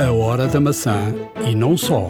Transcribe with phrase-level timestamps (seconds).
[0.00, 1.12] A Hora da Maçã
[1.44, 2.08] e não só.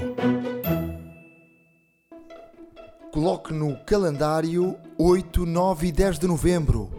[3.11, 6.91] Coloque no calendário 8, 9 e 10 de novembro.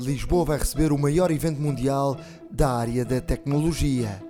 [0.00, 2.16] Lisboa vai receber o maior evento mundial
[2.50, 4.22] da área da tecnologia,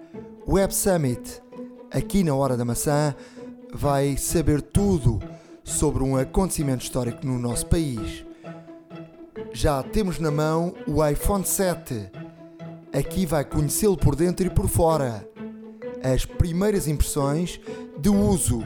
[0.45, 1.41] Web Summit.
[1.88, 3.14] Aqui na Hora da Maçã
[3.73, 5.21] vai saber tudo
[5.62, 8.27] sobre um acontecimento histórico no nosso país.
[9.53, 12.11] Já temos na mão o iPhone 7.
[12.93, 15.30] Aqui vai conhecê-lo por dentro e por fora.
[16.02, 17.61] As primeiras impressões
[17.98, 18.64] de uso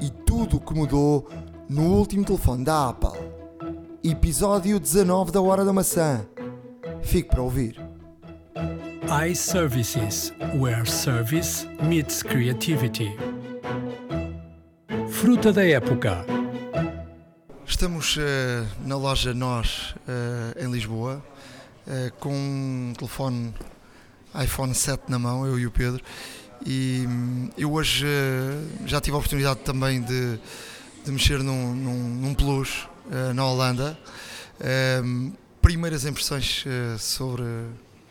[0.00, 1.28] e tudo o que mudou
[1.68, 3.18] no último telefone da Apple.
[4.02, 6.26] Episódio 19 da Hora da Maçã.
[7.02, 7.76] Fique para ouvir.
[9.30, 13.10] iServices, where service meets creativity.
[15.10, 16.24] Fruta da época.
[17.66, 21.22] Estamos eh, na loja Nós eh, em Lisboa
[21.86, 23.54] eh, com um telefone
[24.42, 26.02] iPhone 7 na mão, eu e o Pedro.
[26.66, 27.06] E
[27.56, 30.38] eu hoje eh, já tive a oportunidade também de,
[31.04, 33.98] de mexer num, num, num Plus eh, na Holanda.
[35.04, 37.44] Hum, primeiras impressões eh, sobre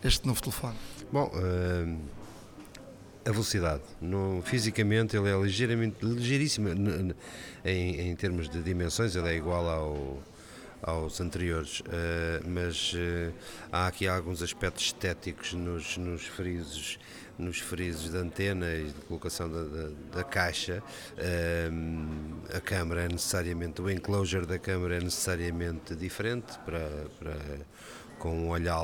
[0.03, 0.75] este novo telefone.
[1.11, 1.95] Bom, eh,
[3.27, 6.69] a velocidade, no, fisicamente ele é ligeiramente, ligeiríssimo
[7.65, 10.23] em, em termos de dimensões, ele é igual ao,
[10.81, 12.93] aos anteriores, eh, mas
[13.71, 16.99] há aqui alguns aspectos estéticos nos, nos frisos
[17.37, 20.81] nos frisos da antena e de colocação da, da, da caixa,
[21.17, 21.69] eh,
[22.55, 27.35] a câmara é necessariamente, o enclosure da câmara é necessariamente diferente para, para
[28.19, 28.81] com um olhar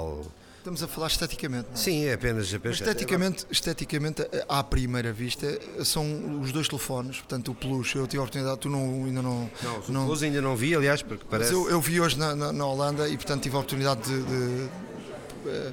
[0.60, 1.66] Estamos a falar esteticamente.
[1.68, 1.78] não é?
[1.78, 5.46] Sim, é apenas, apenas Esteticamente, esteticamente, à primeira vista,
[5.84, 7.18] são os dois telefones.
[7.18, 9.52] Portanto, o Plus, eu tive a oportunidade, tu não, ainda não.
[9.62, 11.52] Não, o não- Plus ainda não vi, aliás, porque parece.
[11.52, 14.64] eu, eu vi hoje na, na- na Holanda e, portanto, tive a oportunidade de, de,
[14.64, 14.70] eh,
[15.48, 15.72] eh,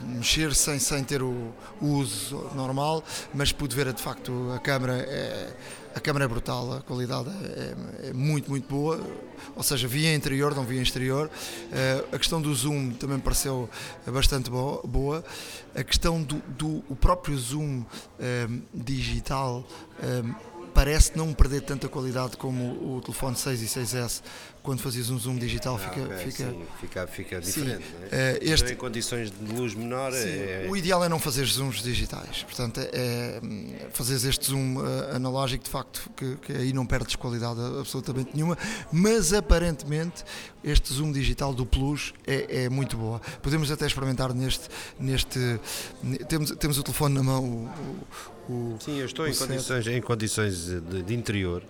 [0.00, 3.02] mexer sem, sem ter o, o uso normal,
[3.34, 4.94] mas pude ver de facto a câmara.
[4.98, 5.52] É,
[5.94, 8.98] a câmara é brutal, a qualidade é, é muito, muito boa.
[9.54, 11.30] Ou seja, vi em interior, não vi em exterior.
[11.70, 13.68] Eh, a questão do zoom também pareceu
[14.06, 15.22] bastante bo- boa.
[15.74, 17.84] A questão do, do o próprio zoom
[18.18, 19.62] eh, digital
[20.02, 20.22] eh,
[20.74, 24.22] parece não perder tanta qualidade como o telefone 6 e 6S
[24.62, 27.84] quando fazias um zoom digital Ah, fica, ok, fica sim, fica, fica Sim, diferente.
[28.02, 28.08] é?
[28.12, 31.44] eh, este- Então, em condições de luz menor, Sim, é, o ideal é não fazer
[31.46, 36.72] zooms digitais portanto é hum, fazeres este zoom eh, analógico de facto que, que aí
[36.72, 38.56] não perdes qualidade absolutamente nenhuma
[38.92, 40.24] mas aparentemente
[40.62, 44.68] este zoom digital do Plus é, é muito boa podemos até experimentar neste
[44.98, 45.38] neste
[46.02, 47.70] ne- temos, temos o telefone na mão o,
[48.48, 49.48] o- Sim, eu estou em set.
[49.48, 51.62] condições, em condições de, de interior,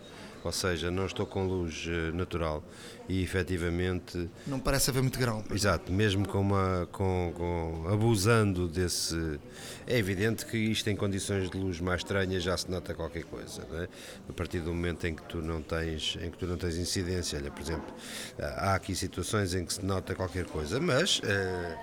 [0.44, 2.64] ou seja, não estou com luz eh, natural
[3.08, 9.38] e efetivamente, não parece haver muito grão exato, mesmo com uma, com, com- abusando desse.
[9.86, 13.64] É evidente que isto em condições de luz mais estranhas já se nota qualquer coisa,
[13.70, 13.88] não é?
[14.28, 17.38] A partir do momento em que tu não tens, em que tu não tens incidência,
[17.38, 17.94] olha, por exemplo,
[18.40, 21.76] há aqui situações em que se nota qualquer coisa, mas eh,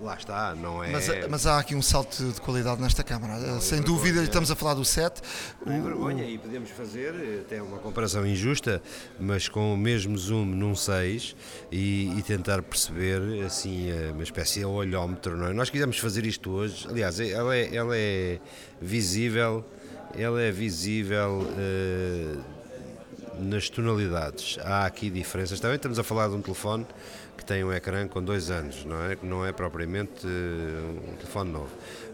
[0.00, 0.90] lá está, não é.
[0.90, 3.60] Mas, mas há aqui um salto de qualidade nesta câmara.
[3.60, 5.20] Sem dúvida, estamos a falar do 7.
[5.64, 8.82] Não é vergonha e podemos fazer até uma comparação injusta,
[9.20, 11.36] mas com o mesmo zoom num 6
[11.70, 15.36] e, e tentar perceber assim eh, uma espécie de olhómetro.
[15.36, 15.52] Não é?
[15.52, 18.40] Nós quisemos fazer isto hoje, aliás, é- ela é, ela é
[18.80, 19.64] visível,
[20.16, 22.36] ela é visível eh,
[23.38, 24.58] nas tonalidades.
[24.62, 25.58] Há aqui diferenças.
[25.60, 26.86] Também estamos a falar de um telefone
[27.42, 29.18] que tem um ecrã com dois anos, não é?
[29.22, 31.70] Não é propriamente eh, um telefone novo,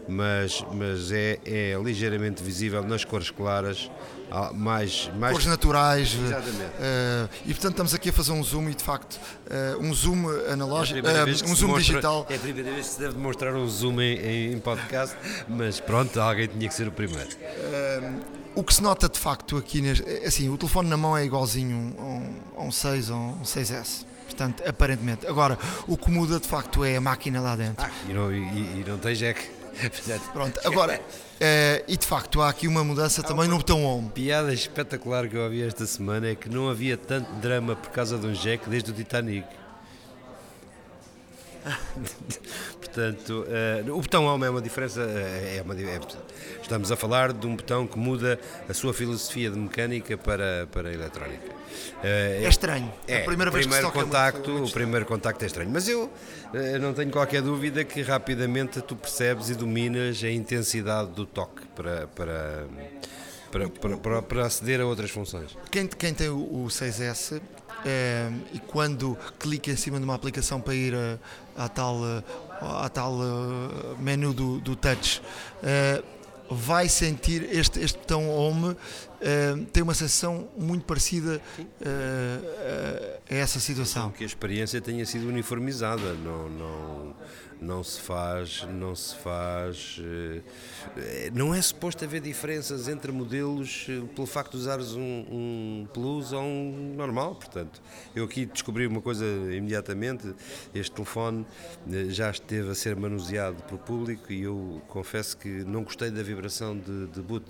[0.07, 3.89] mas, mas é, é ligeiramente visível nas cores claras,
[4.31, 6.13] há mais, mais Cores naturais.
[6.15, 6.71] Exatamente.
[6.79, 9.19] eh, e portanto estamos aqui a fazer um zoom e de facto
[9.49, 12.25] eh, um zoom É analógico, eh, vez que um zoom demonstra- digital.
[12.29, 15.15] É a primeira vez que se deve demonstrar um zoom em, em podcast,
[15.47, 17.29] mas pronto, alguém tinha que ser o primeiro.
[18.55, 21.95] O que se nota de facto aqui, é assim, o telefone na mão é igualzinho
[21.97, 24.05] a um, a um 6 ou um 6S.
[24.39, 25.27] Portanto, aparentemente.
[25.27, 27.85] Agora, o que muda de facto é a máquina lá dentro.
[27.85, 28.37] Ah, e não, e-
[28.79, 29.49] e não tem jack.
[30.31, 31.01] Pronto, agora,
[31.41, 34.09] eh, e de facto há aqui uma mudança também no botão home.
[34.09, 38.17] piada espetacular que eu ouvi esta semana é que não havia tanto drama por causa
[38.17, 39.45] de um jack desde o Titanic.
[42.79, 45.01] Portanto, eh, o botão home é uma diferença.
[45.01, 45.99] eh, é uma, é-
[46.61, 48.39] estamos a falar de um botão que muda
[48.69, 51.58] a sua filosofia de mecânica para, para a eletrónica.
[52.03, 52.91] Eh, É estranho.
[53.07, 55.47] É, a primeira o vez que se primeiro é contacto, muito o primeiro contacto é
[55.47, 56.11] estranho, mas eu
[56.53, 61.61] eh, não tenho qualquer dúvida que rapidamente tu percebes e dominas a intensidade do toque
[61.75, 62.65] para para
[63.51, 65.57] para, para, para, para aceder a outras funções.
[65.71, 67.41] Quem, quem tem o, o 6S
[67.83, 71.17] eh, e quando clica em cima de uma aplicação para ir a-
[71.57, 72.23] à tal, eh,
[72.61, 75.19] à tal eh, menu do, do touch,
[75.63, 76.03] eh,
[76.49, 83.59] vai sentir este, este botão Home, uh, tem uma sensação muito parecida uh, a essa
[83.59, 84.11] situação.
[84.11, 87.15] Que a experiência tenha sido uniformizada, não, não,
[87.61, 89.99] não se faz, não se faz,
[90.97, 95.87] eh, não é suposto haver diferenças entre modelos eh, pelo facto de usares um, um
[95.93, 97.81] Plus ou um normal, portanto,
[98.15, 100.33] eu aqui descobri uma coisa imediatamente,
[100.73, 101.45] este telefone
[101.91, 106.23] eh, já esteve a ser manuseado pelo público e eu confesso que não gostei da
[106.23, 107.45] vibração de, de boot,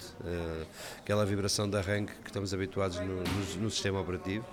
[0.97, 4.45] aquela vibração de arranque que estamos habituados no, no, no sistema operativo,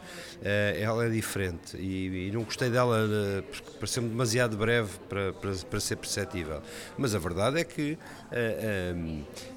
[0.43, 3.07] ela é diferente e, e não gostei dela,
[3.51, 6.63] porque pareceu-me demasiado breve para, para para, ser perceptível.
[6.97, 7.99] Mas a verdade é que
[8.33, 8.95] eh,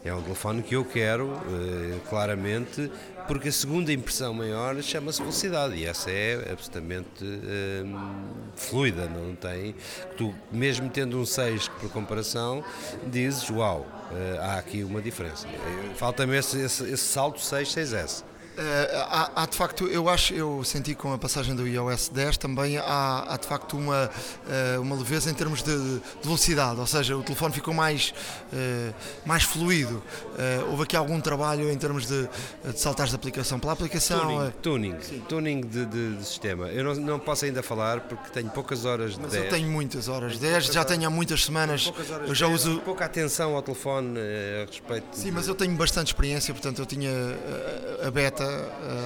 [0.06, 2.92] eh, é um telefone que eu quero, uh, claramente,
[3.28, 7.24] porque a segunda impressão maior chama-se velocidade e essa é absolutamente
[8.56, 9.76] fluida, não tem.
[10.18, 12.64] Tu, mesmo tendo um 6 por comparação,
[13.06, 13.86] dizes: Uau,
[14.42, 15.48] há aqui uma diferença.
[15.96, 18.24] Falta-me esse, esse, esse salto 6, 6S.
[18.60, 18.62] Uh,
[19.10, 22.78] há, há, de facto, eu acho, eu senti com a passagem do iOS 10 também
[22.78, 27.16] há, há de facto uma, uh, uma leveza em termos de, de, velocidade, ou seja,
[27.16, 28.14] o telefone ficou mais,
[28.52, 28.94] uh,
[29.26, 30.04] mais fluido.
[30.70, 32.28] houve aqui algum trabalho em termos de,
[32.66, 34.52] de saltares de aplicação pela aplicação.
[34.62, 36.68] Tuning, tuning, tuning de, de, de, sistema.
[36.68, 39.46] Eu não, não posso ainda falar porque tenho poucas horas de Mas 10.
[39.46, 41.94] eu tenho muitas horas de 10, já tenho há muitas semanas.
[42.28, 42.82] Eu já uso.
[42.82, 45.08] Pouca atenção ao telefone a respeito.
[45.14, 47.10] Sim, mas eu tenho bastante experiência, portanto eu tinha
[48.06, 48.49] a beta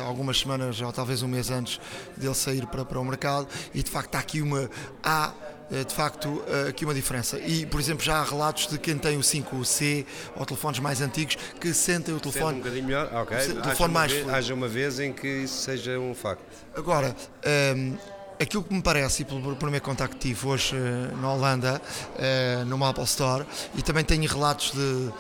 [0.08, 1.80] algumas semanas ou talvez um mês antes
[2.18, 4.70] dele sair para, para o mercado e de facto há aqui uma
[5.04, 5.34] há
[5.72, 7.40] eh, de facto eh, aqui uma diferença.
[7.40, 10.06] E por exemplo já há relatos de quem tem o 5C
[10.36, 13.94] ou telefones mais antigos que sentem o telefone Sendo um bocadinho melhor, ok, o telefone
[13.94, 16.44] mais vez, haja uma vez em que isso seja um facto.
[16.76, 17.16] Agora
[17.46, 17.98] um, ehm,
[18.44, 22.66] aquilo que me parece, e pelo primeiro contacto que tive hoje uh, na Holanda, uh,
[22.66, 23.46] numa Apple Store,
[23.76, 25.12] e também tenho relatos de, uh,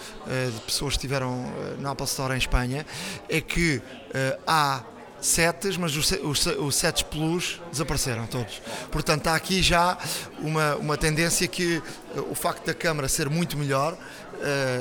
[0.53, 2.85] de pessoas que estiveram na Apple Store em Espanha,
[3.27, 3.81] é que
[4.45, 4.83] há
[5.19, 8.61] setes, mas os, os, os setes Plus desapareceram todos.
[8.91, 9.97] Portanto, há aqui já
[10.39, 11.81] uma, uma tendência que
[12.29, 13.97] o facto da câmara ser muito melhor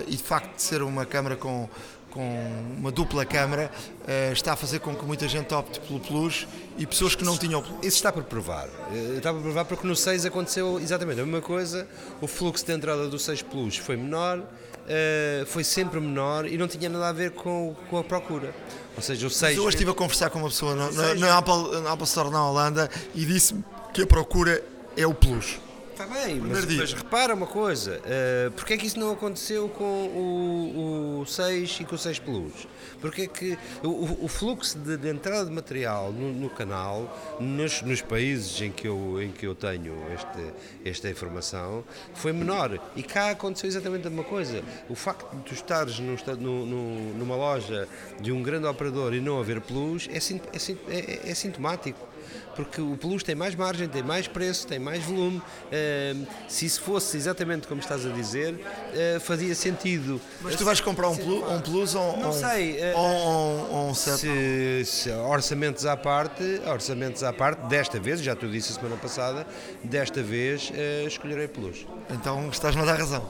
[0.07, 1.69] e de facto de ser uma câmara com
[2.13, 3.71] com uma dupla câmara
[4.03, 7.37] uh, está a fazer com que muita gente opte pelo Plus e pessoas que não
[7.37, 7.79] tinham Plus.
[7.79, 8.69] Isso está por provar.
[8.93, 11.89] Eh, está por provar porque no 6 aconteceu exatamente a mesma coisa.
[12.21, 16.69] O fluxo de entrada do 6 Plus foi menor, uh, foi sempre menor e não
[16.69, 18.55] tinha nada a ver com, com a procura.
[18.95, 19.57] Ou seja, o 6.
[19.57, 22.31] Eu hoje estive a conversar com uma pessoa na, na, na, Apple, na Apple Store
[22.31, 23.65] na Holanda e disse-me
[23.95, 24.63] que a procura
[24.97, 25.59] é o Plus.
[25.93, 29.85] Está bem, mas, mas, repara uma coisa, uh, porque é que isso não aconteceu com
[29.85, 32.67] o, o 6 e com o 6 Plus?
[32.99, 37.83] Porque é que o, o fluxo de, de, entrada de material no, no canal, nos,
[37.83, 41.85] nos, países em que eu, em que eu tenho este, esta informação,
[42.15, 42.81] foi menor.
[42.97, 44.63] E cá aconteceu exatamente a mesma coisa.
[44.89, 47.87] O facto de tu estares no, no, numa loja
[48.19, 52.12] de um grande operador e não haver Plus é, é, é, é sintomático
[52.55, 55.39] porque o Plus tem mais margem, tem mais preço, tem mais volume.
[55.39, 60.21] Uh, se isso fosse exatamente como estás a dizer, uh, fazia sentido.
[60.41, 62.79] Mas tu vais comprar um Plus, um ou Não sei.
[62.93, 68.49] Uh, ou, um se, se, orçamentos à parte, orçamentos à parte, desta vez, já tu
[68.49, 69.47] disse a semana passada,
[69.83, 71.87] desta vez uh, escolherei Plus.
[72.11, 73.27] Então estás-me a dar razão.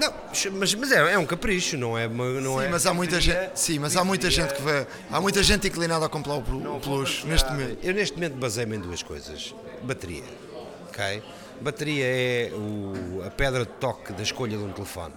[0.00, 0.14] Não,
[0.52, 2.08] mas, mas é, é, um capricho, não é?
[2.08, 5.20] Não sim, é mas há muita gente, sim, mas há muita gente que vai, há
[5.20, 7.78] muita gente inclinada a comprar o, o Plus neste momento.
[7.82, 10.24] Eu neste momento baseio-me em duas coisas: bateria,
[10.88, 11.22] ok?
[11.60, 15.12] Bateria é o, a pedra de toque da escolha de um telefone.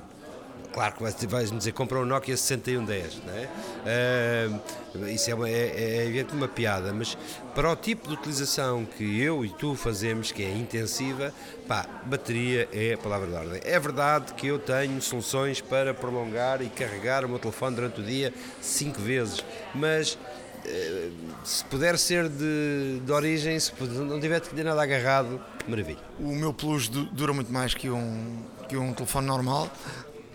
[0.73, 4.59] Claro que vais-me dizer, compra um Nokia 6110, não é?
[4.97, 7.15] Uh, isso é, uma, é, é, é uma piada, mas
[7.53, 11.31] para o tipo de utilização que eu e tu fazemos, que é intensiva,
[11.67, 13.61] pá, bateria é a palavra de ordem.
[13.63, 18.03] É verdade que eu tenho soluções para prolongar e carregar o meu telefone durante o
[18.03, 21.11] dia cinco vezes, mas uh,
[21.43, 26.01] se puder ser de, de origem, se não tiver de ter nada agarrado, maravilha.
[26.19, 29.69] O meu Plus dura muito mais que um, que um telefone normal.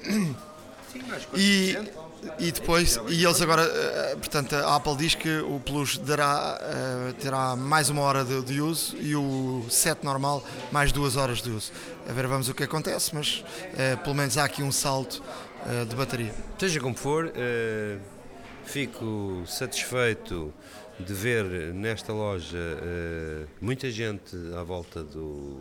[0.02, 1.02] Sim,
[1.34, 1.76] e,
[2.38, 7.12] e depois, e eles agora, eh, portanto, a Apple diz que o Plus dará, uh,
[7.14, 11.50] terá mais uma hora de, de, uso e o 7 normal mais duas horas de
[11.50, 11.70] uso.
[12.08, 13.44] A ver, vamos o que acontece, mas
[14.02, 15.22] pelo menos há aqui um salto
[15.88, 16.34] de bateria.
[16.58, 17.30] Seja como for,
[18.64, 20.52] fico satisfeito
[20.98, 22.58] de ver nesta loja
[23.60, 25.60] muita gente à volta do,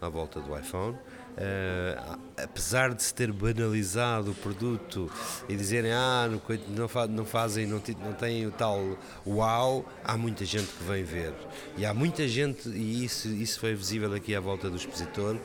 [0.00, 0.96] à volta do iPhone.
[1.32, 5.10] Uh, apesar de se ter banalizado o produto
[5.48, 6.28] e dizerem ah,
[6.68, 11.32] não, não fazem, não, não têm o tal uau, há muita gente que vem ver.
[11.76, 15.38] E há muita gente, e isso, isso foi visível aqui à volta do expositor,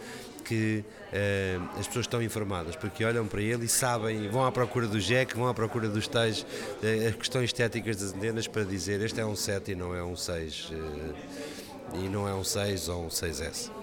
[0.48, 4.88] que uh, as pessoas estão informadas, porque olham para ele e sabem, vão à procura
[4.88, 9.02] do jack, vão à procura dos tais, uh, as questões estéticas das antenas para dizer
[9.02, 12.88] este é um 7 e não é um 6, uh, e não é um 6
[12.88, 13.77] ou um 6S.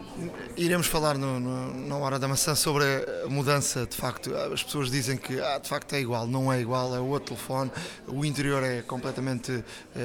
[0.56, 2.84] Iremos falar no, no, na hora da maçã sobre
[3.24, 4.34] a mudança, de facto.
[4.34, 7.70] As pessoas dizem que ah, de facto é igual, não é igual, é outro telefone,
[8.06, 9.64] o interior é completamente uh,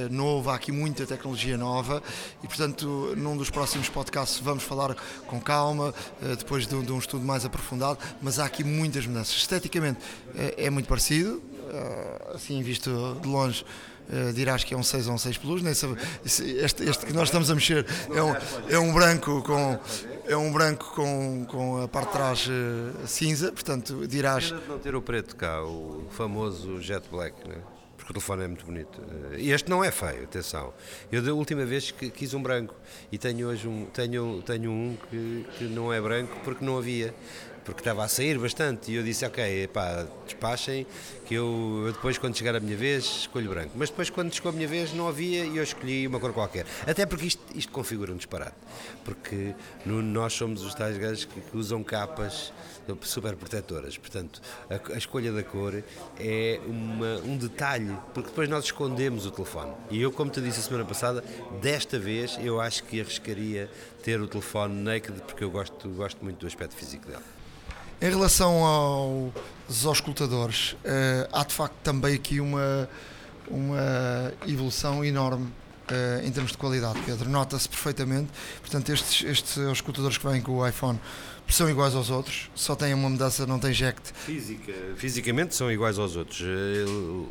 [0.10, 2.02] novo, há aqui muita tecnologia nova
[2.44, 4.96] e, portanto, num dos próximos podcasts vamos falar
[5.28, 9.36] com calma, uh, depois de, de, um estudo mais aprofundado, mas há aqui muitas mudanças.
[9.36, 10.00] Esteticamente
[10.36, 13.64] é, é muito parecido, uh, assim visto de longe
[14.10, 17.14] uh, dirás que é um 6 ou um 6 Plus, nem sabe, este, este que
[17.14, 18.36] nós estamos a mexer é um,
[18.70, 19.80] é um branco com
[20.26, 24.52] é um branco com, com a parte de trás uh, cinza, portanto dirás.
[24.68, 27.56] Não ter o preto cá, o famoso Jet Black, né?
[28.10, 29.02] porque o telefone é muito bonito.
[29.34, 30.74] Eh, este não é feio, atenção.
[31.12, 32.74] Eu da última vez que quis um branco
[33.12, 37.14] e tenho hoje um, tenho, tenho um que, que não é branco porque não havia
[37.70, 40.88] porque estava a sair bastante e eu disse, ok, pá, despachem,
[41.26, 43.72] que eu, eu, depois quando chegar a minha vez escolho branco.
[43.76, 46.66] Mas depois quando chegou a minha vez não havia e eu escolhi uma cor qualquer.
[46.88, 48.56] Até porque isto, isto configura um disparate,
[49.06, 49.54] porque
[49.86, 52.52] no, nós somos os tais gajos que, que usam capas
[53.04, 55.84] super protetoras, portanto a, a escolha da cor
[56.20, 59.74] é uma, um detalhe, porque depois nós escondemos o telefone.
[59.92, 61.24] E eu, como te disse a semana passada,
[61.62, 63.70] desta vez eu acho que arriscaria
[64.02, 67.39] ter o telefone naked porque eu gosto, gosto muito do aspecto físico dele.
[68.02, 72.90] Em relação aos auscultadores, uh, há de facto também aqui uma,
[73.50, 77.30] uma evolução enorme uh, em termos de qualidade, Pedro.
[77.30, 78.30] Nota-se perfeitamente.
[78.62, 80.98] Portanto, estes, estes que vêm com o iPhone
[81.50, 84.00] são iguais aos outros, só têm uma mudança, não tem jack.
[84.14, 86.42] Física, fisicamente são iguais aos outros.
[86.42, 86.86] Eh,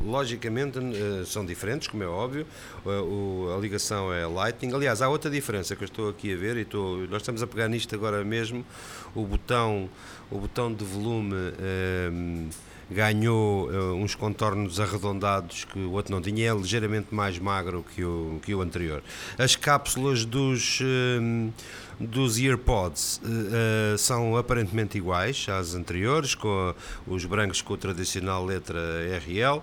[0.05, 0.79] logicamente
[1.27, 2.45] são diferentes, como é óbvio.
[2.85, 4.75] A ligação é Lightning.
[4.75, 7.47] Aliás, há outra diferença que eu estou aqui a ver e estou, nós estamos a
[7.47, 8.67] pegar nisto agora mesmo.
[9.15, 9.89] O botão
[10.31, 12.51] o botão de volume um, ehm,
[12.91, 18.03] ganhou uh, uns contornos arredondados que o outro não tinha, é ligeiramente mais magro que
[18.03, 19.03] o, que o anterior.
[19.39, 21.53] As cápsulas dos, um, ehm,
[22.01, 26.75] dos EarPods uh, são aparentemente iguais às anteriores, com
[27.07, 28.81] os brancos com a tradicional letra
[29.19, 29.63] RL, uh,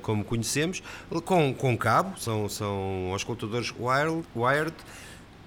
[0.00, 0.82] como conhecemos,
[1.24, 4.74] com, com cabo, são, são auscultadores wired, wired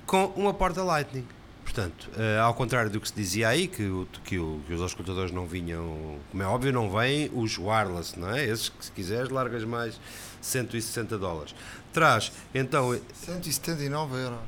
[0.05, 1.38] com uma porta Lightning.
[1.71, 4.81] Portanto, uh, ao contrário do que se dizia aí, que, o, que, o, que, os
[4.81, 8.43] auscultadores não vinham, como é óbvio, não vêm os wireless, não é?
[8.43, 9.99] Esses que, se quiseres, largas mais
[10.41, 11.53] 160 dólares.
[11.93, 12.99] Traz, então.
[13.13, 14.39] 179 euros.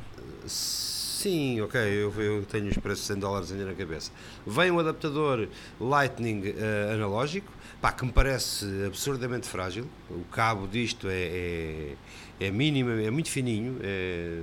[0.48, 4.12] Sim, ok, eu, eu, tenho os preços de 100 dólares ainda na cabeça.
[4.46, 5.48] Vem um adaptador
[5.80, 9.88] Lightning uh, analógico, pá, que me parece absurdamente frágil.
[10.10, 11.96] O cabo disto é, é,
[12.40, 13.78] é mínimo, é muito fininho.
[13.84, 14.42] É,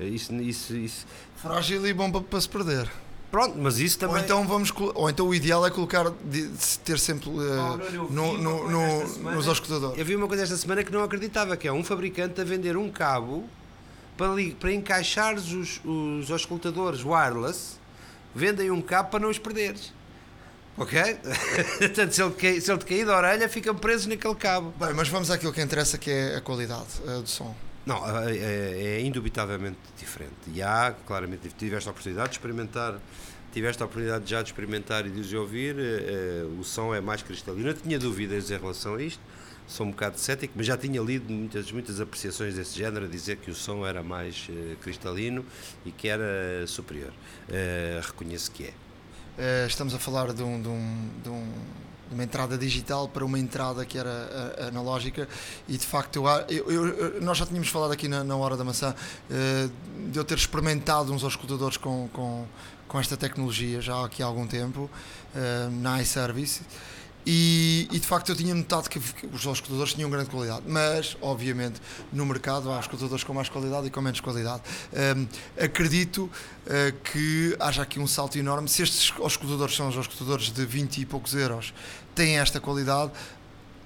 [0.00, 1.06] isso, isso, isso.
[1.36, 2.90] Frágil e bom para, para se perder.
[3.30, 4.18] Pronto, mas isso também.
[4.18, 6.08] Ou então, vamos, ou então o ideal é colocar,
[6.84, 9.98] ter sempre uh, oh, no, no, no, nos auscultadores.
[9.98, 12.76] Eu vi uma coisa esta semana que não acreditava, que é um fabricante a vender
[12.76, 13.44] um cabo
[14.16, 17.76] para, para encaixar os, os auscultadores wireless,
[18.32, 19.92] vendem um cabo para não os perderes.
[20.76, 21.00] Ok?
[21.78, 24.72] Portanto, se ele, se ele te cair da orelha, ficam presos naquele cabo.
[24.78, 27.52] Bem, mas vamos àquilo que interessa, que é a qualidade uh, do som.
[27.86, 30.32] Não, é, é, é indubitavelmente diferente.
[30.52, 32.98] E há, claramente, tiveste a oportunidade de experimentar,
[33.52, 37.68] tiveste a oportunidade já de experimentar e de ouvir, é, o som é mais cristalino.
[37.68, 39.20] Eu tinha dúvidas em relação a isto,
[39.66, 43.36] sou um bocado cético, mas já tinha lido muitas, muitas apreciações desse género a dizer
[43.36, 45.44] que o som era mais uh, cristalino
[45.84, 47.12] e que era superior.
[48.02, 48.72] Reconheço que
[49.38, 49.66] é.
[49.66, 51.52] estamos a falar de um, de um, de um
[52.14, 55.28] uma entrada digital para uma entrada que era analógica
[55.68, 58.94] e de facto eu, eu, nós já tínhamos falado aqui na, na hora da maçã
[58.94, 62.46] uh, de eu ter experimentado uns auscultadores com, com,
[62.88, 64.88] com esta tecnologia já aqui há algum tempo
[65.34, 66.62] uh, na iService
[67.26, 69.00] e, e, de facto eu tinha notado que
[69.32, 71.80] os auscultadores tinham grande qualidade, mas obviamente
[72.12, 74.62] no mercado há auscultadores com mais qualidade e com menos qualidade.
[75.16, 75.26] Um,
[75.62, 78.68] acredito uh, que haja aqui um salto enorme.
[78.68, 81.72] Se estes auscultadores são os auscultadores de 20 e poucos euros,
[82.14, 83.12] têm esta qualidade,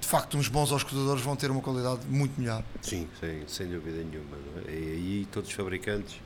[0.01, 2.63] de facto uns bons auscultadores vão ter uma qualidade muito melhor.
[2.81, 4.37] Sim, sem, sem dúvida nenhuma.
[4.67, 4.71] É?
[4.71, 6.21] E aí todos os fabricantes,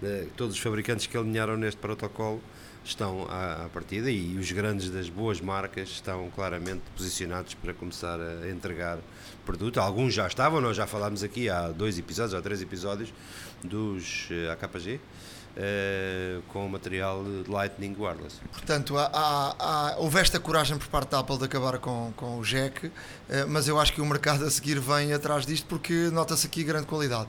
[0.00, 2.40] né, todos os fabricantes que alinharam neste protocolo
[2.84, 8.18] estão à, à, partida e os grandes das boas marcas estão claramente posicionados para começar
[8.20, 8.98] a entregar
[9.46, 9.78] produto.
[9.78, 13.12] Alguns já estavam, nós já falámos aqui há dois episódios, há três episódios
[13.62, 15.00] dos eh, AKG.
[15.52, 18.36] Uh, eh, com material de Lightning Wireless.
[18.50, 22.38] Portanto, há, há, há, houve esta coragem por parte da Apple de acabar com, com
[22.38, 22.92] o jack, uh,
[23.48, 26.86] mas eu acho que o mercado a seguir vem atrás disto porque nota-se aqui grande
[26.86, 27.28] qualidade.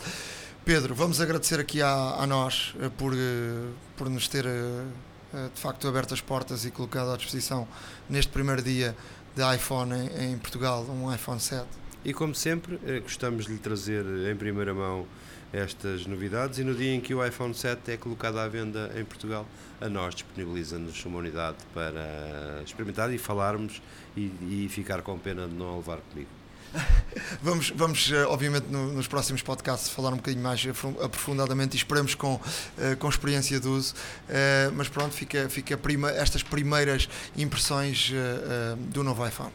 [0.64, 3.14] Pedro, vamos agradecer aqui a, a nós por,
[3.98, 7.68] por nos ter de facto aberto as portas e colocado à disposição
[8.10, 8.96] neste primeiro dia
[9.36, 11.68] de iPhone em, em Portugal, um iPhone 7.
[12.06, 15.06] E como sempre, gostamos de lhe trazer em primeira mão
[15.54, 19.06] estas novidades e no dia em que o iPhone 7 é colocado à venda em
[19.06, 19.46] Portugal,
[19.80, 23.82] a nós disponibiliza-nos uma unidade para experimentar e falarmos
[24.18, 26.30] e, e ficar com pena de não a levar comigo.
[27.42, 30.66] vamos, vamos eh, obviamente, no, nos próximos podcasts falar um bocadinho mais
[31.04, 32.42] aprofundadamente e esperamos com, uh,
[32.98, 33.94] com experiência de uso.
[33.94, 37.08] Uh, mas pronto, fica, fica prima, estas primeiras
[37.38, 38.12] impressões
[38.92, 39.52] do novo iPhone.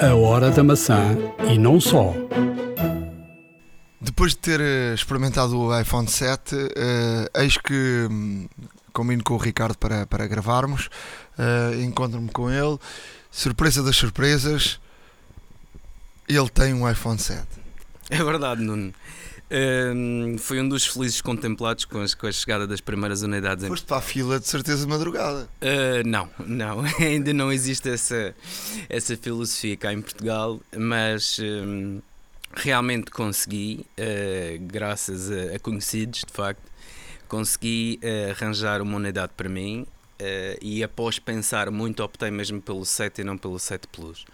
[0.00, 1.16] A hora da maçã
[1.50, 2.14] e não só.
[4.14, 4.60] Depois de ter
[4.94, 6.54] experimentado o iPhone 7,
[7.34, 8.48] eis que um,
[8.92, 10.88] combino com o Ricardo para, para gravarmos,
[11.82, 12.78] encontro-me com ele
[13.34, 14.78] surpresa das surpresas,
[16.28, 17.44] ele tem um iPhone 7.
[18.08, 18.94] É verdade, Nuno.
[19.50, 23.66] Um, foi um dos felizes contemplados com, as, com a chegada das primeiras unidades.
[23.66, 25.48] Foste para a fila de certeza de madrugada?
[25.60, 28.34] Uh, não, não, ainda não existe essa,
[28.88, 32.00] essa filosofia cá em Portugal, mas um,
[32.56, 36.62] realmente consegui, uh, graças a, a, conhecidos, de facto,
[37.28, 42.84] consegui uh, arranjar uma unidade para mim Uh, e após pensar muito optei mesmo pelo
[42.84, 44.24] 7 e não pelo 7 Plus.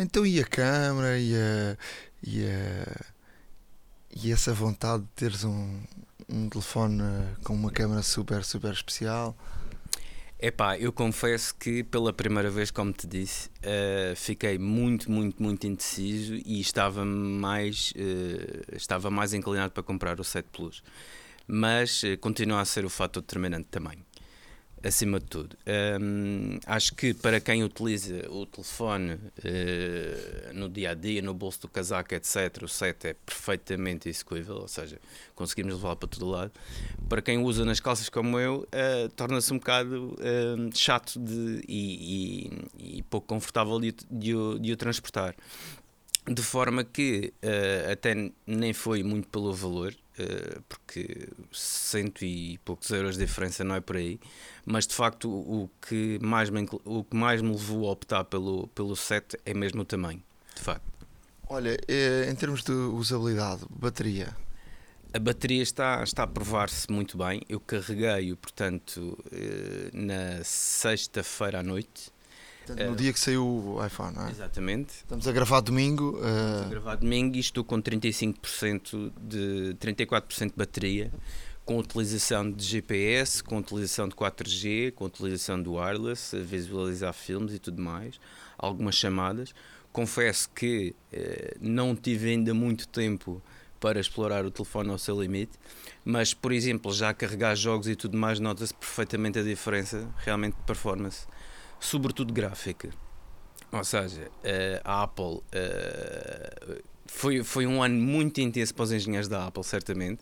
[0.00, 1.76] Então e a câmera e a,
[2.22, 3.04] e, a,
[4.16, 5.82] e essa vontade de teres um,
[6.26, 7.02] um telefone
[7.44, 9.36] com uma câmera super, super especial?
[10.46, 15.66] Epá, eu confesso que pela primeira vez, como te disse, uh, fiquei muito, muito, muito
[15.66, 20.82] indeciso e estava mais, uh, estava mais inclinado para comprar o 7 Plus.
[21.46, 24.03] Mas uh, continua a ser o fator determinante também
[24.84, 25.56] acima de tudo.
[26.00, 31.62] Um, acho que para quem utiliza o telefone uh, no dia a dia, no bolso
[31.62, 35.00] do casaco, etc., o 7 é perfeitamente execuível, ou seja,
[35.34, 36.52] conseguimos levá-lo para todo lado.
[37.08, 42.50] Para quem usa nas calças como eu, uh, torna-se um bocado uh, chato de, e,
[42.78, 45.34] e, e, pouco confortável de, de, de o transportar.
[46.26, 47.34] De forma que
[47.90, 48.14] até
[48.46, 53.80] nem foi muito pelo valor, Uh, porque cento e poucos euros de diferença não é
[53.80, 54.20] por aí,
[54.64, 58.68] mas de facto o, que mais me, o que mais me levou a optar pelo,
[58.68, 60.22] pelo set é mesmo o tamanho,
[60.54, 60.84] de facto.
[61.48, 64.36] Olha, eh, em termos de usabilidade, bateria?
[65.12, 67.42] A bateria está, está a provar-se muito bem.
[67.48, 69.18] Eu carreguei-o, portanto,
[69.92, 72.12] na sexta-feira à noite
[72.66, 74.30] Portanto, no dia que saiu o iPhone, não é?
[74.30, 74.94] Exatamente.
[74.96, 76.12] Estamos a gravar domingo.
[76.12, 76.16] Uh...
[76.16, 81.12] Estamos a gravar domingo e estou com 35% de 34% de bateria,
[81.64, 87.54] com utilização de GPS, com utilização de 4G, com utilização do wireless, a visualizar filmes
[87.54, 88.18] e tudo mais,
[88.56, 89.54] algumas chamadas.
[89.92, 93.42] Confesso que uh, não tive ainda muito tempo
[93.78, 95.52] para explorar o telefone ao seu limite,
[96.02, 100.62] mas por exemplo, já carregar jogos e tudo mais, nota-se perfeitamente a diferença realmente de
[100.62, 101.26] performance
[101.80, 102.90] sobretudo gráfica.
[103.70, 109.28] Ou seja, eh, a Apple uh, foi, foi um ano muito intenso para os engenheiros
[109.28, 110.20] da Apple, certamente,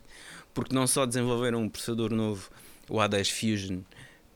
[0.55, 2.51] porque não só desenvolveram um processador novo,
[2.89, 3.81] o A10 Fusion,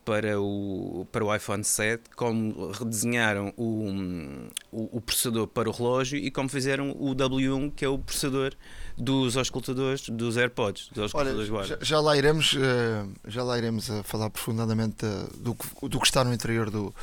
[0.07, 6.17] para o, para o iPhone 7, como redesenharam o, o, o, processador para o relógio
[6.17, 8.55] e como fizeram o W1, que é o processador
[8.97, 10.91] dos auscultadores dos AirPods.
[10.93, 15.05] Dos auscultadores Olha, já, já, lá iremos, uh, já lá iremos a falar profundamente
[15.39, 16.95] do, do que está no interior do,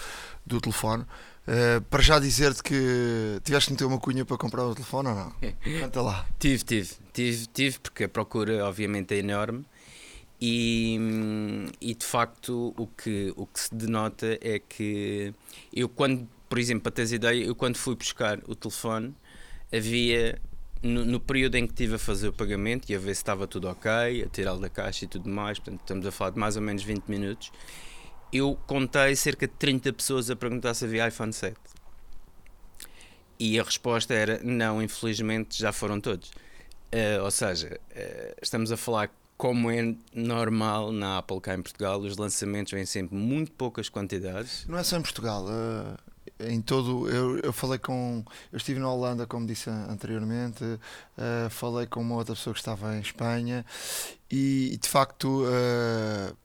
[0.45, 1.03] do telefone.
[1.45, 5.15] Uh, para já dizer-te que tiveste que meter uma cunha para comprar o telefone ou
[5.15, 5.33] não?
[5.81, 6.25] Conta lá.
[6.39, 9.65] tive, tive, tive, tive, porque a procura obviamente é enorme
[10.45, 10.99] e,
[11.79, 15.33] e de facto o que, o que se denota é que
[15.71, 19.15] eu quando, por exemplo, para teres ideia, eu quando fui buscar o telefone
[19.71, 20.37] havia
[20.81, 23.47] no, no, período em que estive a fazer o pagamento e a ver se estava
[23.47, 26.57] tudo ok, a tirá-lo da caixa e tudo mais, portanto estamos a falar de mais
[26.57, 27.49] ou menos 20 minutos,
[28.33, 31.55] eu contei cerca de 30 pessoas a perguntar se havia iPhone 7.
[33.39, 36.29] E a resposta era não, infelizmente já foram todos.
[36.29, 39.09] Uh, ou seja, uh, estamos a falar
[39.43, 44.65] como é normal na Apple cá em Portugal, os lançamentos vêm sempre muito poucas quantidades.
[44.69, 45.97] Não é só em Portugal, uh,
[46.49, 47.09] em todo.
[47.09, 48.23] Eu, eu falei com.
[48.53, 52.95] Eu estive na Holanda, como disse anteriormente, uh, falei com uma outra pessoa que estava
[52.95, 53.65] em Espanha
[54.31, 55.43] e de facto.
[55.43, 56.42] Uh,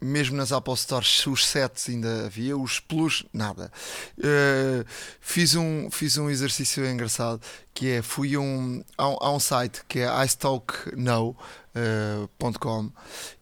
[0.00, 3.70] mesmo nas Apple Stores, os sets ainda havia, os plus, nada.
[4.18, 4.84] Uh,
[5.20, 7.40] fiz, um, fiz um exercício engraçado
[7.74, 11.36] que é: fui um, a, um, a um site que é iStalkNow,
[11.70, 12.28] Uh,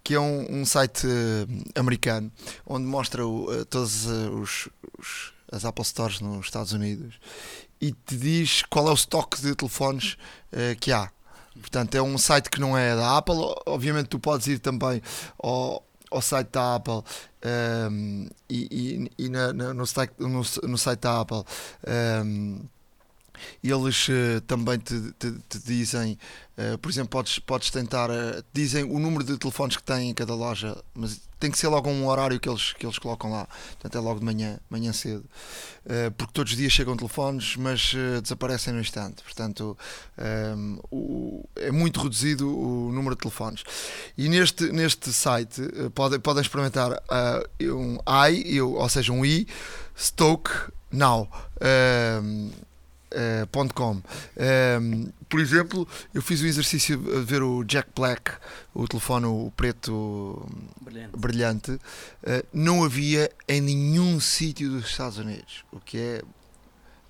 [0.04, 2.30] que é um, um site uh, americano
[2.66, 4.68] onde mostra uh, todos os,
[4.98, 7.14] os, as Apple Stores nos Estados Unidos
[7.80, 10.18] e te diz qual é o estoque de telefones
[10.78, 11.10] que há.
[11.58, 13.36] Portanto, é um site que não é da Apple.
[13.66, 15.00] Obviamente, tu podes ir também
[15.42, 17.02] ao, ao site da Apple
[17.90, 21.44] um, e, e, e na, na, no, site, no, no, site da Apple.
[22.24, 22.60] Um,
[23.62, 26.18] eles uh, também te, te, te dizem,
[26.56, 30.14] uh, por exemplo, podes, podes tentar, uh, dizem o número de telefones que têm em
[30.14, 33.46] cada loja, mas tem que ser logo um horário que eles, que eles colocam lá,
[33.46, 35.24] portanto é logo de manhã, manhã cedo,
[36.16, 39.78] porque todos os dias chegam telefones, mas desaparecem no instante, portanto
[40.56, 43.62] um, o, é muito reduzido o número de telefones.
[44.16, 45.62] E neste, neste site
[45.94, 47.00] podem, podem experimentar
[47.62, 47.98] um
[48.28, 49.46] I, ou seja, um I,
[49.98, 50.50] Stoke
[50.92, 51.28] Now.
[51.60, 52.50] Um,
[53.10, 53.92] Uh, .com.
[53.92, 54.02] Um,
[54.36, 58.32] ehm, por exemplo, eu fiz o exercício de ver o Jack Black,
[58.74, 60.46] o telefone o preto
[60.80, 66.22] brilhante, brilhante uh, não havia em nenhum sítio dos Estados Unidos, o que é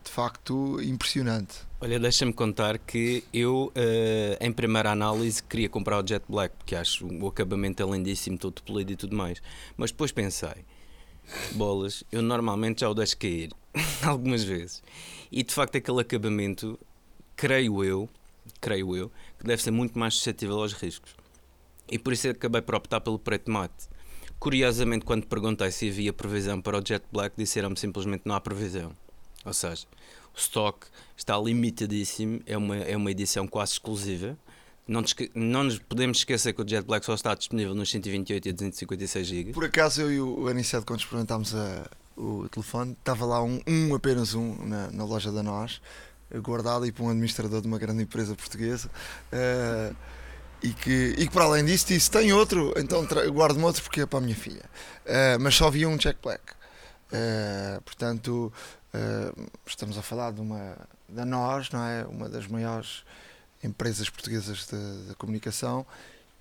[0.08, 1.68] de facto impressionante.
[1.80, 6.74] Olha, deixa-me contar que eu, uh, em primeira análise, queria comprar o Jet Black, porque
[6.74, 9.40] acho o acabamento é lindíssimo, todo polido e tudo mais.
[9.76, 10.64] Mas depois pensei,
[11.52, 13.50] bolas, eu normalmente já o deixo cair
[14.02, 14.82] algumas vezes.
[15.30, 16.78] E de facto aquele acabamento,
[17.36, 18.08] creio eu,
[18.60, 21.14] creio eu, que deve ser muito mais suscetível aos riscos.
[21.90, 23.88] E por isso acabei por optar pelo preto mate.
[24.38, 28.92] Curiosamente, quando perguntei se havia previsão para o Jet Black, disseram-me simplesmente não há previsão.
[29.44, 29.86] Ou seja,
[30.34, 30.86] o stock
[31.16, 34.38] está limitadíssimo, é uma, é uma edição quase exclusiva.
[34.86, 35.02] Não,
[35.34, 39.26] não nos podemos esquecer que o Jet Black só está disponível nos 128 e 256
[39.26, 39.52] GB.
[39.52, 43.94] Por acaso eu e o Aniceto, quando experimentámos a, o telefone, estava lá um, um
[43.94, 45.80] apenas um na, na, loja da Nós,
[46.42, 48.90] guardado e para um administrador de uma grande empresa portuguesa.
[49.32, 49.96] Uh,
[50.60, 54.06] e que, e que para além disso disse: tem outro, então guardo-me outro porque é
[54.06, 54.64] para a minha filha.
[55.06, 56.42] Uh, mas só havia um Jack Black.
[57.12, 58.52] Uh, portanto,
[59.64, 60.76] estamos a falar de uma
[61.08, 62.04] da Nós, não é?
[62.04, 63.04] Uma das maiores
[63.62, 65.86] empresas portuguesas de, de comunicação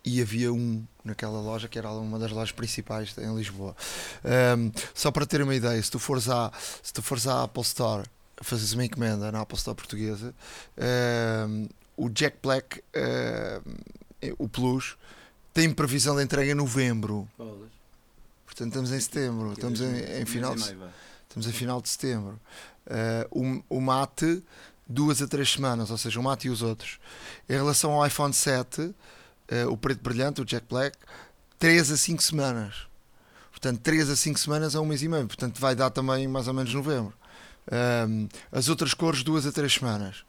[0.08, 3.76] e havia um naquela loja que era uma das lojas principais em Lisboa.
[4.58, 6.50] Um, só para ter uma ideia, se tu fores à,
[6.82, 8.08] se tu fores à Apple Store,
[8.42, 10.34] fazes uma encomenda na Apple Store portuguesa,
[11.46, 11.68] um,
[11.98, 14.96] o Jack Black, um, o Plus,
[15.54, 17.28] tem previsão de entrega em novembro.
[18.46, 22.40] Portanto, estamos em setembro, estamos em, em final, de, estamos em final de setembro.
[22.86, 24.42] Uh, o, o Mate,
[24.88, 26.98] duas a três semanas, ou seja, o Mate e os outros.
[27.50, 28.96] Em relação ao iPhone 7,
[29.52, 30.98] uh, o preto brilhante, o Jack Black,
[31.60, 32.88] 3 a 5 semanas.
[33.52, 35.28] Portanto, 3 a 5 semanas é um mês e meio.
[35.28, 37.14] Portanto, vai dar também mais ou menos novembro.
[38.08, 40.24] Um, as outras cores, 2 a 3 semanas.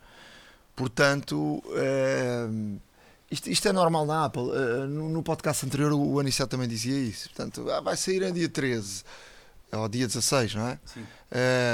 [0.74, 2.78] Portanto, um,
[3.30, 4.42] isto, isto, é normal na Apple.
[4.42, 7.28] Uh, no, no, podcast anterior, o Aniceto também dizia isso.
[7.28, 9.04] Portanto, ah, vai sair em dia 13
[9.72, 10.78] ou dia 16, não é?
[10.86, 11.06] Sim.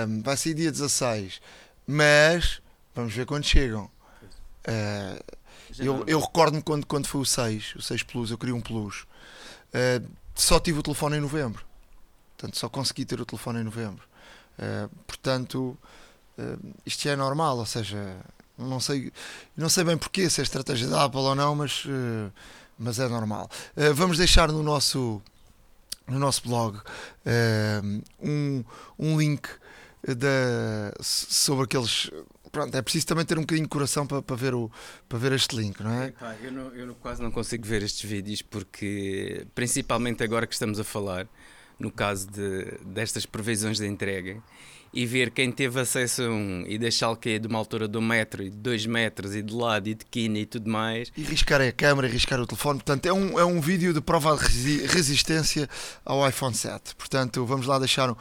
[0.09, 1.41] Um, vai sair dia 16.
[1.87, 2.61] Mas
[2.95, 3.85] vamos ver quando chegam.
[4.67, 5.34] Uh,
[5.79, 9.07] eu, eu recordo-me quando, quando foi o 6, o 6 Plus, eu queria um Plus.
[9.73, 11.65] Uh, só tive o telefone em novembro.
[12.37, 14.07] Portanto, só consegui ter o telefone em novembro.
[14.59, 15.77] Uh, portanto,
[16.39, 18.17] uh, isto é normal, ou seja,
[18.57, 19.13] não sei,
[19.57, 21.85] não sei bem porquê, se é estratégia da Apple ou não, mas,
[22.79, 23.51] mas é normal.
[23.95, 25.21] vamos deixar no nosso,
[26.07, 26.79] no nosso blog
[28.23, 28.65] um,
[28.97, 29.49] um link
[30.07, 32.13] da, sobre aqueles
[32.55, 34.71] pronto, é preciso também ter um bocadinho de coração para, para, ver, o,
[35.09, 36.07] para ver este link, não é?
[36.07, 40.79] Epá, eu, não, eu quase não consigo ver estes vídeos porque, principalmente agora que estamos
[40.79, 41.27] a falar,
[41.81, 44.41] no caso de, destas previsões de entrega,
[44.93, 48.01] e ver quem teve acesso a um e deixá-lo cair de uma altura de um
[48.01, 51.11] metro e de dois metros e de lado e de quina e tudo mais.
[51.17, 52.79] E riscar a câmera, riscar o telefone.
[52.79, 55.69] Portanto, é um, é um vídeo de prova de resistência
[56.05, 56.95] ao iPhone 7.
[56.95, 58.15] Portanto, vamos lá deixar um.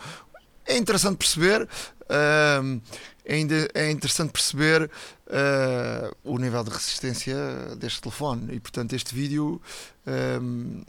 [0.66, 1.70] É interessante perceber.
[2.04, 2.82] Uh,
[3.28, 7.36] ainda é interessante perceber uh, o nível de resistência
[7.78, 9.62] deste telefone e portanto este vídeo
[10.42, 10.82] um,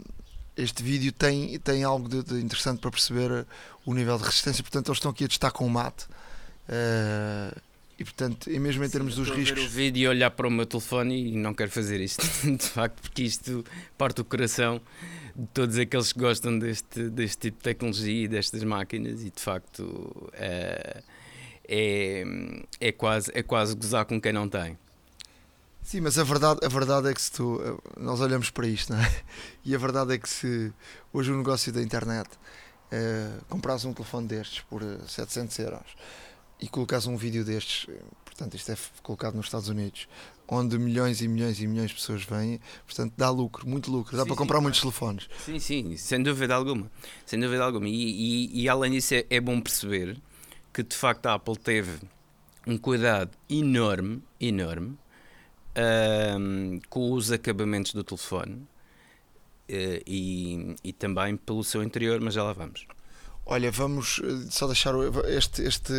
[0.57, 3.45] este vídeo tem, tem algo de, de, interessante para perceber
[3.85, 6.05] o nível de resistência portanto eles estão aqui a destacar um mate
[6.69, 7.61] uh,
[7.97, 9.63] e portanto, e mesmo em termos Sim, dos riscos.
[9.63, 13.01] o vídeo e olhar para o meu telefone e não quero fazer isto, de facto,
[13.01, 13.63] porque isto
[13.97, 14.81] parte o coração
[15.33, 19.41] de todos aqueles que gostam deste, deste tipo de tecnologia e destas máquinas, e de
[19.41, 21.03] facto é,
[21.67, 22.23] é,
[22.79, 24.77] é, quase, é quase gozar com quem não tem.
[25.81, 27.59] Sim, mas a verdade, a verdade é que se tu.
[27.95, 29.23] Nós olhamos para isto, não é?
[29.63, 30.73] E a verdade é que se
[31.13, 32.29] hoje o negócio da internet
[32.91, 35.95] é, compras um telefone destes por 700 euros
[36.59, 37.87] e colocas um vídeo destes,
[38.23, 40.07] portanto, isto é colocado nos Estados Unidos,
[40.47, 44.23] onde milhões e milhões e milhões de pessoas vêm, portanto, dá lucro, muito lucro, dá
[44.23, 45.27] sim, para comprar sim, muitos telefones.
[45.43, 46.89] Sim, sim, sem dúvida alguma.
[47.25, 47.87] Sem dúvida alguma.
[47.87, 50.17] E, e, e além disso, é, é bom perceber
[50.75, 52.01] que de facto a Apple teve
[52.67, 54.97] um cuidado enorme, enorme,
[56.37, 58.67] um, com os acabamentos do telefone uh,
[60.05, 62.85] e, e também pelo seu interior, mas já lá vamos.
[63.45, 64.93] Olha, vamos eh, só deixar
[65.29, 65.93] este, este,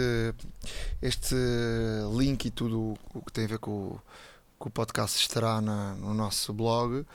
[1.01, 1.35] este
[2.13, 3.99] link e tudo o que tem a ver com,
[4.59, 7.07] com o podcast estará na, no nosso blog.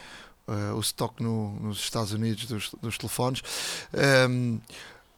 [0.48, 3.40] uh, o stock no, nos Estados Unidos dos, dos telefones.
[3.94, 4.58] Um, ehm,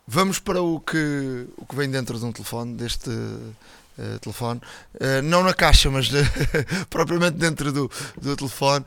[0.06, 4.60] vamos para o que, o que vem dentro de um telefone, deste uh, telefone.
[5.24, 6.10] não na caixa, mas
[6.90, 8.84] propriamente dentro do, do telefone.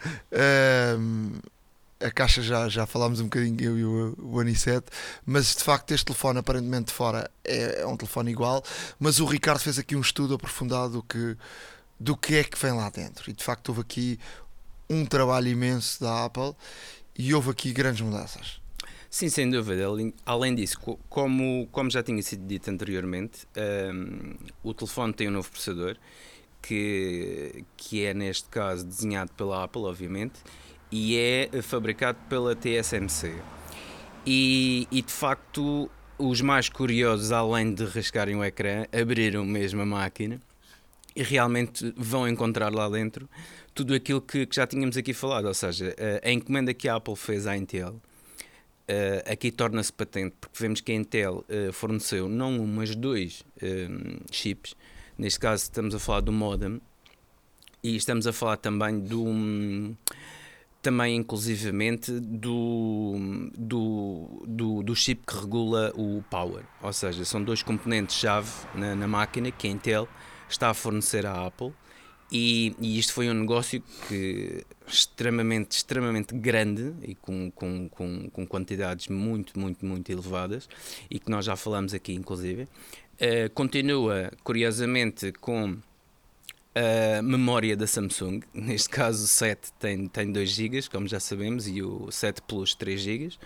[1.99, 4.91] A caixa já, já falámos um bocadinho, eu e o, o Aniceto,
[5.25, 8.63] mas de facto este telefone aparentemente de fora é, é, um telefone igual,
[8.99, 11.37] mas o Ricardo fez aqui um estudo aprofundado do que,
[11.99, 13.29] do que é que vem lá dentro.
[13.29, 14.19] E de facto houve aqui
[14.89, 16.53] um trabalho imenso da Apple
[17.17, 18.59] e houve aqui grandes mudanças.
[19.09, 19.85] Sim, sem dúvida.
[20.25, 20.77] Além disso,
[21.07, 23.47] como, como já tinha sido dito anteriormente,
[23.93, 25.95] um, o telefone tem um novo processador
[26.61, 30.33] que, que é, neste caso, desenhado pela Apple, obviamente,
[30.91, 33.33] e é fabricado pela TSMC.
[34.25, 39.85] E, e de facto, os mais curiosos, além de rasgarem o ecrã, abriram mesmo a
[39.85, 40.41] máquina
[41.15, 43.29] e realmente vão encontrar lá dentro
[43.73, 45.45] tudo aquilo que, que já tínhamos aqui falado.
[45.45, 48.01] Ou seja, a encomenda que a Apple fez à Intel.
[48.87, 53.43] Uh, aqui torna-se patente porque vemos que a Intel uh, forneceu não um, mas dois
[53.57, 54.75] uh, chips.
[55.17, 56.79] Neste caso, estamos a falar do modem
[57.81, 59.23] e estamos a falar também do.
[59.23, 59.95] Um,
[60.85, 63.15] também inclusivamente do,
[63.57, 66.63] do, do, do, chip que regula o power.
[66.79, 70.07] Ou seja, são dois componentes-chave na, na, máquina que a Intel
[70.47, 71.73] está a fornecer à Apple.
[72.31, 78.45] E, e isto foi um negócio que extremamente, extremamente grande e com, com, com, com
[78.45, 80.69] quantidades muito, muito, muito elevadas
[81.09, 82.67] e que nós já falamos aqui, inclusive.
[83.15, 85.77] Uh, continua, curiosamente, com
[86.75, 91.67] a memória da Samsung, neste caso o 7 tem, tem 2 GB, como já sabemos,
[91.67, 93.37] e o 7 Plus 3 GB.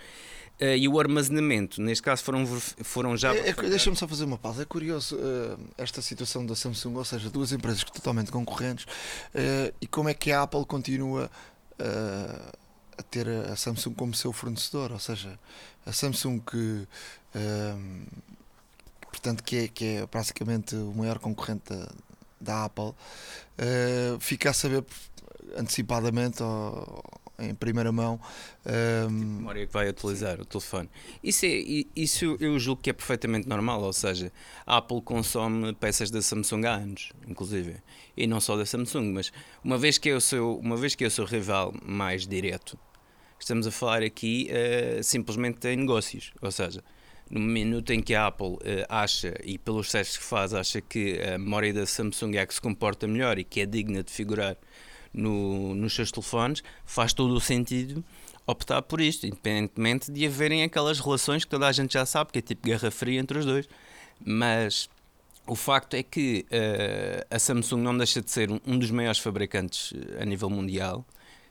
[0.60, 3.34] Uh, e o armazenamento, neste caso, foram, foram já.
[3.34, 4.60] É, é, Deixa-me só fazer uma pausa.
[4.60, 9.86] É curioso uh, esta situação da Samsung, ou seja, duas empresas totalmente concorrentes, uh, e
[9.86, 11.30] como é que a Apple continua
[12.98, 15.38] a ter a Samsung como seu fornecedor, ou seja,
[15.86, 16.86] a Samsung que.
[19.10, 21.88] portanto, que é, que é praticamente o maior concorrente da,
[22.40, 24.84] da Apple, uh, fica a saber
[25.56, 27.02] antecipadamente ou,
[27.40, 28.20] em primeira mão
[28.64, 28.70] um...
[28.70, 30.88] Ehm, tipo memória que vai utilizar o telefone.
[31.22, 34.30] Isso, é, isso eu julgo que é perfeitamente normal, ou seja,
[34.66, 37.76] a Apple consome peças da Samsung há anos, inclusive,
[38.16, 39.32] e não só da Samsung, mas
[39.64, 42.78] uma vez que é o seu, uma vez que é o seu rival mais direto,
[43.38, 46.84] estamos a falar aqui uh, simplesmente em negócios, ou seja,
[47.30, 51.20] no minuto em que a Apple uh, acha, e pelos testes que faz, acha que
[51.22, 54.56] a memória da Samsung é que se comporta melhor e que é digna de figurar
[55.14, 58.04] no, nos seus telefones, faz todo o sentido
[58.46, 62.40] optar por isto, independentemente de haverem aquelas relações que toda a gente já sabe, que
[62.40, 63.68] é tipo guerra fria entre os dois.
[64.24, 64.88] Mas
[65.46, 69.18] o facto é que uh, a Samsung não deixa de ser um, um dos maiores
[69.18, 71.06] fabricantes eh, a nível mundial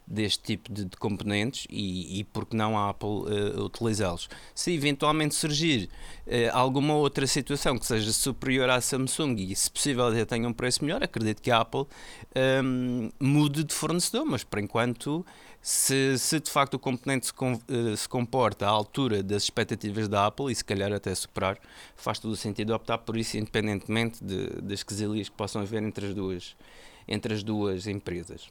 [0.09, 4.27] deste tipo de, de componentes e, e porque não a Apple uh, utilizá-los.
[4.55, 5.89] Se eventualmente surgir
[6.25, 10.53] uh, alguma outra situação que seja superior à Samsung e se possível até tenha um
[10.53, 11.87] preço melhor, acredito que a Apple um,
[12.33, 15.23] ehm, mude de fornecedor, mas por enquanto
[15.61, 20.07] se, se de facto o componente se, com, uh, se, comporta à altura das expectativas
[20.07, 21.59] da Apple e se calhar até superar,
[21.95, 26.07] faz todo o sentido optar por isso, independentemente de, das quesilhas que possam haver entre
[26.07, 26.55] as duas,
[27.07, 28.49] entre as duas empresas.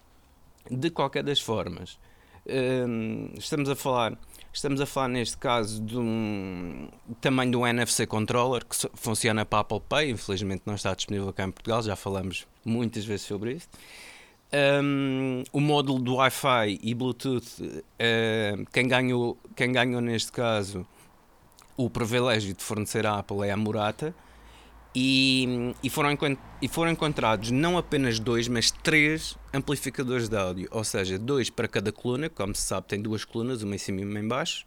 [0.70, 1.98] De qualquer das formas,
[2.46, 4.18] hum, estamos a falar
[4.52, 6.88] estamos a falar neste caso de um,
[7.20, 11.44] também de um NFC controller que funciona para Apple Pay, infelizmente não está disponível cá
[11.44, 13.68] em Portugal, já falamos muitas vezes sobre isso.
[14.82, 20.86] Um, o módulo do Wi-Fi e Bluetooth, uh, quem, ganhou, quem ganhou neste caso
[21.76, 24.14] o privilégio de fornecer à Apple é a Murata
[25.00, 26.18] e, e, foram,
[26.60, 31.68] e foram encontrados não apenas dois, mas três amplificadores de áudio, ou seja, dois para
[31.68, 34.66] cada coluna, como se sabe, tem duas colunas, uma em cima e uma em baixo,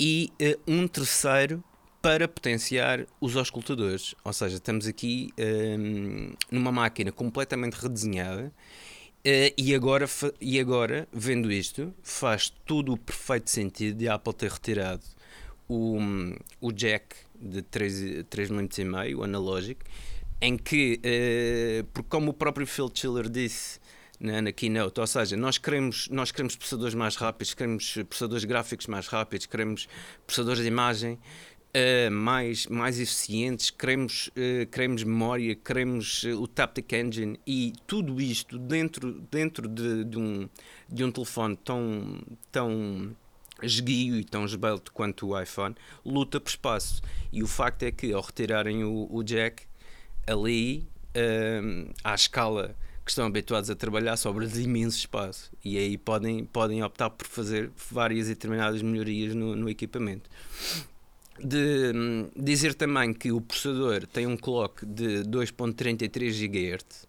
[0.00, 1.62] e uh, um terceiro
[2.02, 4.16] para potenciar os auscultadores.
[4.24, 5.32] Ou seja, estamos aqui
[5.78, 8.52] um, numa máquina completamente redesenhada.
[9.24, 10.06] Uh, e, agora,
[10.40, 15.04] e agora, vendo isto, faz todo o perfeito sentido de a Apple ter retirado
[15.68, 15.98] o,
[16.60, 19.82] o jack de 3, 3 minutos e meio, analógico,
[20.40, 23.80] em que, uh, porque como o próprio Phil Chiller disse
[24.20, 25.00] na, na Keynote.
[25.00, 29.88] Ou seja, nós queremos, nós queremos processadores mais rápidos, queremos processadores gráficos mais rápidos, queremos
[30.26, 37.38] processadores de imagem uh, mais, mais eficientes, queremos, uh, queremos memória, queremos o Taptic Engine
[37.46, 40.48] e tudo isto dentro, dentro de, de, um,
[40.88, 42.20] de um telefone tão,
[42.50, 43.16] tão
[43.62, 47.02] esguio e tão esbelto quanto o iPhone, luta por espaço.
[47.32, 49.64] E o facto é que ao retirarem o, o jack
[50.26, 50.86] ali,
[52.04, 57.08] à escala que estão habituados a trabalhar sobre imenso espaço e aí podem, podem optar
[57.08, 60.28] por fazer várias e determinadas melhorias no, no equipamento.
[61.38, 67.06] De hum, dizer também que o processador tem um clock de 2.33 GHz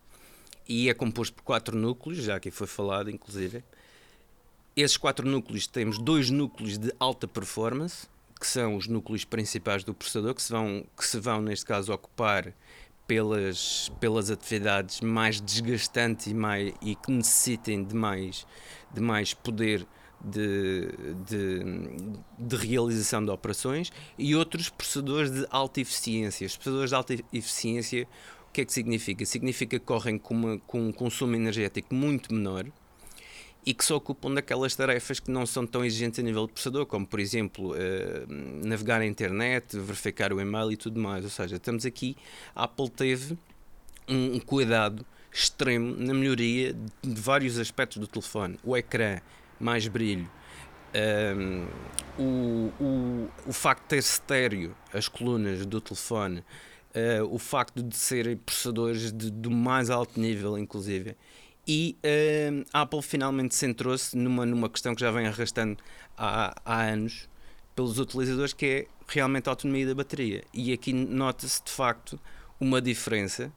[0.69, 3.63] e é composto por quatro núcleos, já aqui foi falado inclusive.
[4.77, 8.07] Esses quatro núcleos temos dois núcleos de alta performance,
[8.39, 11.91] que são os núcleos principais do processador, que se vão, que se vão neste caso
[11.91, 12.53] ocupar
[13.07, 18.45] pelas, pelas atividades mais desgastantes e, mais, e que necessitem de mais,
[18.93, 19.83] de mais poder
[20.23, 20.91] de,
[21.25, 21.63] de,
[22.37, 26.45] de, realização de operações e outros processadores de alta eficiência.
[26.45, 28.07] Os processadores de alta eficiência,
[28.47, 29.25] o que é que significa?
[29.25, 32.67] Significa que correm com, uma, com um consumo energético muito menor
[33.67, 36.85] e que se ocupam daquelas tarefas que não são tão exigentes a nível de processador,
[36.85, 41.25] como por exemplo uh, navegar na internet, verificar o e-mail e tudo mais.
[41.25, 42.15] Ou seja, estamos aqui,
[42.55, 43.37] a Apple teve
[44.07, 48.57] um, cuidado extremo na melhoria de vários aspectos do telefone.
[48.63, 49.19] O ecrã,
[49.59, 50.31] mais brilho,
[50.95, 51.67] um, ehm,
[52.17, 57.97] o, o, o facto de ter estéreo as colunas do telefone, uh, o facto de
[57.97, 61.17] serem processadores de, do mais alto nível, inclusive,
[61.67, 65.77] e uh, a Apple finalmente centrou-se numa, numa questão que já vem arrastando
[66.17, 67.27] há, há anos
[67.75, 70.43] pelos utilizadores, que é realmente a autonomia da bateria.
[70.53, 72.19] E aqui nota-se de facto
[72.59, 73.51] uma diferença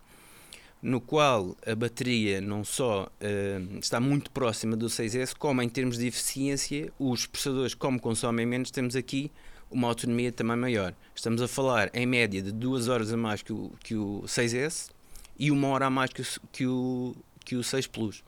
[0.83, 5.99] no qual a bateria não só uh, está muito próxima do 6S, como em termos
[5.99, 9.31] de eficiência, os processadores, como consomem menos, temos aqui
[9.70, 10.94] uma autonomia também maior.
[11.14, 14.90] Estamos a falar em média de duas horas a mais que o, que o 6S
[15.38, 17.14] e uma hora a mais que o, que o
[17.50, 18.22] que o 6 Plus.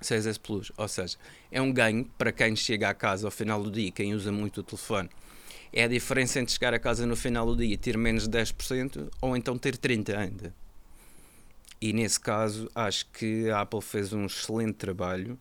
[0.00, 1.16] 6S Plus, ou seja,
[1.50, 4.60] é um ganho para quem chega à casa ao final do dia, quem usa muito
[4.60, 5.08] o telefone.
[5.72, 8.38] É a diferença entre chegar a casa no final do dia e ter menos de
[8.38, 10.54] 10% ou então ter 30% ainda.
[11.80, 15.36] E nesse caso, acho que a Apple fez um excelente trabalho.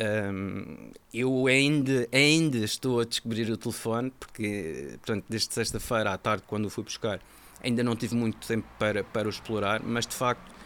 [0.00, 6.44] Um, eu ainda, ainda estou a descobrir o telefone, porque, portanto, desde sexta-feira à tarde,
[6.46, 7.20] quando o fui buscar,
[7.62, 10.57] ainda não tive muito tempo para, para o explorar, mas de facto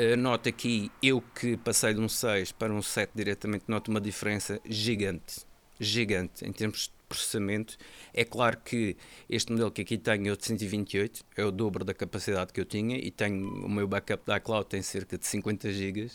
[0.00, 4.00] Uh, noto aqui, eu que passei de um 6 para um 7 diretamente, noto uma
[4.00, 5.44] diferença gigante.
[5.80, 7.76] Gigante em termos de processamento.
[8.14, 8.96] É claro que
[9.28, 12.60] este modelo que aqui tenho é o de 128, é o dobro da capacidade que
[12.60, 16.10] eu tinha e tenho o meu backup da iCloud tem cerca de 50 GB.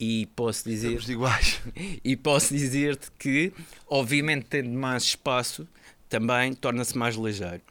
[0.00, 1.60] E posso dizer iguais.
[2.02, 3.52] e posso dizer-te que,
[3.86, 5.68] obviamente, tendo mais espaço,
[6.08, 7.62] também torna-se mais ligeiro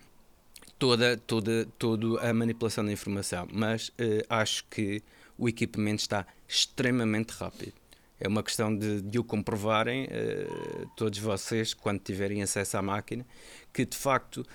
[0.78, 5.02] toda, toda, toda a manipulação da informação, mas uh, acho que
[5.38, 7.74] o equipamento está extremamente rápido.
[8.20, 13.26] É uma questão de, de o comprovarem, uh, todos vocês, quando tiverem acesso à máquina,
[13.74, 14.46] que de facto,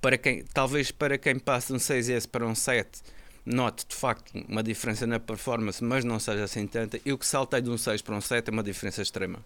[0.00, 3.02] para quem, talvez para quem passa um 6S para um 7,
[3.44, 7.00] note de facto uma diferença na performance, mas não seja assim tanta.
[7.04, 9.38] Eu que saltei de um 6 para um 7 é uma diferença extrema.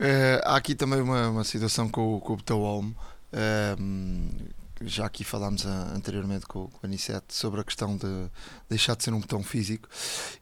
[0.00, 2.96] Uh, há aqui também uma, uma situação com, com o botão Home.
[4.84, 8.30] Já aqui falámos anteriormente com, com a Anicete sobre a questão de
[8.68, 9.88] deixar de ser um botão físico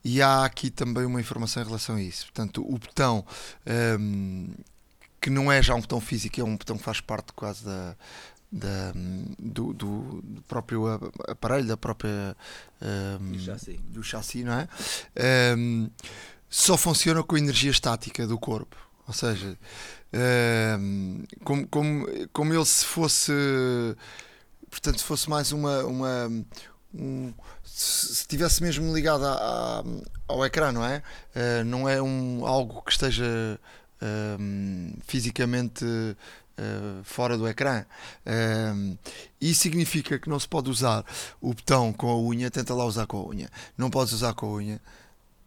[0.04, 2.26] e há aqui também uma informação em relação a isso.
[2.26, 3.24] Portanto, o botão
[3.98, 4.48] um,
[5.20, 7.96] que não é já um botão físico, é um botão que faz parte quase da,
[8.50, 8.92] da,
[9.38, 10.86] do, do, do, próprio
[11.28, 12.36] aparelho, da própria
[13.20, 13.80] um, chassi.
[13.88, 14.68] do chassi, não é?
[15.56, 15.90] Um,
[16.48, 18.76] só funciona com a energia estática do corpo,
[19.06, 19.56] ou seja,
[21.44, 23.32] como, como, como ele se fosse
[24.70, 25.84] portanto, se fosse mais uma.
[25.84, 26.30] uma
[26.94, 29.84] um, se estivesse mesmo ligado a, a,
[30.28, 31.02] ao ecrã, não é?
[31.34, 33.58] Uh, não é um, algo que esteja
[34.02, 37.84] uh, fisicamente uh, fora do ecrã.
[39.40, 41.04] isso significa que não se pode usar
[41.40, 43.50] o botão com a unha, tenta lá usar com a unha.
[43.76, 44.80] Não podes usar com a unha.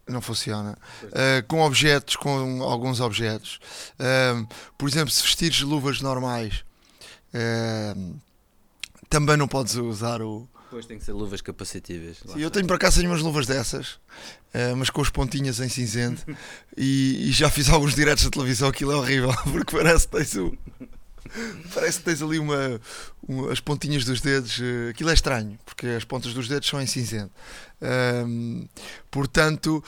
[0.06, 0.76] Não funciona.
[1.48, 3.58] com objetos, com alguns objetos.
[4.76, 6.62] por exemplo, se vestires luvas normais,
[9.08, 10.48] também não podes usar o.
[10.64, 12.18] Depois tem que ser luvas capacitivas.
[12.26, 16.24] Sim, eu tenho para cá umas luvas dessas, uh, mas com as pontinhas em cinzento.
[16.76, 20.34] e, e, já fiz alguns diretos da televisão, aquilo é horrível, porque parece que tens
[20.34, 20.56] o.
[21.72, 22.80] Parece que tens ali uma,
[23.26, 24.58] uma, as pontinhas dos dedos.
[24.58, 27.32] Uh, aquilo é estranho, porque as pontas dos dedos são em cinzento.
[28.26, 28.66] Um,
[29.10, 29.82] portanto,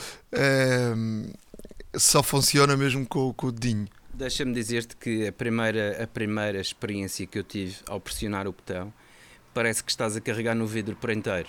[0.97, 1.33] um,
[1.97, 3.89] só funciona mesmo com, com o dedinho.
[4.15, 8.93] Deixa-me dizer-te que a primeira, a primeira experiência que eu tive ao pressionar o botão
[9.57, 11.49] parece que estás a carregar no vidro por inteiro.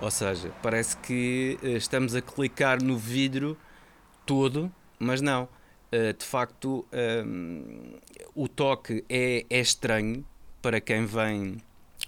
[0.00, 3.56] Ou seja, parece que uh, estamos a clicar no vidro
[4.26, 5.44] todo, mas não.
[5.44, 6.84] Uh, de facto,
[7.24, 7.96] um,
[8.34, 10.26] o toque é, é estranho
[10.60, 11.58] para quem vem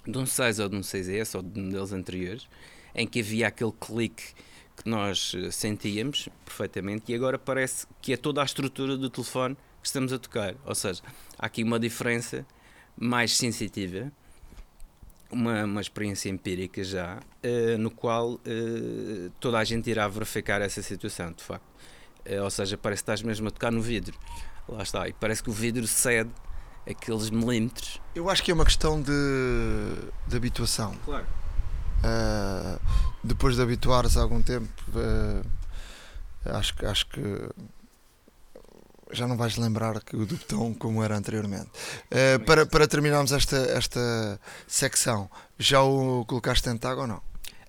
[0.04, 2.48] de um 6 ou de um 6S ou de modelos anteriores,
[2.92, 4.34] em que havia aquele clique
[4.76, 9.56] que nós eh, sentíamos perfeitamente e agora parece que é toda a estrutura do telefone
[9.80, 10.56] que estamos a tocar.
[10.66, 11.00] Ou seja,
[11.38, 12.44] há aqui uma diferença
[12.96, 14.12] mais sensitiva,
[15.34, 18.40] uma, uma experiência empírica já, uh, no qual uh,
[19.40, 21.66] toda a gente irá verificar essa situação, de facto.
[22.26, 24.16] Uh, ou seja, parece que estás mesmo a tocar no vidro.
[24.68, 25.08] Lá está.
[25.08, 26.30] E parece que o vidro cede
[26.88, 28.00] aqueles milímetros.
[28.14, 29.12] Eu acho que é uma questão de,
[30.26, 30.94] de habituação.
[31.04, 31.26] Claro.
[33.22, 34.68] Depois de habituar-se algum tempo,
[36.44, 37.20] acho, acho que
[39.14, 41.68] já não vais lembrar que o do botão como era anteriormente.
[42.10, 47.22] Uh, para, para terminarmos esta, esta secção, já o colocaste dentro de água ou não?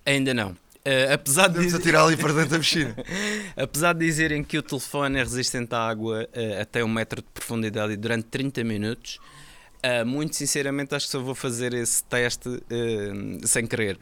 [0.04, 0.50] Ainda não.
[0.50, 1.80] Uh, apesar de dizer...
[1.80, 2.94] tirar ali para dentro da piscina.
[3.56, 7.28] apesar de dizerem que o telefone é resistente à água uh, até um metro de
[7.32, 9.18] profundidade e durante 30 minutos,
[10.04, 12.60] muito sinceramente acho que só vou fazer esse teste
[13.44, 13.96] sem querer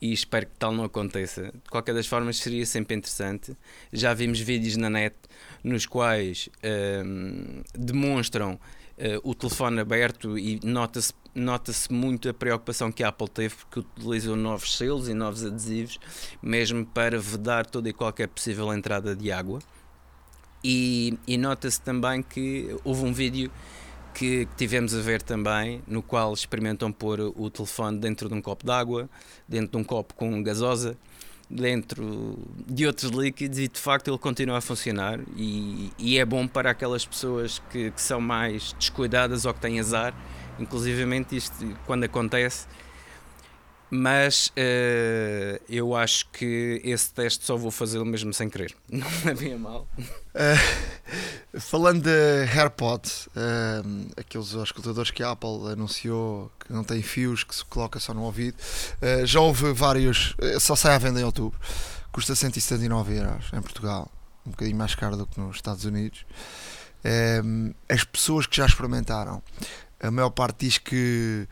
[0.00, 1.44] e espero que tal não aconteça.
[1.44, 3.56] De qualquer das formas, seria sempre interessante.
[3.92, 5.16] Já vimos vídeos na net
[5.64, 6.48] nos quais
[7.74, 8.58] demonstram
[9.22, 14.34] o telefone aberto e nota-se nota-se muito a preocupação que a Apple teve porque utilizou
[14.34, 16.00] novos selos e novos adesivos,
[16.42, 19.60] mesmo para vedar toda e qualquer possível entrada de água.
[20.64, 23.52] E, e nota-se também que houve um vídeo
[24.16, 28.64] que, tivemos a ver também, no qual experimentam pôr o telefone dentro de um copo
[28.64, 29.10] de água,
[29.46, 30.96] dentro de um copo com gasosa,
[31.50, 36.48] dentro de outros líquidos e de facto ele continua a funcionar e, e é bom
[36.48, 40.14] para aquelas pessoas que, que são mais descuidadas ou que têm azar.
[40.58, 41.54] Inclusivamente isto
[41.84, 42.66] quando acontece
[43.90, 49.34] mas uh, eu acho que esse teste só vou fazê-lo mesmo sem querer, não é
[49.34, 49.88] bem mal.
[49.98, 57.44] Uh, falando de AirPods, uh, aqueles escutadores que a Apple anunciou que não têm fios,
[57.44, 58.56] que se coloca só no ouvido,
[59.24, 61.58] já houve vários, só sai à venda em outubro,
[62.10, 64.10] custa 179 euros em Portugal,
[64.44, 66.26] um bocadinho mais caro do que nos Estados Unidos.
[67.88, 69.40] as pessoas que já experimentaram
[70.00, 71.48] a maior parte diz que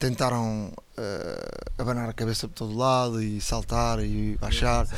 [0.00, 4.88] tentaram uh, abanar a cabeça por todo lado e saltar e baixar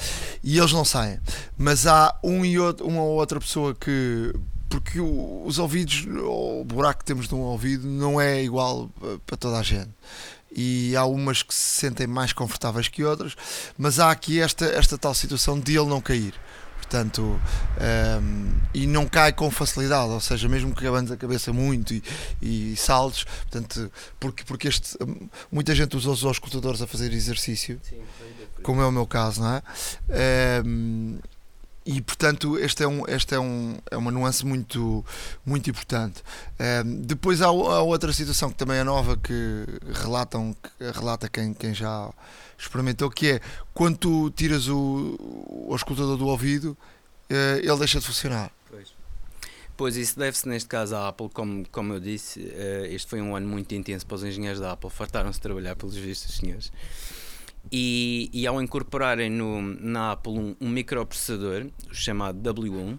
[0.43, 1.19] e eles não saem.
[1.59, 4.33] Mas há um e outro, uma ou outra pessoa que
[4.69, 8.89] porque o, os ouvidos, o buraco que temos de um ouvido não é igual
[9.27, 9.91] para toda a gente.
[10.55, 13.35] E há umas que se sentem mais confortáveis que outras,
[13.77, 16.35] mas há aqui esta, esta tal situação de ele não cair
[16.93, 17.41] portanto, um,
[17.81, 22.03] ehm, e não cai com facilidade, ou seja, mesmo que abanes a cabeça muito e,
[22.43, 23.91] e saltes, portanto,
[24.21, 24.99] porque, porque este,
[25.51, 28.03] muita gente usa os escutadores a fazer exercício, Sim,
[28.63, 29.63] como é o meu caso, não é?
[30.65, 31.19] Um, ehm,
[31.85, 35.05] e portanto este é, um, este é, um, é uma nuance muito,
[35.45, 36.23] muito importante.
[36.61, 39.65] Um, ehm, depois há, há, outra situação que também é nova que
[40.03, 42.11] relatam que relata quem, quem já
[42.63, 43.41] experimentou, que é
[43.75, 45.17] quando tu tiras o,
[45.69, 46.77] o escutador do ouvido,
[47.31, 48.53] uh, ele deixa de funcionar.
[49.77, 49.97] Pois.
[49.97, 53.49] Isso deve-se neste caso à Apple, como, como eu disse, uh, este foi um ano
[53.49, 56.71] muito intenso para os engenheiros da Apple, fartaram-se de trabalhar pelos vistos, senhores.
[57.71, 62.99] E, e ao incorporarem no, na Apple um, um microprocessador chamado W1, um,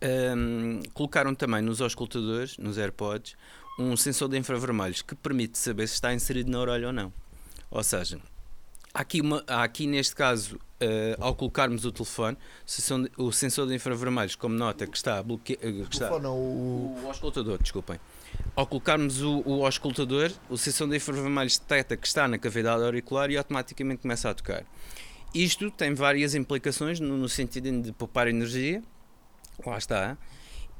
[0.00, 3.34] ehm, colocaram também nos auscultadores, nos AirPods,
[3.78, 7.12] um sensor de infravermelhos que permite saber se está inserido na orelha ou não.
[7.70, 8.18] Ou seja,
[8.98, 12.36] aqui, uma, aqui neste caso, uh, ao colocarmos o telefone,
[13.16, 15.64] o sensor de infravermelhos, como nota que está bloqueado.
[15.68, 17.00] Uh, está, o...
[17.00, 18.00] o auscultador, desculpem.
[18.56, 23.30] Ao colocarmos o, o auscultador, o sensor de infravermelhos detecta que está na cavidade auricular
[23.30, 24.64] e automaticamente começa a tocar.
[25.32, 28.82] Isto tem várias implicações no, no sentido de poupar energia,
[29.64, 30.18] lá está,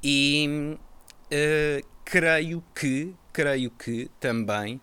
[0.03, 0.77] e
[1.31, 4.81] uh, creio que, creio que também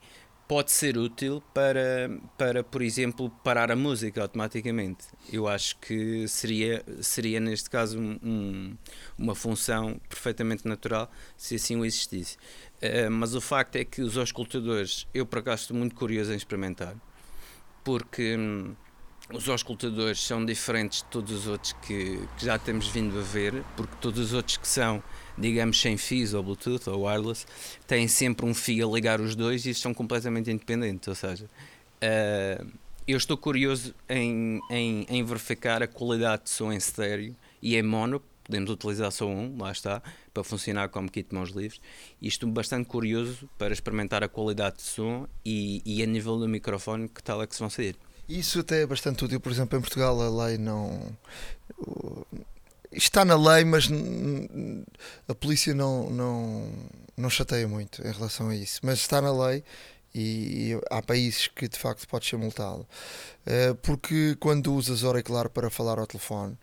[0.47, 5.07] pode ser útil para, para, por exemplo, parar a música automaticamente.
[5.31, 8.77] Eu acho que seria, seria neste caso, um,
[9.17, 12.37] uma função perfeitamente natural se assim o existisse.
[12.75, 16.35] Uh, mas o facto é que os auscultadores, eu por acaso estou muito curioso em
[16.35, 16.95] experimentar,
[17.83, 18.75] porque hum,
[19.33, 23.63] os auscultadores são diferentes de todos os outros que, que, já temos vindo a ver,
[23.75, 25.01] porque todos os outros que são,
[25.37, 27.45] digamos, sem fios ou Bluetooth ou wireless,
[27.87, 31.07] têm sempre um fio a ligar os dois e são completamente independentes.
[31.07, 32.67] Ou seja, uh,
[33.07, 37.83] eu estou curioso em, em, em, verificar a qualidade de som em estéreo e em
[37.83, 38.21] mono.
[38.43, 41.81] Podemos utilizar só um, lá está, para funcionar como kit de mãos livres.
[42.21, 46.47] E estou bastante curioso para experimentar a qualidade de som e, e a nível do
[46.47, 47.95] microfone, que tal é que se vão sair.
[48.27, 51.15] Isso até é bastante útil, por exemplo, em Portugal a lei não.
[52.91, 53.89] Está na lei, mas
[55.27, 56.71] a polícia não, não,
[57.17, 58.79] não chateia muito em relação a isso.
[58.83, 59.63] Mas está na lei
[60.13, 62.87] e há países que de facto pode ser multado.
[63.45, 66.57] Eh, porque quando usas auricular para falar ao telefone,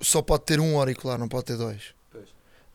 [0.00, 1.94] só pode ter um auricular, não pode ter dois.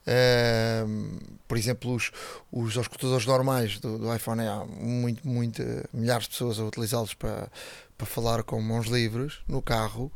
[0.10, 2.12] Uh, por exemplo, os,
[2.52, 5.62] os escutadores normais do, do, iPhone, há muito, muito,
[5.94, 7.52] milhares de pessoas a utilizá-los para,
[8.00, 10.10] para falar com mãos livres no carro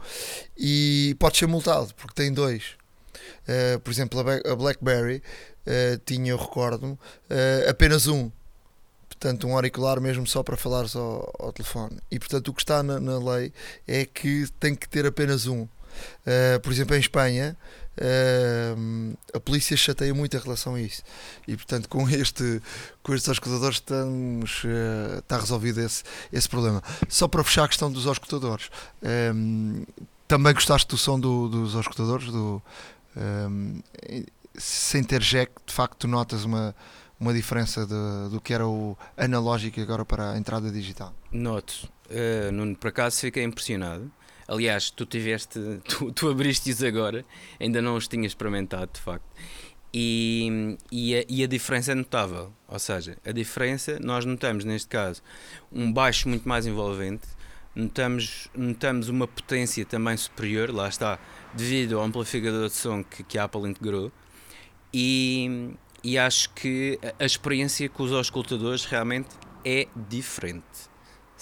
[0.58, 2.78] e pode ser multado porque tem dois.
[3.44, 5.18] Uh, por exemplo, a, BlackBerry
[5.68, 8.32] uh, tinha, eu recordo, uh, apenas um.
[9.10, 12.00] Portanto, um auricular mesmo só para falares ao, ao telefone.
[12.10, 13.54] E portanto, o que está na, na, lei
[13.86, 15.68] é que tem que ter apenas um.
[16.62, 17.56] por exemplo, em Espanha,
[17.96, 21.04] Uh, a polícia chateia muito em relação a isso.
[21.48, 22.62] E portanto com este
[23.04, 26.82] com estes escutadores estamos uh, está resolvido esse, esse problema.
[27.08, 28.70] Só para fechar a questão dos escutadores
[29.36, 29.86] um,
[30.28, 32.62] também gostaste do som do, dos escutadores do,
[34.56, 36.74] sem ter jack de facto notas uma
[37.20, 41.14] uma diferença de, do que era o analógico agora para a entrada digital?
[41.32, 41.88] Noto.
[42.10, 44.12] Uh, Nuno, por acaso fiquei impressionado
[44.48, 47.26] Aliás, tu tiveste, tu, tu abriste-os agora,
[47.60, 49.26] ainda não os tinhas experimentado de facto.
[49.94, 52.52] E, e, a, e a diferença é notável.
[52.68, 55.22] Ou seja, a diferença, nós notamos neste caso
[55.72, 57.28] um baixo muito mais envolvente,
[57.76, 61.20] notamos, notamos uma potência também superior, lá está,
[61.54, 64.12] devido ao amplificador de som que, que a Apple integrou.
[64.92, 69.30] E, e acho que a experiência com os auscultadores realmente
[69.64, 70.93] é diferente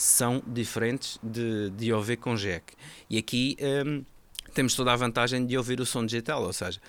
[0.01, 2.73] são diferentes de, de ouvir com jack.
[3.09, 4.03] E aqui um,
[4.53, 6.79] temos toda a vantagem de ouvir o som digital, ou seja,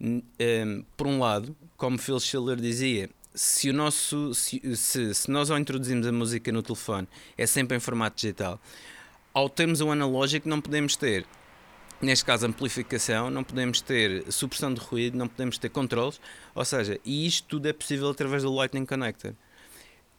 [0.00, 5.50] um, por um lado, como Phil Schiller dizia, se, o nosso, se, se, se nós
[5.50, 8.60] ao introduzimos a música no telefone é sempre em formato digital,
[9.34, 11.26] ao termos o analógico não podemos ter
[12.00, 16.20] neste caso amplificação, não podemos ter supressão de ruído, não podemos ter controles,
[16.54, 19.32] ou seja, e isto tudo é possível através do Lightning Connector.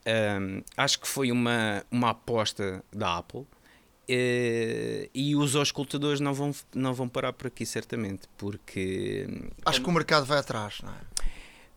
[0.05, 3.41] Um, acho que foi uma, uma aposta da Apple.
[3.41, 9.27] Uh, e os auscultadores não vão, não vão parar por aqui, certamente, porque.
[9.65, 11.12] Acho que o mercado vai atrás, não é?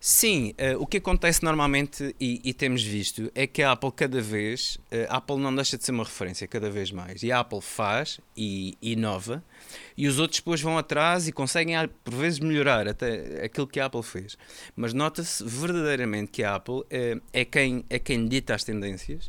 [0.09, 4.21] Sim, uh, o que acontece normalmente e, e, temos visto é que a Apple cada
[4.21, 7.41] vez, uh, a Apple não deixa de ser uma referência cada vez mais e a
[7.41, 9.43] Apple faz e inova
[9.97, 13.87] e os outros depois vão atrás e conseguem por vezes melhorar até aquilo que a
[13.87, 14.39] Apple fez.
[14.77, 19.29] Mas nota-se verdadeiramente que a Apple é, é, quem, é quem dita as tendências,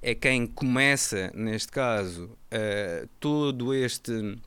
[0.00, 4.38] é quem começa, neste caso, uh, todo este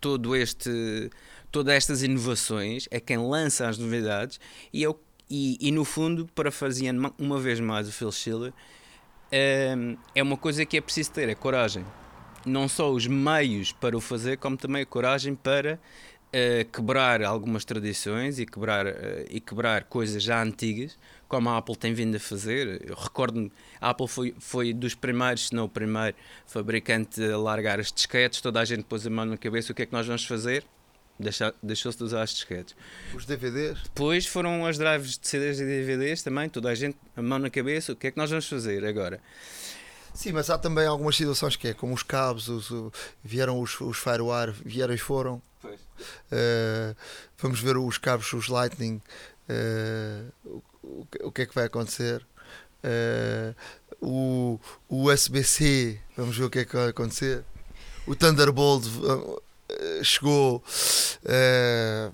[0.00, 1.10] todo este
[1.52, 4.40] todas estas inovações, é quem lança as novidades
[4.72, 4.98] e, eu,
[5.30, 8.52] e, e no fundo, parafraseando uma vez mais o Phil Schiller,
[9.30, 9.74] é,
[10.14, 11.84] é uma coisa que é preciso ter, é coragem.
[12.44, 15.78] Não só os meios para o fazer, como também a coragem para
[16.32, 18.90] uh, quebrar algumas tradições e quebrar, uh,
[19.30, 20.98] e quebrar coisas já antigas,
[21.28, 22.82] como a Apple tem vindo a fazer.
[22.84, 27.78] Eu recordo-me, a Apple foi, foi dos primeiros, se não o primeiro, fabricante a largar
[27.78, 30.06] as disquetes, toda a gente pôs a mão na cabeça, o que é que nós
[30.06, 30.64] vamos fazer?
[31.62, 32.74] Deixou-se de usar as disquetes.
[33.14, 33.82] Os DVDs?
[33.82, 37.50] Depois foram as drives de CDs e DVDs também, toda a gente, a mão na
[37.50, 39.20] cabeça, o que é que nós vamos fazer agora?
[40.14, 42.70] Sim, mas há também algumas situações que é, como os cabos, os,
[43.24, 45.40] vieram os, os Firewire, vieram e foram.
[45.64, 46.96] Uh,
[47.38, 49.00] vamos ver os cabos, os Lightning,
[49.48, 50.32] uh,
[50.82, 52.26] o, o, que é que vai acontecer.
[52.84, 53.54] Uh,
[54.00, 57.44] o, o USB-C, vamos ver o que é que vai acontecer.
[58.06, 58.84] O Thunderbolt
[60.02, 60.62] chegou.
[61.24, 62.12] Uh,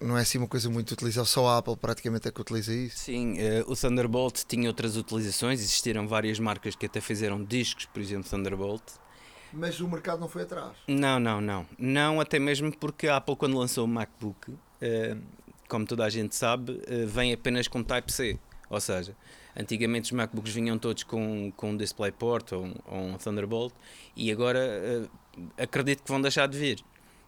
[0.00, 2.98] não é assim uma coisa muito utilizada, só a Apple praticamente é que utiliza isso.
[2.98, 8.00] Sim, uh, o Thunderbolt tinha outras utilizações, existiram várias marcas que até fizeram discos, por
[8.00, 8.82] exemplo, Thunderbolt.
[9.52, 10.72] Mas o mercado não foi atrás?
[10.86, 11.66] Não, não, não.
[11.78, 14.56] Não, até mesmo porque a Apple, quando lançou o MacBook, uh,
[15.68, 18.38] como toda a gente sabe, vem apenas com Type-C.
[18.68, 19.16] Ou seja,
[19.56, 23.72] antigamente os MacBooks vinham todos com, com um DisplayPort ou, ou um Thunderbolt
[24.14, 25.08] e agora
[25.58, 26.84] acredito que vão deixar de vir.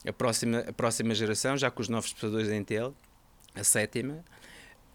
[0.07, 2.95] A próxima, a próxima geração, já com os novos processadores da Intel,
[3.55, 4.25] a sétima,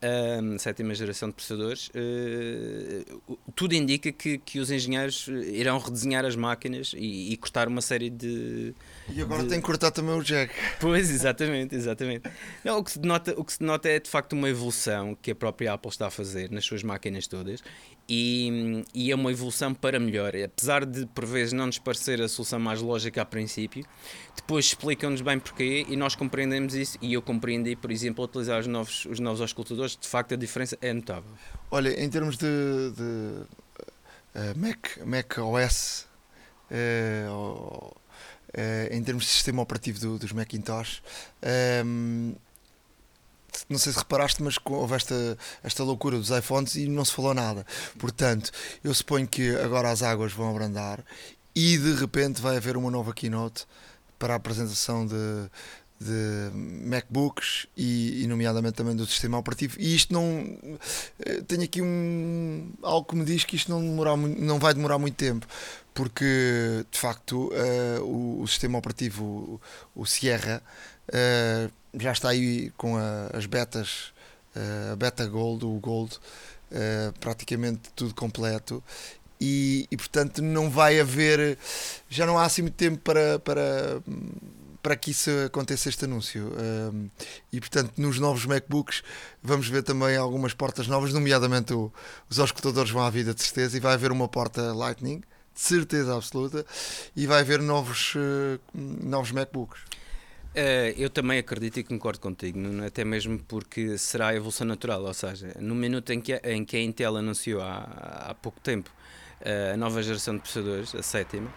[0.03, 6.35] a sétima geração de processadores, uh, tudo indica que, que os engenheiros irão redesenhar as
[6.35, 8.75] máquinas e, e cortar uma série de.
[9.09, 9.49] E agora de...
[9.49, 10.53] tem que cortar também o jack.
[10.79, 12.29] Pois, exatamente, exatamente.
[12.63, 15.31] Não, o, que se nota, o que se nota é de facto uma evolução que
[15.31, 17.63] a própria Apple está a fazer nas suas máquinas todas
[18.07, 20.33] e, e, é uma evolução para melhor.
[20.35, 23.85] Apesar de por vezes não nos parecer a solução mais lógica a princípio,
[24.35, 26.97] depois explicam-nos bem porquê e nós compreendemos isso.
[27.01, 30.77] E eu compreendi, por exemplo, utilizar os novos, os novos auscultadores, de facto a diferença
[30.81, 31.31] é notável.
[31.71, 32.45] Olha, em termos de,
[32.95, 33.03] de
[34.35, 36.05] uh, Mac, Mac OS,
[36.71, 37.93] uh, uh,
[38.91, 41.01] em termos de sistema operativo do, dos Macintosh,
[41.85, 42.35] um,
[43.69, 47.33] não sei se reparaste, mas houve esta, esta loucura dos iPhones e não se falou
[47.33, 47.65] nada.
[47.97, 48.51] Portanto,
[48.83, 51.03] eu suponho que agora as águas vão abrandar
[51.55, 53.65] e de repente vai haver uma nova keynote
[54.17, 55.15] para a apresentação de,
[55.99, 60.57] de MacBooks e, e, nomeadamente também do sistema operativo e isto não
[61.19, 64.97] eh, tenho aqui um algo que me diz que isto não, demorar, não vai demorar
[64.97, 65.47] muito tempo
[65.93, 69.23] porque de facto uh, o, o, sistema operativo
[69.95, 70.63] o, o Sierra
[71.09, 74.13] uh, já está aí com a, as betas,
[74.55, 76.15] uh, a beta Gold, o Gold,
[76.71, 78.83] uh, praticamente tudo completo.
[79.39, 81.57] E, e, portanto não vai haver,
[82.07, 84.01] já não há assim muito tempo para, para,
[84.81, 86.47] para que isso aconteça este anúncio.
[86.47, 87.09] Uh,
[87.51, 89.03] e portanto nos novos MacBooks
[89.41, 91.91] vamos ver também algumas portas novas, nomeadamente o,
[92.29, 95.19] os auscultadores vão à vida de certeza e vai haver uma porta Lightning,
[95.53, 96.65] de certeza absoluta,
[97.15, 98.13] e vai haver novos,
[98.73, 99.81] novos MacBooks.
[100.55, 105.13] Uh, eu também acredito e concordo contigo, até mesmo porque será a evolução natural, ou
[105.13, 108.91] seja, no minuto em que, a, em que a Intel anunciou há, há pouco tempo
[109.41, 111.51] uh, a nova geração de processadores, a sétima,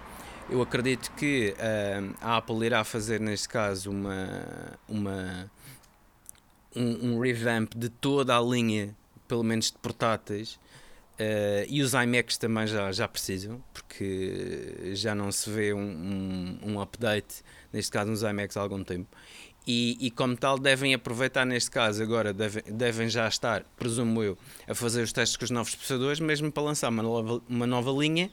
[0.49, 5.51] eu acredito que uh, a Apple irá fazer neste caso uma, uma,
[6.75, 8.97] um, um revamp de toda a linha,
[9.29, 10.59] pelo menos de portáteis,
[11.17, 16.59] Uh, e os iMacs também já, já precisam, porque já não se vê um, um,
[16.63, 17.43] um update,
[17.77, 19.09] neste caso nos iMacs, há algum tempo.
[19.67, 24.39] E, e, como tal, devem aproveitar, neste caso, agora devem, devem já estar, presumo eu,
[24.67, 27.91] a fazer os testes com os novos processadores, mesmo para lançar uma nova, uma nova
[27.91, 28.31] linha,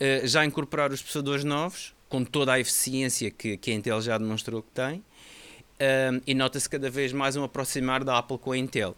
[0.00, 4.18] uh, já incorporar os processadores novos, com toda a eficiência que, que a Intel já
[4.18, 8.58] demonstrou que tem, uh, e nota-se cada vez mais um aproximar da Apple com a
[8.58, 8.96] Intel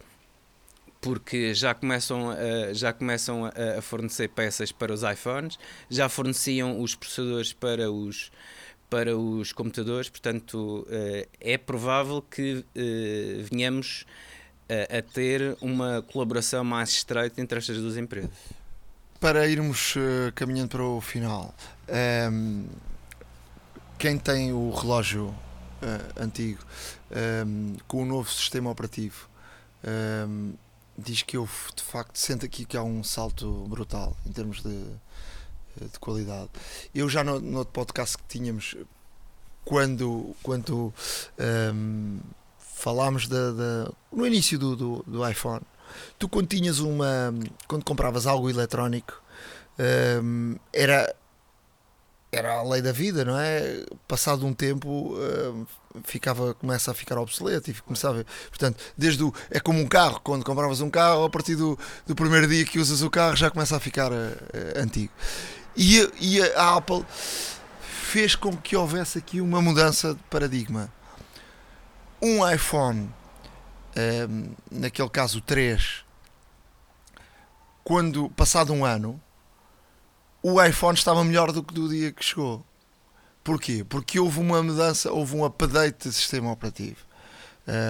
[0.99, 5.57] porque já começam, a, já começam a, fornecer peças para os iPhones,
[5.89, 8.31] já forneciam os processadores para os,
[8.89, 14.05] para os computadores, portanto eh, é provável que eh, venhamos
[14.69, 18.31] a, a ter uma colaboração mais estreita entre estas duas empresas.
[19.19, 19.95] Para irmos
[20.35, 21.53] caminhando para o final,
[21.87, 22.65] ehm,
[23.97, 25.33] quem tem o relógio
[26.19, 26.63] antigo
[27.11, 29.27] ehm, com o novo sistema operativo
[29.83, 30.53] ehm,
[30.97, 34.85] diz que eu de facto sinto aqui que há um salto brutal em termos de,
[35.85, 36.49] de qualidade.
[36.93, 38.75] Eu já no, no outro podcast que tínhamos,
[39.63, 40.93] quando, quando
[41.73, 42.19] um,
[42.57, 45.61] falámos da, da, no início do, do, do, iPhone,
[46.17, 47.33] tu quando tinhas uma.
[47.67, 49.21] quando compravas algo eletrónico,
[50.23, 51.13] um, era
[52.31, 53.85] era a lei da vida, não é?
[54.07, 55.67] Passado um tempo uh,
[56.03, 60.43] ficava, começa a ficar obsoleto e começava, portanto, desde o, é como um carro, quando
[60.43, 63.75] compravas um carro, a partir do, do primeiro dia que usas o carro já começa
[63.75, 64.15] a ficar uh,
[64.75, 65.11] antigo.
[65.77, 67.05] E, e a Apple
[67.79, 70.91] fez com que houvesse aqui uma mudança de paradigma.
[72.19, 73.13] Um iPhone,
[73.95, 76.03] uh, naquele caso 3,
[77.83, 79.21] quando passado um ano,
[80.41, 82.65] o iPhone estava melhor do que do dia que chegou.
[83.43, 83.85] Porquê?
[83.87, 87.05] Porque houve uma mudança, houve um update de sistema operativo.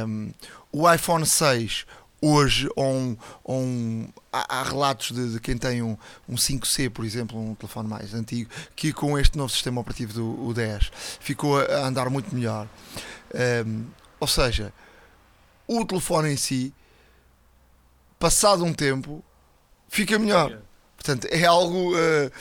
[0.05, 0.33] Um,
[0.73, 1.85] o iPhone 6
[2.21, 5.97] hoje, ou um, ou um, há, há, relatos de, de, quem tem um,
[6.27, 10.53] um 5C, por exemplo, um telefone mais antigo, que com este novo sistema operativo do
[10.53, 12.67] 10 ficou a, andar muito melhor.
[13.65, 13.85] Um,
[14.19, 14.73] ou seja,
[15.67, 16.73] o telefone em si,
[18.17, 19.23] passado um tempo,
[19.89, 20.59] fica melhor.
[20.95, 21.93] Portanto, é algo.
[21.95, 22.31] Uh,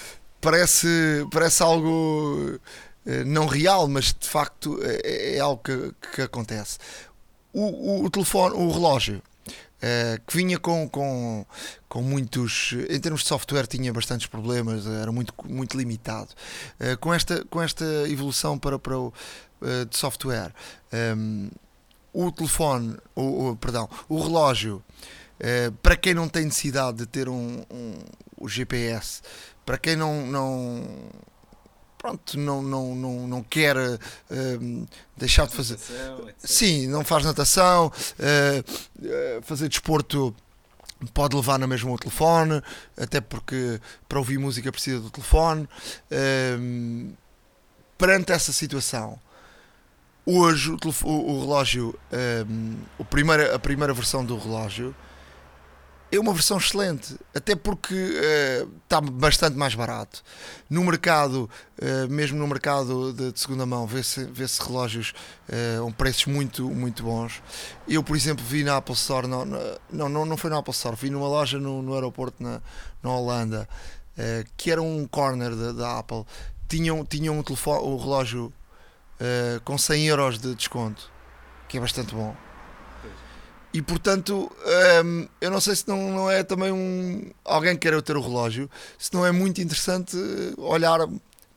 [0.41, 0.89] parece,
[1.31, 2.59] parece algo
[3.07, 6.79] uh, não real, mas de facto é, é algo que, que acontece.
[7.53, 9.22] O, o, o, telefone, o relógio.
[9.77, 11.45] Uh, que vinha com, com,
[11.89, 12.74] com muitos.
[12.89, 16.31] Em termos de software, tinha bastantes problemas, era muito, muito limitado.
[16.81, 19.12] Uh, com, esta, com esta evolução para, para o,
[19.61, 20.53] uh, de software,
[21.16, 21.51] um,
[22.12, 24.83] o telefone, o, o, perdão, o relógio,
[25.83, 27.99] para quem não tem necessidade de ter um, um
[28.39, 29.20] o GPS,
[29.66, 30.83] para quem não, não,
[31.99, 34.86] pronto, não, não, não, não quer uh,
[35.16, 35.78] deixar de fazer.
[36.38, 40.34] Sim, não faz natação, uh, fazer desporto
[41.12, 42.62] pode levar na mesma o telefone,
[42.97, 45.68] até porque para ouvir música precisa do telefone.
[47.99, 49.18] perante essa situação,
[50.24, 51.99] hoje o, o, o relógio,
[52.99, 54.94] o primeira, a primeira versão do relógio
[56.11, 60.22] é uma versão excelente, até porque uh, está bastante mais barato.
[60.70, 61.50] No mercado,
[61.80, 65.12] uh, mesmo no mercado de, de segunda mão, vê-se vê relógios
[65.48, 67.42] uh, a um preços muito, muito bons.
[67.88, 70.96] Eu, por exemplo, vi na Apple Store, não, não, não, não foi na Apple Store,
[70.96, 72.61] vi numa loja no, no aeroporto na,
[73.02, 73.68] na Holanda,
[74.57, 76.24] que era um corner da Apple.
[76.68, 78.52] Tinham, tinham um, telefone, um relógio
[79.64, 81.11] com 100 euros de desconto,
[81.68, 82.45] que é bastante bom
[83.77, 84.51] e portanto,
[85.05, 87.31] um, eu não sei se não, não é também um.
[87.45, 90.16] Alguém queira ter o relógio, se não é muito interessante
[90.57, 91.07] olhar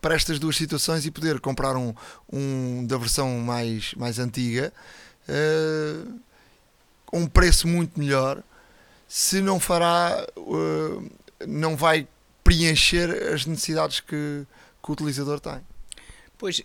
[0.01, 1.93] para estas duas situações e poder comprar um,
[2.29, 4.73] um da versão mais, mais antiga
[5.29, 6.19] uh,
[7.13, 8.43] um preço muito melhor
[9.07, 11.09] se não fará uh,
[11.47, 12.05] não vai
[12.43, 14.45] preencher as necessidades que,
[14.83, 15.61] que o utilizador tem.
[16.37, 16.61] Pois,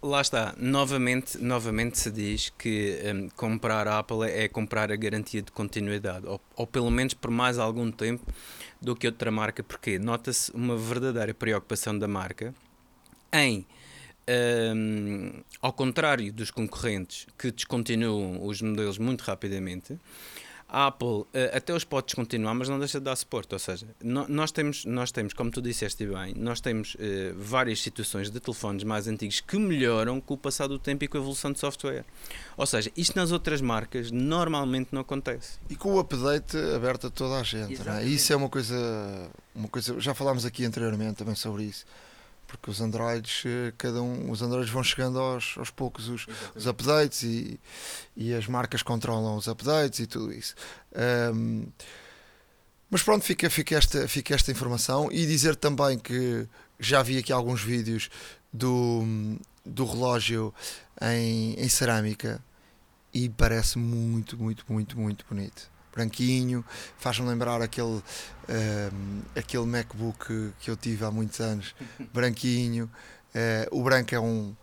[0.00, 5.42] Lá está, novamente, novamente se diz que um, comprar a Apple é comprar a garantia
[5.42, 8.24] de continuidade, ou, ou, pelo menos por mais algum tempo
[8.80, 12.54] do que outra marca, porque nota-se uma verdadeira preocupação da marca
[13.32, 13.66] em,
[14.76, 19.98] um, ao contrário dos concorrentes que descontinuam os modelos muito rapidamente,
[20.68, 23.54] a Apple uh, até os pode descontinuar, mas não deixa de dar suporte.
[23.54, 26.98] Ou seja, nós, temos, nós temos, como tu disseste bem, nós temos uh,
[27.36, 31.16] várias situações de telefones mais antigos que melhoram com o passar do tempo e com
[31.16, 32.04] a evolução de software.
[32.56, 35.58] Ou seja, isto nas outras marcas normalmente não acontece.
[35.70, 37.80] E com o update aberto a toda a gente.
[37.88, 38.04] É?
[38.04, 39.98] Isso é uma coisa, uma coisa.
[39.98, 41.86] Já falámos aqui anteriormente também sobre isso
[42.48, 46.26] porque os Androids, eh, cada um, os Androids vão chegando aos, aos poucos os,
[46.56, 47.60] os updates e,
[48.16, 50.54] e as marcas controlam os updates e tudo isso.
[51.32, 51.66] Um,
[52.90, 56.48] mas pronto, fica, fica, esta, fica esta informação e dizer também que
[56.80, 58.08] já vi aqui alguns vídeos
[58.50, 59.04] do,
[59.64, 60.54] do relógio
[61.02, 62.42] em, em cerâmica
[63.12, 66.64] e parece muito, muito, muito, muito bonito branquinho,
[66.96, 68.02] faz-me lembrar aquele, uh,
[69.36, 71.74] aquele MacBook que eu tive há muitos anos,
[72.14, 72.90] branquinho.
[73.34, 74.54] Uh, o branco é um,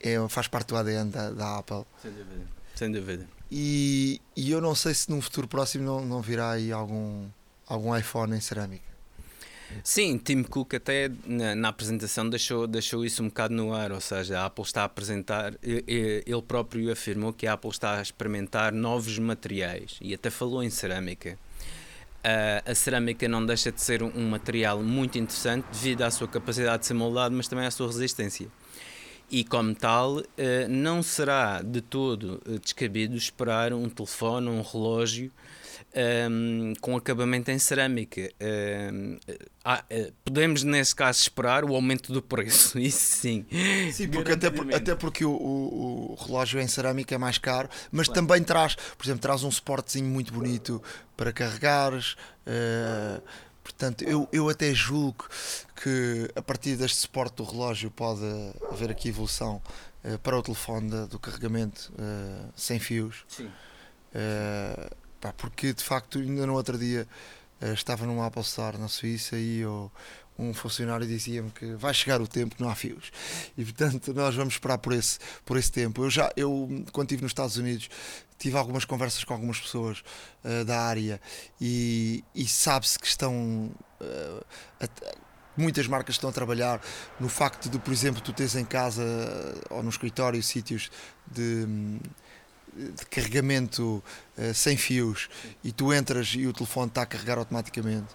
[0.00, 1.84] é, faz parte do ADN da, da Apple.
[2.00, 2.46] Sem dúvida.
[2.74, 3.28] Sem dúvida.
[3.50, 7.28] E, e eu não sei se num futuro próximo não, não virá aí algum,
[7.66, 8.93] algum iPhone em cerâmica.
[9.82, 14.00] Sim, Tim Cook até na, na, apresentação deixou, deixou isso um bocado no ar, ou
[14.00, 18.72] seja, a Apple está a apresentar, ele próprio afirmou que a Apple está a experimentar
[18.72, 21.38] novos materiais e até falou em cerâmica.
[22.24, 26.80] Uh, a cerâmica não deixa de ser um, material muito interessante devido à sua capacidade
[26.80, 28.48] de ser moldado, mas também à sua resistência
[29.30, 35.32] e, como tal, eh, não será de todo eh, descabido esperar um telefone, um relógio
[36.30, 38.30] um, com acabamento em cerâmica.
[38.92, 39.18] Um,
[39.64, 43.46] ah, eh, podemos, nesse caso, esperar o aumento do preço, isso sim.
[43.92, 48.06] Sim, porque até, até porque o, o, o, relógio em cerâmica é mais caro, mas
[48.06, 48.20] claro.
[48.20, 50.82] também traz, por exemplo, traz um suportezinho muito bonito
[51.16, 52.16] para carregares.
[52.46, 53.22] Uh,
[53.64, 55.26] Portanto, eu, eu até julgo
[55.82, 58.20] que a partir deste suporte do relógio pode
[58.70, 59.60] haver aqui evolução
[60.04, 63.24] uh, para o telefone de, do carregamento uh, sem fios.
[63.26, 63.46] Sim.
[63.46, 64.94] Uh,
[65.24, 67.08] pá, porque de facto, ainda no outro dia
[67.72, 69.90] estava num Apple Store na Suíça e eu,
[70.38, 73.10] um funcionário dizia-me que vai chegar o tempo que não há fios.
[73.56, 76.04] E portanto nós vamos esperar por esse por esse tempo.
[76.04, 77.88] Eu já eu quando estive nos Estados Unidos
[78.38, 80.02] tive algumas conversas com algumas pessoas
[80.44, 81.18] uh, da área
[81.58, 83.70] e, e sabe-se que estão
[84.00, 84.44] uh,
[84.80, 84.88] a,
[85.56, 86.82] muitas marcas estão a trabalhar
[87.18, 89.02] no facto de por exemplo tu tens em casa
[89.70, 90.90] ou no escritório sítios
[91.30, 91.66] de
[92.76, 94.02] de carregamento
[94.36, 95.28] uh, sem fios
[95.62, 98.08] e tu entras e o telefone está a carregar automaticamente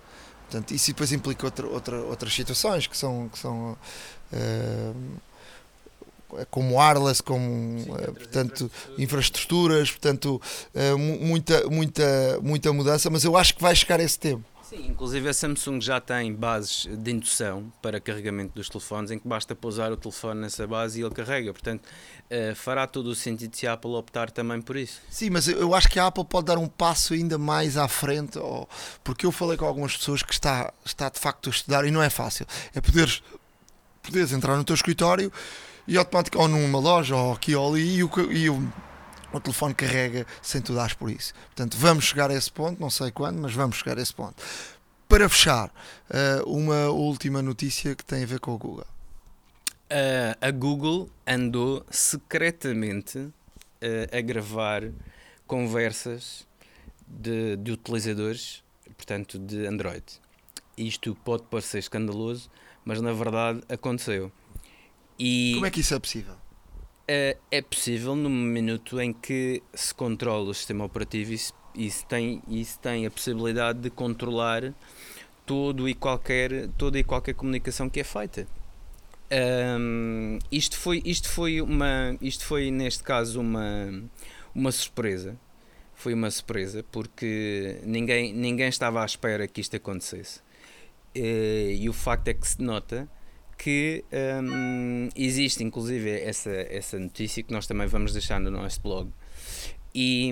[0.50, 3.78] Portanto, isso depois implica outra, outra, outras situações que são, que são
[4.34, 4.96] uh,
[6.50, 10.42] como wireless, como Sim, uh, portanto, infraestruturas, portanto,
[11.22, 14.44] muita, muita, muita mudança, mas eu acho que vai chegar esse tempo.
[14.64, 19.28] Sim, inclusive a Samsung já tem bases de indução para carregamento dos telefones em que
[19.28, 21.52] basta pousar o telefone nessa base e ele carrega.
[21.52, 21.88] Portanto,
[22.32, 25.02] uh, fará todo o sentido se a Apple optar também por isso.
[25.10, 28.40] Sim, mas eu acho que a Apple pode dar um passo ainda mais à frente,
[29.04, 32.02] porque eu falei com algumas pessoas que está, está de facto a estudar e não
[32.02, 32.46] é fácil.
[32.74, 33.22] É poderes,
[34.02, 35.32] poderes entrar no teu escritório
[35.88, 38.72] e automaticamente, ou numa loja, ou aqui ou ali, e o, e o
[39.32, 41.34] o telefone carrega sem tu dares por isso.
[41.48, 44.44] Portanto, vamos chegar a esse ponto, não sei quando, mas vamos chegar a esse ponto.
[45.08, 45.72] Para fechar,
[46.10, 48.86] eh, uma última notícia que tem a ver com o Google.
[49.92, 53.34] Uh, a Google andou secretamente uh,
[54.16, 54.84] a gravar
[55.48, 56.48] conversas
[57.08, 58.64] de, de, utilizadores,
[58.96, 60.04] portanto, de Android.
[60.78, 62.52] Isto pode parecer escandaloso,
[62.86, 64.32] mas na verdade aconteceu.
[65.18, 66.36] E Como é que isso é possível?
[66.36, 71.90] Uh, é possível no minuto em que se controla o sistema operativo e se, e
[71.90, 74.72] se, tem, e se tem a possibilidade de controlar
[75.48, 78.59] todo e qualquer, toda e qualquer comunicação que é feita.
[79.32, 84.04] Um, isto, foi, isto, foi uma, isto foi, neste caso, uma,
[84.54, 85.38] uma surpresa.
[85.94, 90.40] Foi uma surpresa porque ninguém, ninguém estava à espera que isto acontecesse.
[91.16, 93.10] Uh, e o facto é que se nota
[93.58, 94.06] que
[94.42, 99.12] um, existe, inclusive, essa, essa notícia que nós também vamos deixar no nosso blog.
[99.94, 100.32] E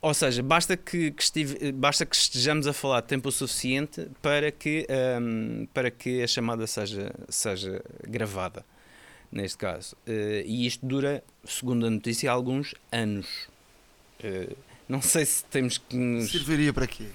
[0.00, 4.86] ou seja, basta que, que estive, basta que estejamos a falar tempo suficiente para que,
[5.20, 8.64] um, para que a chamada seja, seja gravada,
[9.32, 9.96] neste caso.
[10.06, 13.48] Uh, e isto dura, segundo a notícia, alguns anos.
[14.22, 14.56] Uh,
[14.88, 16.30] não sei se temos que nos...
[16.30, 17.06] Serviria para quê?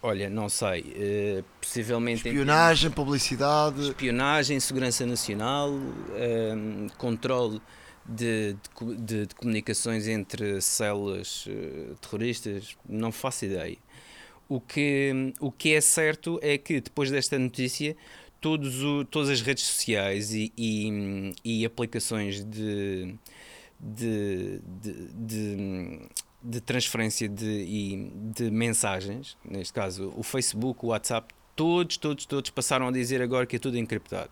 [0.00, 0.80] Olha, não sei.
[0.80, 2.28] Uh, possivelmente.
[2.28, 3.88] Espionagem, publicidade.
[3.88, 5.72] Espionagem, segurança nacional,
[6.96, 7.60] controle
[8.06, 8.56] de,
[8.98, 13.76] de, de comunicações entre células uh, terroristas, não faço ideia.
[14.48, 17.96] O que, o que é certo é que depois desta notícia,
[18.40, 23.14] todos o, todas as redes sociais e, e, e aplicações de,
[23.80, 26.00] de, de,
[26.42, 32.88] de transferência de, de mensagens, neste caso o Facebook, o WhatsApp, todos, todos, todos passaram
[32.88, 34.30] a dizer agora que é tudo encriptado.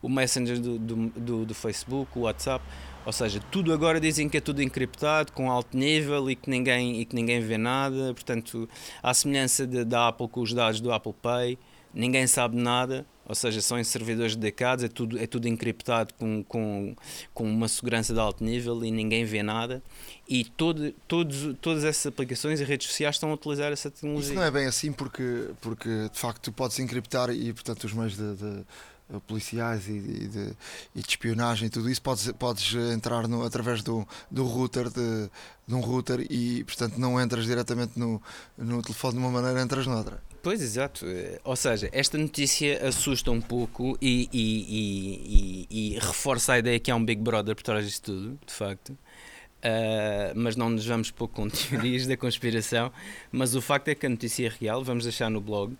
[0.00, 2.64] O Messenger do, do, do, do Facebook, o WhatsApp,
[3.10, 7.00] ou seja, tudo agora dizem que é tudo encriptado, com alto nível e que ninguém,
[7.00, 8.14] e que ninguém vê nada.
[8.14, 8.68] Portanto,
[9.02, 11.58] à semelhança da Apple com os dados do Apple Pay,
[11.92, 13.04] ninguém sabe nada.
[13.26, 16.94] Ou seja, são em servidores dedicados, é tudo, é tudo encriptado com, com,
[17.34, 19.82] com uma segurança de alto nível e ninguém vê nada.
[20.28, 24.30] E todo, todos, todas essas aplicações e redes sociais estão a utilizar essa tecnologia.
[24.30, 27.92] Isso não é bem assim porque, porque de facto tu podes encriptar e portanto os
[27.92, 28.64] meios de, de
[29.26, 30.56] policiais e, e, de,
[30.94, 35.30] e, de, espionagem tudo isso, podes, podes entrar no, através do, do router de,
[35.66, 38.22] de, um router e portanto não entras diretamente no,
[38.56, 40.22] no telefone de uma maneira, entras noutra.
[40.42, 41.04] Pois, exato.
[41.44, 44.28] Ou seja, esta notícia assusta um pouco e,
[45.70, 48.90] e, reforça a ideia que há um Big Brother por trás disto tudo, de facto.
[49.60, 52.90] Uh, mas não nos vamos pôr com teorias da conspiração.
[53.30, 55.76] Mas o facto é que a notícia é real, vamos deixar no blog.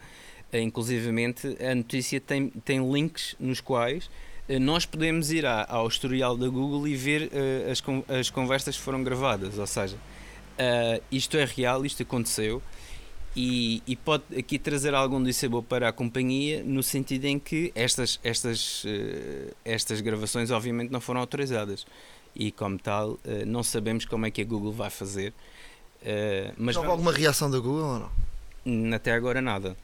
[0.52, 4.10] Eh, inclusivamente a notícia tem, tem links nos quais
[4.48, 7.82] eh, nós podemos ir à, ao historial da Google e ver uh, as,
[8.18, 9.96] as conversas que foram gravadas, ou seja,
[11.10, 12.62] isto é real, isto aconteceu
[13.34, 18.20] e, e, pode aqui trazer algum dissabor para a companhia no sentido em que estas,
[18.22, 18.84] estas,
[19.64, 21.86] estas gravações obviamente não foram autorizadas
[22.36, 25.32] e como tal não sabemos como é que a Google vai fazer.
[26.58, 28.10] mas houve alguma reação da Google ou
[28.66, 28.94] não?
[28.94, 29.74] Até agora nada.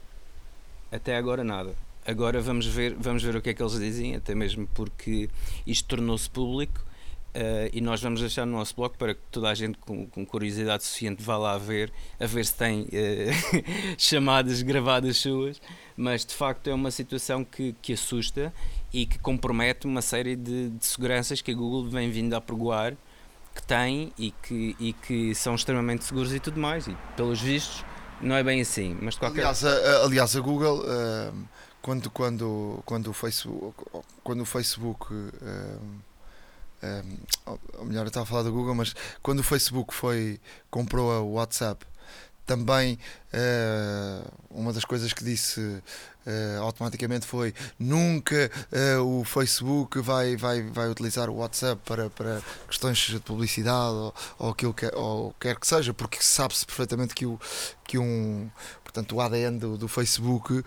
[0.91, 1.75] Até agora nada.
[2.05, 5.29] Agora vamos ver, vamos ver o que é que eles dizem, até mesmo porque
[5.65, 6.79] isto tornou-se público
[7.35, 10.25] uh, e nós vamos deixar no nosso blog para que toda a gente com, com
[10.25, 12.87] curiosidade suficiente vá lá ver, a ver se tem uh,
[13.97, 15.61] chamadas gravadas suas,
[15.97, 18.53] mas de facto é uma situação que, que assusta
[18.93, 22.95] e que compromete uma série de, de seguranças que a Google vem vindo a pregoar
[23.53, 27.83] que tem e que, e que são extremamente seguros e tudo mais, e pelos vistos
[28.21, 30.83] não é bem assim, mas de qualquer aliás, a, aliás, a Google,
[31.81, 33.83] quando, quando, quando o Facebook,
[34.23, 35.13] quando o Facebook
[37.77, 40.39] ou melhor, eu estava a falar da Google, mas quando o Facebook foi
[40.69, 41.85] comprou a WhatsApp,
[42.47, 42.97] também
[43.33, 48.49] uh, uma das coisas que disse uh, automaticamente foi nunca
[48.97, 54.15] uh, o Facebook vai, vai, vai utilizar o WhatsApp para, para questões de publicidade ou,
[54.39, 57.37] ou aquilo que ou quer que seja, porque sabe-se perfeitamente que, o,
[57.83, 58.49] que um
[58.97, 60.63] portanto o ADN do, do Facebook uh,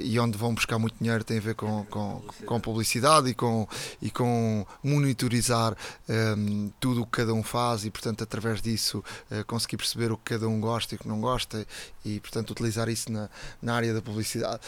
[0.00, 3.66] e onde vão buscar muito dinheiro tem a ver com, com, com publicidade e com,
[4.00, 5.76] e com monitorizar
[6.08, 10.12] um, ehm, tudo o que cada um faz e portanto através disso uh, conseguir perceber
[10.12, 11.66] o que cada um gosta e o que não gosta
[12.04, 13.28] e portanto utilizar isso na,
[13.60, 14.60] na área da publicidade.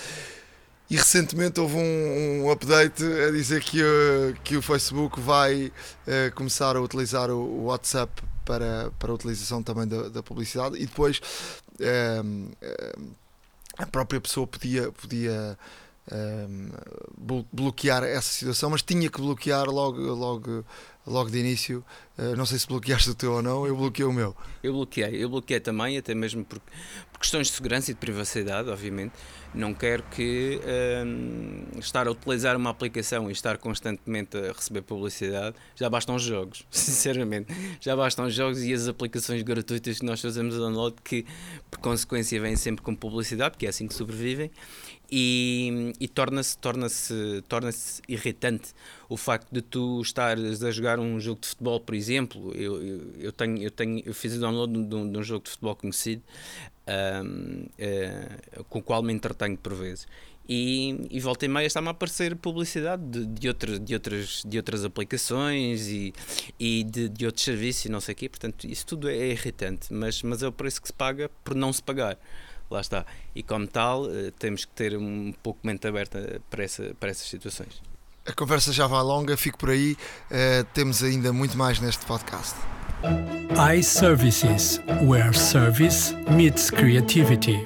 [0.92, 5.68] E recentemente houve um, um, update a dizer que, uh, que o Facebook vai
[6.06, 10.76] uh, começar a utilizar o, o, WhatsApp para, para a utilização também da, da publicidade.
[10.76, 11.18] E depois
[11.80, 12.76] uh,
[13.78, 15.56] a própria pessoa podia, podia
[17.50, 20.62] bloquear essa situação, mas tinha que bloquear logo, logo
[21.06, 21.84] logo de início.
[22.18, 24.36] Uh, não sei se bloqueaste o teu ou não, eu bloqueei o meu.
[24.62, 26.60] Eu bloqueei, eu bloqueei também, até mesmo por,
[27.10, 29.12] por questões de segurança e de privacidade, obviamente.
[29.54, 35.56] Não quero que uh, estar a utilizar uma aplicação e estar constantemente a receber publicidade,
[35.74, 37.54] já bastam os jogos, sinceramente.
[37.80, 41.26] Já bastam os jogos e as aplicações gratuitas que nós fazemos download que,
[41.70, 44.50] por consequência, vêm sempre com publicidade, porque é assim que sobrevivem
[45.14, 48.72] e, e torna-se torna -se, torna -se irritante
[49.10, 52.50] o facto de tu estares a jogar um jogo de futebol, por exemplo.
[52.54, 55.44] Eu, eu, eu tenho, eu, tenho, eu fiz o download de um, de um jogo
[55.44, 56.22] de futebol conhecido
[56.88, 58.38] um, uh, eh,
[58.70, 60.06] com o qual me entretenho por vezes.
[60.48, 64.56] E, e volta e meia está-me a aparecer publicidade de, de, outra, de, outras, de
[64.56, 66.14] outras aplicações e,
[66.58, 68.28] e de, de outros serviços e não sei o quê.
[68.30, 71.70] Portanto, isso tudo é irritante, mas, mas é o preço que se paga por não
[71.70, 72.18] se pagar
[72.72, 73.04] lá está.
[73.34, 77.26] E como tal, eh, temos que ter um pouco mente aberta para, essa, para essas
[77.28, 77.80] situações.
[78.24, 79.96] A conversa já vai longa, fico por aí.
[80.30, 82.54] Uh, temos ainda muito mais neste podcast.
[83.76, 87.64] iServices, where service meets creativity.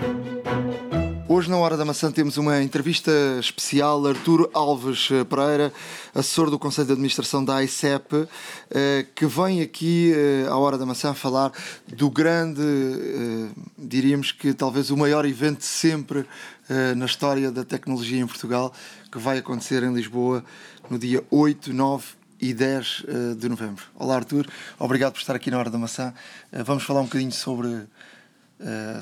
[1.28, 3.10] Hoje, na Hora da Maçã, temos uma entrevista
[3.40, 4.06] especial.
[4.06, 5.72] Arturo Alves eh, Pereira,
[6.14, 8.28] assessor do Conselho de Administração da ICEP,
[8.70, 11.50] eh, que vem aqui eh, à Hora da Maçã falar
[11.88, 12.62] do grande,
[13.76, 16.24] diríamos que talvez o maior evento sempre
[16.96, 18.72] na história da tecnologia em Portugal,
[19.10, 20.44] que vai acontecer em Lisboa
[20.88, 22.04] no dia 8, 9
[22.40, 23.04] e 10
[23.36, 23.84] de novembro.
[23.96, 24.46] Olá, Artur.
[24.78, 26.14] Obrigado por estar aqui na Hora da Maçã.
[26.52, 27.84] Vamos falar um bocadinho sobre,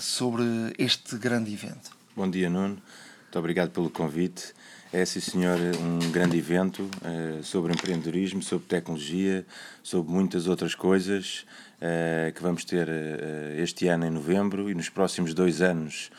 [0.00, 0.44] sobre
[0.78, 2.03] este grande evento.
[2.16, 2.76] Bom dia, Nuno.
[3.24, 4.54] Muito obrigado pelo convite.
[4.92, 9.44] É, sim, senhor, um grande evento uh, sobre empreendedorismo, sobre tecnologia,
[9.82, 11.44] sobre muitas outras coisas
[11.80, 16.12] uh, que vamos ter uh, este ano em novembro e nos próximos dois anos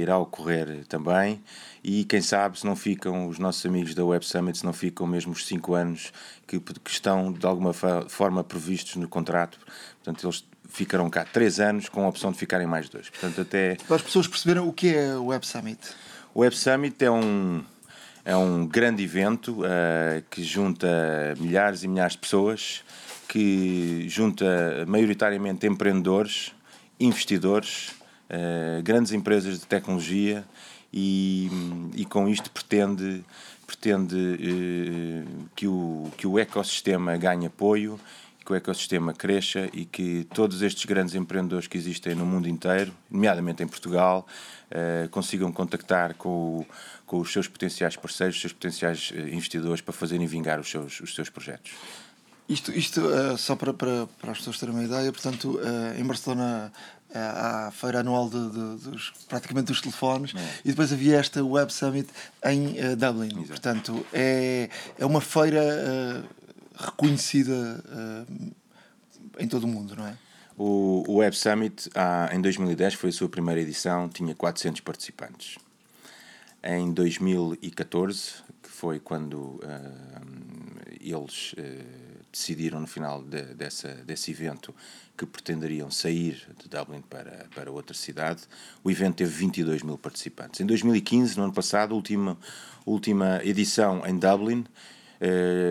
[0.00, 1.42] irá ocorrer também.
[1.82, 5.04] E quem sabe se não ficam os nossos amigos da Web Summit, se não ficam
[5.04, 6.12] mesmo os cinco anos
[6.46, 9.58] que, que estão de alguma forma previstos no contrato.
[9.96, 13.08] Portanto, eles ficarão cá três anos com a opção de ficarem mais dois.
[13.08, 13.76] Portanto, até...
[13.86, 15.78] Para as pessoas perceberem o que é o Web Summit.
[16.34, 17.62] O Web Summit é um,
[18.24, 20.88] é um grande evento uh, que junta
[21.38, 22.82] milhares e milhares de pessoas,
[23.28, 26.52] que junta maioritariamente empreendedores,
[26.98, 27.90] investidores,
[28.28, 30.44] uh, grandes empresas de tecnologia
[30.92, 31.48] e,
[31.94, 33.24] e com isto pretende,
[33.64, 37.98] pretende uh, que, o, que o ecossistema ganhe apoio
[38.44, 42.92] que o ecossistema cresça e que todos estes grandes empreendedores que existem no mundo inteiro,
[43.10, 44.26] nomeadamente em Portugal,
[44.70, 46.66] eh, consigam contactar com, o,
[47.06, 51.00] com os seus potenciais parceiros, os seus potenciais eh, investidores para fazerem vingar os seus,
[51.00, 51.72] os seus projetos.
[52.46, 56.04] Isto, isto uh, só para, para, para as pessoas terem uma ideia, portanto, uh, em
[56.04, 56.70] Barcelona
[57.08, 60.60] uh, há a feira anual de, de, dos, praticamente dos telefones é.
[60.62, 62.10] e depois havia esta Web Summit
[62.44, 63.28] em Dublin.
[63.28, 63.46] Exato.
[63.46, 64.68] Portanto, é,
[64.98, 66.22] é uma feira
[66.76, 68.54] reconhecida uh,
[69.38, 70.16] em todo o mundo, não é?
[70.56, 71.90] O, o Web Summit,
[72.32, 75.58] em 2010, foi a sua primeira edição, tinha 400 participantes.
[76.62, 79.60] Em 2014, que foi quando uh,
[81.00, 84.74] eles uh, decidiram, no final de, dessa, desse evento,
[85.16, 88.42] que pretenderiam sair de Dublin para, para outra cidade,
[88.82, 90.60] o evento teve 22 mil participantes.
[90.60, 92.38] Em 2015, no ano passado, última,
[92.86, 94.64] última edição em Dublin,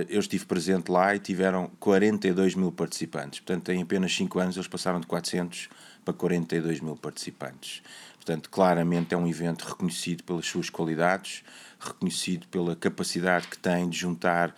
[0.09, 3.39] eu estive presente lá e tiveram 42 mil participantes.
[3.39, 5.69] Portanto, em apenas 5 anos eles passaram de 400
[6.03, 7.81] para 42 mil participantes.
[8.15, 11.43] Portanto, claramente é um evento reconhecido pelas suas qualidades,
[11.79, 14.55] reconhecido pela capacidade que tem de juntar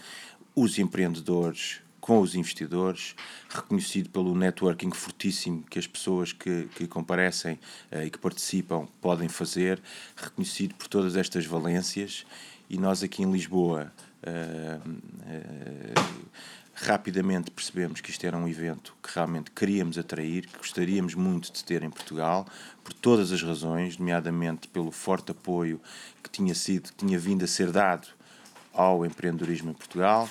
[0.56, 3.16] os empreendedores com os investidores,
[3.50, 7.60] reconhecido pelo networking fortíssimo que as pessoas que, que comparecem
[7.92, 9.82] uh, e que participam podem fazer,
[10.16, 12.24] reconhecido por todas estas valências.
[12.70, 13.92] E nós aqui em Lisboa
[16.76, 21.64] rapidamente percebemos que isto era um evento que realmente queríamos atrair, que gostaríamos muito de
[21.64, 22.46] ter em Portugal,
[22.84, 25.82] por todas as razões, nomeadamente pelo forte apoio
[26.22, 28.08] que tinha sido, que tinha vindo a ser dado
[28.74, 30.30] ao empreendedorismo em Portugal,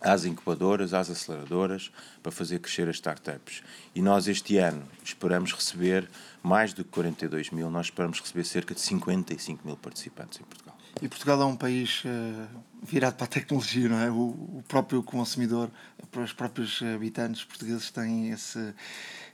[0.00, 1.90] às incubadoras, às aceleradoras,
[2.22, 3.62] para fazer crescer as startups.
[3.94, 6.08] E nós este ano esperamos receber
[6.42, 10.65] mais do que 42 mil, nós esperamos receber cerca de 55 mil participantes em Portugal.
[11.02, 12.48] E Portugal é um país uh,
[12.82, 14.10] virado para a tecnologia, não é?
[14.10, 15.70] O, o, próprio consumidor,
[16.16, 18.74] os próprios habitantes portugueses têm esse,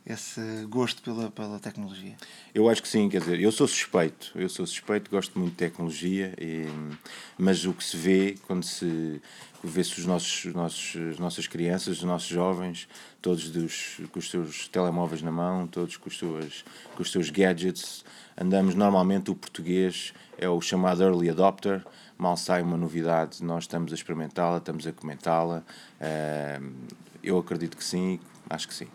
[0.04, 2.14] esse gosto pela, pela tecnologia.
[2.54, 5.58] Eu acho que sim, quer dizer, eu sou suspeito, eu sou suspeito, gosto muito de
[5.58, 6.66] tecnologia, e,
[7.38, 9.20] mas o que se vê quando se
[9.62, 12.88] vê-se os nossos, os nossos, as nossas crianças, os nossos jovens,
[13.20, 16.64] todos dos, com os seus telemóveis na mão, todos com os seus,
[16.96, 18.04] com os seus gadgets,
[18.36, 21.84] andamos normalmente o português é o chamado early adopter,
[22.18, 25.62] mal sai uma novidade, nós estamos a experimentá-la, estamos a comentá-la.
[26.00, 26.72] Uh,
[27.22, 28.18] eu acredito que sim,
[28.52, 28.86] acho que sim.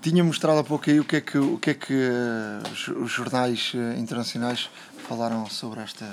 [0.00, 3.10] Tinha mostrado há pouco aí o que é que, o que, é que uh, os,
[3.10, 4.70] jornais uh, internacionais
[5.08, 6.08] falaram sobre esta,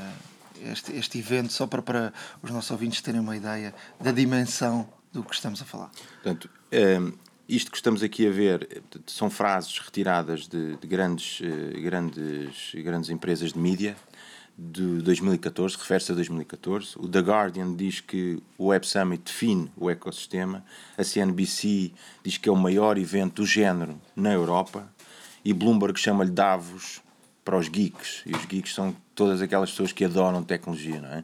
[0.61, 5.23] este, este evento, só para, para os nossos ouvintes terem uma ideia da dimensão do
[5.23, 5.91] que estamos a falar.
[6.23, 7.13] Portanto, um,
[7.47, 13.09] isto que estamos aqui a ver são frases retiradas de, de grandes, uh, grandes, grandes
[13.09, 13.95] empresas de mídia
[14.69, 16.93] de 2014, refere-se a 2014.
[16.97, 20.63] O The Guardian diz que o Web Summit define o ecossistema.
[20.95, 21.91] A CNBC
[22.23, 24.87] diz que é o maior evento do género na Europa.
[25.43, 27.01] E Bloomberg chama-lhe Davos
[27.43, 28.21] para os geeks.
[28.25, 31.23] E os geeks são todas aquelas pessoas que adoram tecnologia, não é?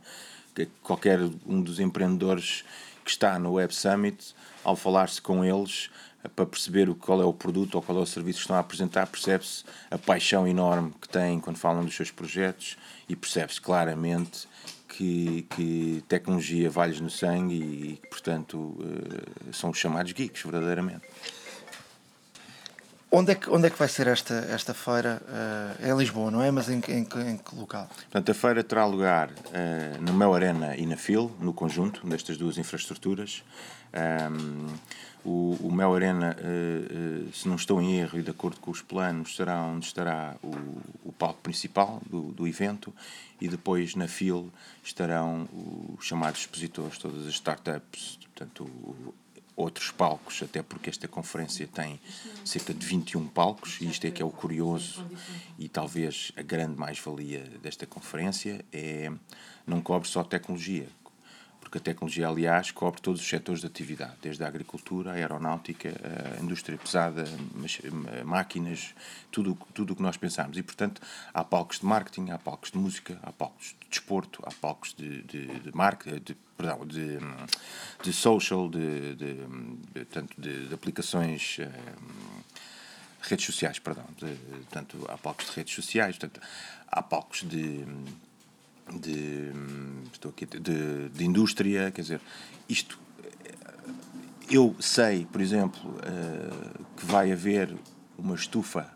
[0.82, 2.66] Qualquer um dos empreendedores
[3.06, 4.34] que está no Web Summit,
[4.64, 5.92] ao falar-se com eles,
[6.36, 9.08] para perceber qual é o produto ou qual é o serviço que estão a apresentar,
[9.08, 14.48] percebe-se a paixão enorme que têm quando falam dos seus projetos e percebe-se claramente
[14.88, 21.08] que, que tecnologia vale no sangue e que, portanto, uh, são os chamados geeks, verdadeiramente.
[23.10, 25.22] Onde é, que, onde é que vai ser esta, esta feira?
[25.24, 26.52] Uh, é em Lisboa, não é?
[26.52, 27.88] Mas em, em, em que local?
[27.88, 32.38] Portanto, a feira terá lugar uh, no Mel Arena e na FIL, no conjunto destas
[32.38, 33.44] duas infraestruturas.
[33.94, 34.68] Um,
[35.28, 38.72] o, o Mel Arena, uh, uh, se não estou em erro e de acordo com
[38.72, 42.94] os planos, será onde estará o, o palco principal do, do evento
[43.42, 44.50] e depois na FIL
[44.82, 45.48] estarão
[45.98, 48.70] os chamados expositores, todas as startups, portanto,
[49.54, 52.00] outros palcos, até porque esta conferência tem
[52.46, 55.06] cerca de 21 palcos, e isto é que é o curioso
[55.60, 59.12] e talvez a grande mais-valia desta conferência é
[59.66, 60.88] não cobre só tecnologia,
[61.68, 65.90] porque a tecnologia, aliás, cobre todos os setores de atividade, desde a agricultura, a aeronáutica,
[66.38, 67.26] a indústria pesada,
[68.24, 68.96] máquinas,
[69.30, 70.58] tudo tudo o que nós pensamos.
[70.58, 71.02] E, portanto,
[71.34, 75.24] há palcos de marketing, há palcos de música, há palcos de desporto, há palcos de,
[75.24, 77.18] de, de, marketing, de, perdão, de,
[78.02, 81.58] de social, de, de, tanto de, de aplicações.
[81.60, 82.38] Um,
[83.24, 84.38] redes sociais, perdão, de,
[85.10, 86.40] há palcos de redes sociais, portanto,
[86.88, 87.86] há palcos de
[88.94, 89.52] de,
[90.12, 92.22] estou aqui, de, de indústria, quer dizer,
[92.70, 93.00] isto
[94.50, 97.76] eu sei, por exemplo, uh, que vai haver
[98.18, 98.90] uma estufa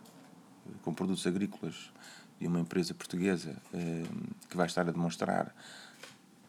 [0.82, 1.92] com produtos agrícolas
[2.40, 5.54] de uma empresa portuguesa uh, que vai estar a demonstrar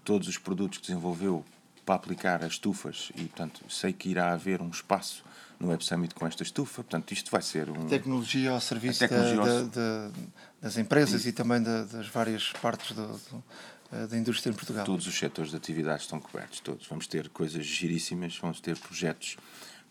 [0.04, 1.44] todos os produtos que desenvolveu
[1.84, 5.24] para aplicar as estufas e, portanto, sei que irá haver um espaço
[5.58, 6.82] no Web Summit com esta estufa.
[6.82, 7.86] Portanto, isto vai ser um.
[7.86, 9.66] Tecnologia ao serviço tecnologia da, ao...
[9.66, 10.10] Da,
[10.62, 13.44] das empresas e, e também da, das várias partes do, do,
[13.92, 14.86] eh, da indústria em Portugal.
[14.86, 16.86] Todos os setores de atividade estão cobertos, todos.
[16.86, 19.36] Vamos ter coisas giríssimas, vamos ter projetos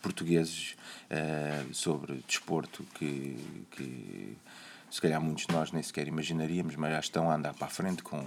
[0.00, 0.74] portugueses
[1.10, 3.36] uh, sobre desporto que,
[3.70, 4.36] que
[4.90, 7.70] se calhar muitos de nós nem sequer imaginaríamos, mas já estão a andar para a
[7.70, 8.24] frente com,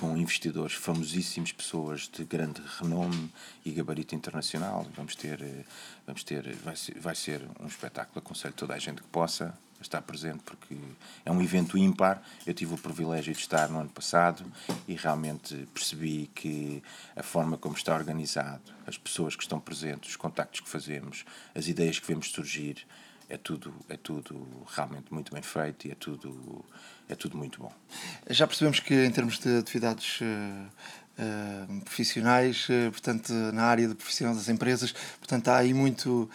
[0.00, 3.30] com investidores famosíssimos, pessoas de grande renome
[3.64, 4.86] e gabarito internacional.
[4.96, 5.64] Vamos ter, eh,
[6.06, 9.52] vamos ter vai, ser, vai ser um espetáculo, aconselho toda a gente que possa
[9.82, 10.76] estar presente porque
[11.24, 12.22] é um evento ímpar.
[12.46, 14.44] Eu tive o privilégio de estar no ano passado
[14.88, 16.82] e realmente percebi que
[17.14, 21.24] a forma como está organizado, as pessoas que estão presentes, os contactos que fazemos,
[21.54, 22.86] as ideias que vemos surgir,
[23.28, 26.64] é tudo, é tudo realmente muito bem feito e é tudo,
[27.08, 27.72] é tudo muito bom.
[28.28, 30.20] Já percebemos que em termos de atividades
[31.18, 36.28] uh, uh, profissionais, uh, portanto, na área de profissional das empresas, portanto, há aí muito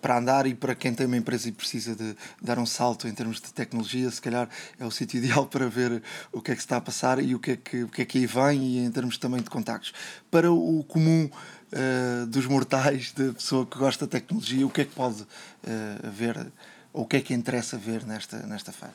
[0.00, 3.14] para andar e para quem tem uma empresa e precisa de dar um salto em
[3.14, 4.48] termos de tecnologia, se calhar
[4.78, 7.34] é o sítio ideal para ver o que é que se está a passar e
[7.34, 9.48] o que é que, o que, é que aí vem e em termos também de
[9.48, 9.92] contactos.
[10.30, 11.30] Para o comum
[11.72, 16.10] uh, dos mortais, da pessoa que gosta de tecnologia, o que é que pode uh,
[16.12, 16.52] ver,
[16.92, 18.94] ou o que é que interessa ver nesta, nesta feira?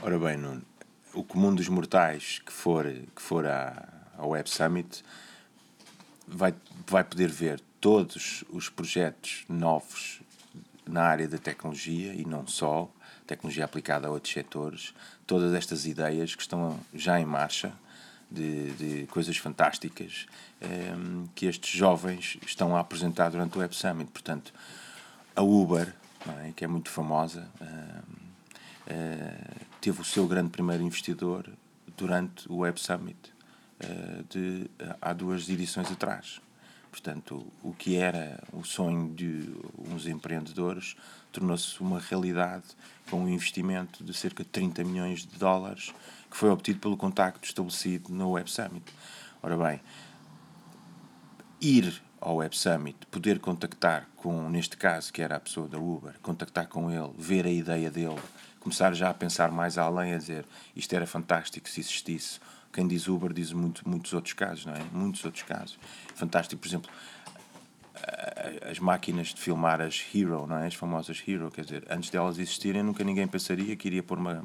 [0.00, 0.62] Ora bem, Nuno,
[1.14, 5.02] o comum dos mortais que for, que for à, ao Web Summit
[6.26, 6.54] vai,
[6.86, 10.20] vai poder ver todos os projetos novos
[10.86, 12.88] na área da tecnologia e não só,
[13.26, 14.94] tecnologia aplicada a outros setores,
[15.26, 17.72] todas estas ideias que estão já em marcha
[18.30, 20.26] de, de coisas fantásticas
[20.60, 24.10] ehm, que estes jovens estão a apresentar durante o Web Summit.
[24.10, 24.54] Portanto,
[25.34, 25.92] a Uber,
[26.44, 28.22] é, que é muito famosa, ehm,
[28.86, 31.48] eh, teve o seu grande primeiro investidor
[31.96, 33.31] durante o Web Summit
[34.28, 36.40] de, há duas edições atrás.
[36.90, 39.48] Portanto, o que era o sonho de
[39.90, 40.94] uns empreendedores
[41.32, 42.64] tornou-se uma realidade
[43.08, 45.94] com um investimento de cerca de 30 milhões de dólares
[46.30, 48.84] que foi obtido pelo contacto estabelecido no Web Summit.
[49.42, 49.80] Ora bem,
[51.60, 56.14] ir ao Web Summit, poder contactar com, neste caso, que era a pessoa da Uber,
[56.20, 58.20] contactar com ele, ver a ideia dele,
[58.60, 60.44] começar já a pensar mais além, a dizer
[60.76, 62.38] isto era fantástico se existisse
[62.72, 64.82] quem diz Uber diz muito, muitos outros casos, não é?
[64.92, 65.78] Muitos outros casos.
[66.14, 66.90] Fantástico, por exemplo,
[68.68, 70.66] as máquinas de filmar as Hero, não é?
[70.66, 74.44] As famosas Hero, quer dizer, antes delas existirem, nunca ninguém pensaria que iria pôr uma,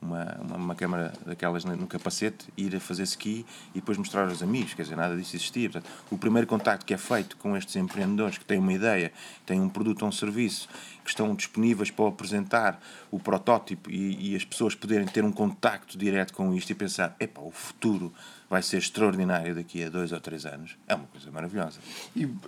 [0.00, 3.44] uma, uma, uma câmara daquelas no capacete, ir a fazer ski
[3.74, 5.68] e depois mostrar aos amigos, quer dizer, nada disso existia.
[5.68, 9.12] Portanto, o primeiro contacto que é feito com estes empreendedores que têm uma ideia,
[9.44, 10.68] têm um produto ou um serviço,
[11.02, 12.80] que estão disponíveis para apresentar
[13.10, 17.16] o protótipo e, e as pessoas poderem ter um contacto direto com isto e pensar,
[17.18, 18.12] epá, o futuro
[18.48, 20.76] vai ser extraordinário daqui a dois ou três anos.
[20.86, 21.78] É uma coisa maravilhosa.
[22.16, 22.38] E uh,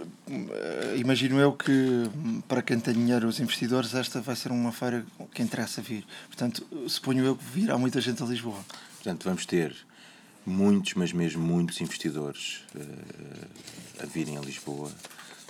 [0.97, 2.11] imagino eu que
[2.49, 5.05] para quem tem dinheiro, os investidores, esta vai ser uma feira
[5.35, 6.07] que interessa vir.
[6.27, 8.65] Portanto, suponho eu que virá muita gente a Lisboa.
[8.95, 9.77] Portanto, vamos ter
[10.47, 14.91] muitos, mas mesmo muitos investidores uh, a virem a Lisboa.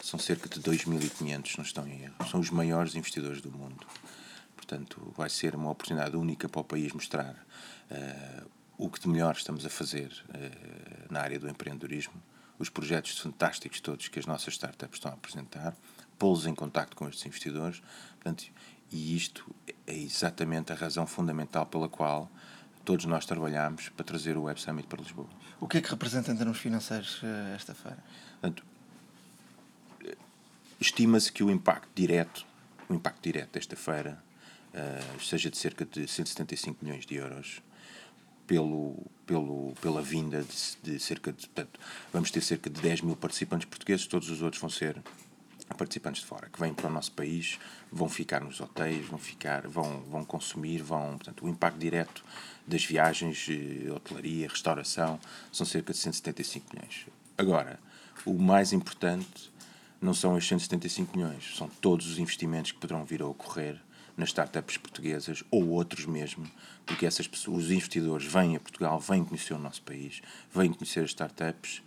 [0.02, 2.14] São cerca de 2.500, não estão em erro.
[2.28, 3.86] São os maiores investidores do mundo.
[4.56, 7.34] Portanto, vai ser uma oportunidade única para o país mostrar
[7.90, 12.14] uh, o que de melhor estamos a fazer uh, na área do empreendedorismo,
[12.58, 15.76] os projetos fantásticos todos que as nossas startups estão a apresentar,
[16.18, 17.82] pô-los em contacto com estes investidores,
[18.12, 18.46] portanto,
[18.90, 19.54] e isto
[19.86, 22.30] é exatamente a razão fundamental pela qual
[22.82, 25.28] todos nós trabalhamos para trazer o Web Summit para Lisboa.
[25.60, 28.02] O que é que representa em termos financeiros uh, esta feira?
[28.40, 28.64] Portanto,
[30.80, 32.46] estima-se que o impacto direto,
[32.88, 34.22] o impacto direto desta feira,
[34.72, 37.62] uh, seja de cerca de 175 milhões de euros
[38.50, 41.46] pelo, pelo, pela vinda de, de, cerca de.
[41.46, 41.78] Portanto,
[42.12, 45.00] vamos ter cerca de 10 mil participantes portugueses, todos os outros vão ser
[45.78, 47.60] participantes de fora, que vêm para o nosso país,
[47.92, 51.10] vão ficar nos hotéis, vão ficar, vão, vão consumir, vão.
[51.10, 52.24] Portanto, o impacto direto
[52.66, 55.20] das viagens, eh, hotelaria, restauração,
[55.52, 57.06] são cerca de 175 milhões.
[57.38, 57.78] Agora,
[58.26, 59.52] o mais importante
[60.02, 63.80] não são os 175 milhões, são todos os investimentos que poderão vir a ocorrer
[64.20, 66.46] nas startups portuguesas ou outros mesmo,
[66.84, 70.20] porque essas pessoas, os investidores vêm a Portugal, vêm conhecer o nosso país,
[70.54, 71.82] vêm conhecer as startups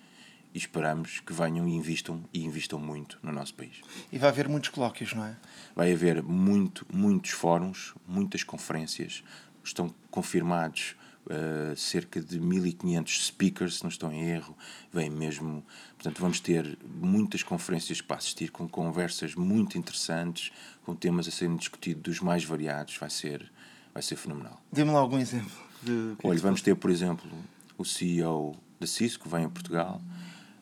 [0.52, 3.82] e esperamos que venham e invistam e invistam muito no nosso país.
[4.12, 5.38] E vai haver muitos colóquios, não é?
[5.76, 9.24] Vai haver muito, muitos fóruns, muitas conferências,
[9.64, 14.58] estão confirmados uh, cerca de 1500 speakers, se não estou em erro,
[14.92, 15.64] vem mesmo,
[15.96, 20.52] portanto vamos ter muitas conferências para assistir com conversas muito interessantes,
[20.84, 23.52] com temas a serem discutidos dos mais variados, vai ser,
[23.94, 24.62] vai ser fenomenal.
[24.72, 25.52] Dê-me lá algum exemplo.
[25.82, 26.16] De...
[26.24, 27.30] Olha, vamos ter, por exemplo,
[27.78, 30.02] o CEO da Cisco, vem a Portugal,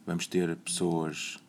[0.06, 1.40] vamos ter pessoas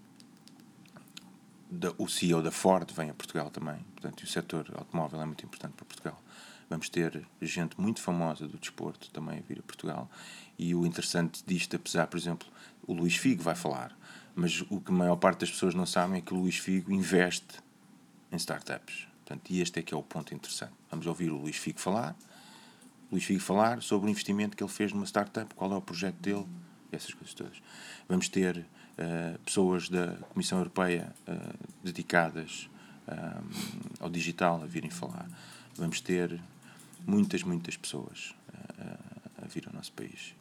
[1.97, 5.73] o CEO da Ford vem a Portugal também, portanto, o setor automóvel é muito importante
[5.73, 6.22] para Portugal.
[6.69, 10.11] Vamos ter gente muito famosa do desporto também a vir a Portugal.
[10.59, 12.49] E o interessante disto, apesar, por exemplo,
[12.87, 13.97] o Luís Figo vai falar,
[14.35, 16.93] mas o que a maior parte das pessoas não sabem é que o Luís Figo
[16.93, 17.59] investe
[18.31, 19.07] em startups.
[19.25, 20.73] Portanto, e este é que é o ponto interessante.
[20.91, 22.17] Vamos ouvir o Luís Figo falar,
[23.13, 26.17] Luís Figo falar sobre o investimento que ele fez numa startup, qual é o projeto
[26.17, 26.47] dele,
[26.91, 27.63] essas coisas todas.
[28.09, 32.71] Vamos ter uh, pessoas da Comissão Europeia uh, dedicadas
[33.07, 33.45] uh,
[34.01, 35.29] ao digital a virem falar.
[35.77, 36.41] Vamos ter
[37.07, 38.35] muitas, muitas pessoas
[38.79, 40.35] a, a vir ao nosso país.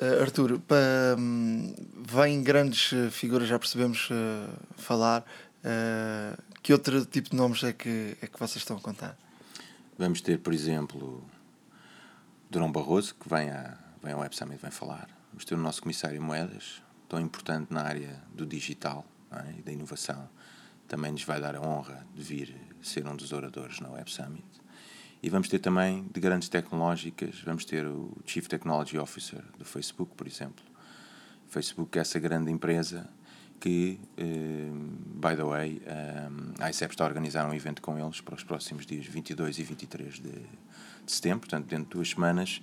[0.00, 5.22] Uh, Artur, para, um, vêm grandes eh, figuras, já percebemos uh, falar.
[5.62, 9.16] Uh, que outro tipo de nomes é que, é que vocês estão a contar?
[9.98, 11.22] Vamos ter, por exemplo,
[12.50, 15.08] Durão Barroso, que vem, a, vem ao Web Summit vem falar.
[15.30, 19.58] Vamos ter o nosso comissário Moedas, tão importante na área do digital é?
[19.58, 20.28] e da inovação.
[20.88, 24.44] Também nos vai dar a honra de vir ser um dos oradores na Web Summit.
[25.22, 30.12] E vamos ter também de grandes tecnológicas, vamos ter o Chief Technology Officer do Facebook,
[30.16, 30.64] por exemplo.
[31.48, 33.08] Facebook é essa grande empresa
[33.60, 34.74] que, uh,
[35.20, 38.42] by the way, um, a ICEP está a organizar um evento com eles para os
[38.42, 40.42] próximos dias 22 e 23 de, de
[41.06, 42.60] setembro, portanto, dentro de duas semanas,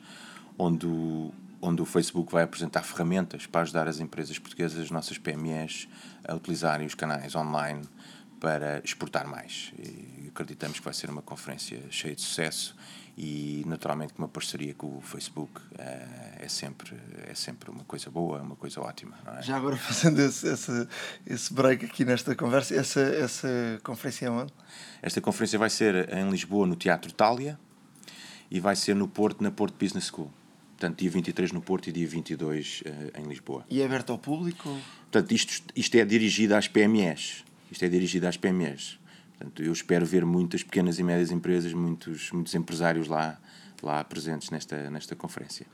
[0.57, 5.17] onde o, onde o Facebook vai apresentar ferramentas para ajudar as empresas portuguesas, as nossas
[5.17, 5.87] PMEs,
[6.27, 7.83] a utilizarem os canais online
[8.39, 9.71] para exportar mais.
[9.77, 12.75] E acreditamos que vai ser uma conferência cheia de sucesso
[13.17, 16.95] e naturalmente que uma parceria com o Facebook é, é sempre
[17.27, 19.17] é sempre uma coisa boa, uma coisa ótima.
[19.37, 19.41] É?
[19.41, 20.87] Já agora fazendo esse, esse,
[21.27, 24.53] esse break aqui nesta conversa, essa, essa conferência é onde?
[25.01, 27.59] Esta conferência vai ser em Lisboa, no Teatro Itália,
[28.49, 30.31] e vai ser no Porto, na Porto Business School.
[30.77, 33.65] Portanto, dia 23 no Porto e dia 22 uh, em Lisboa.
[33.69, 34.79] E é aberto ao público?
[35.11, 37.43] Portanto, isto, isto é dirigido às PMEs.
[37.71, 38.99] Isto é dirigido às PMEs.
[39.37, 43.39] Portanto, eu espero ver muitas pequenas e médias empresas, muitos, muitos empresários lá,
[43.81, 45.65] lá presentes nesta, nesta conferência.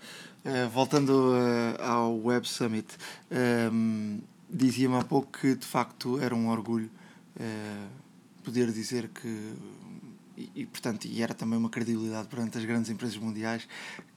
[0.44, 2.88] Uh, voltando uh, ao Web Summit,
[3.32, 4.20] um, ehm,
[4.50, 6.92] dizia-me há pouco que de facto era um orgulho
[7.38, 7.90] uh,
[8.44, 9.54] poder dizer que
[10.38, 13.68] e, e, portanto e era também uma credibilidade perante as grandes empresas mundiais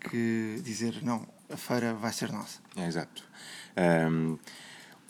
[0.01, 2.61] que dizer não a feira vai ser nossa.
[2.77, 3.25] É, exato.
[4.11, 4.39] Um,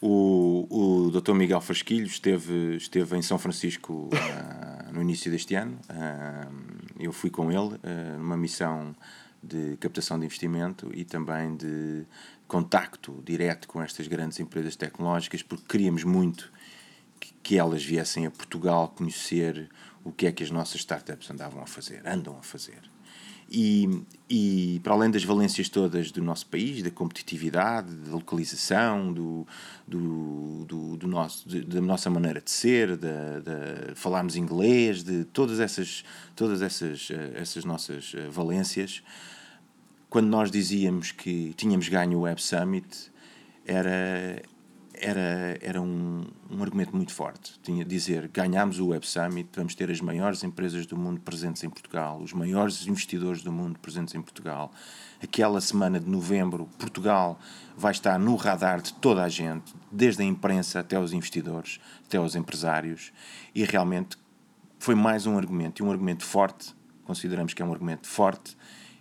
[0.01, 0.67] o,
[1.09, 1.33] o Dr.
[1.33, 5.79] Miguel Fasquilho esteve, esteve em São Francisco uh, no início deste ano.
[5.91, 8.95] Uh, eu fui com ele uh, numa missão
[9.43, 12.05] de captação de investimento e também de
[12.47, 16.53] contacto direto com estas grandes empresas tecnológicas, porque queríamos muito
[17.21, 19.69] que, que elas viessem a Portugal conhecer
[20.05, 22.81] o que é que as nossas startups andavam a fazer, andam a fazer.
[23.51, 29.47] E, e para além das valências todas do nosso país, da competitividade, da localização, do,
[29.87, 35.61] do, do, do nosso, da nossa maneira de ser, de, de falarmos inglês, de todas
[35.61, 36.05] essas,
[36.37, 39.03] todas essas, eh, essas nossas eh, valências,
[40.11, 43.11] quando nós dizíamos que tínhamos ganho o Web Summit,
[43.65, 44.43] era,
[45.01, 47.59] era, era um, um argumento muito forte.
[47.63, 51.63] Tinha de dizer: ganhamos o Web Summit, vamos ter as maiores empresas do mundo presentes
[51.65, 54.73] em Portugal, os maiores investidores do mundo presentes em Portugal.
[55.23, 57.39] Aquela semana de novembro, Portugal
[57.77, 62.21] vai estar no radar de toda a gente, desde a imprensa até os investidores, até
[62.21, 63.13] os empresários,
[63.55, 64.17] e realmente
[64.79, 68.57] foi mais um argumento, e um argumento forte, consideramos que é um argumento forte,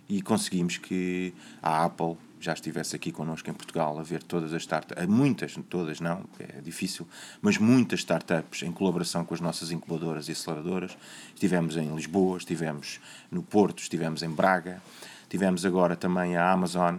[0.08, 4.62] e conseguimos que a Apple já estivesse aqui connosco em Portugal a ver todas as
[4.62, 7.06] startups, muitas, todas não, é difícil,
[7.40, 10.96] mas muitas startups em colaboração com as nossas incubadoras e aceleradoras.
[11.34, 13.00] Estivemos em Lisboa, estivemos
[13.30, 14.82] no Porto, estivemos em Braga,
[15.28, 16.98] tivemos agora também a Amazon,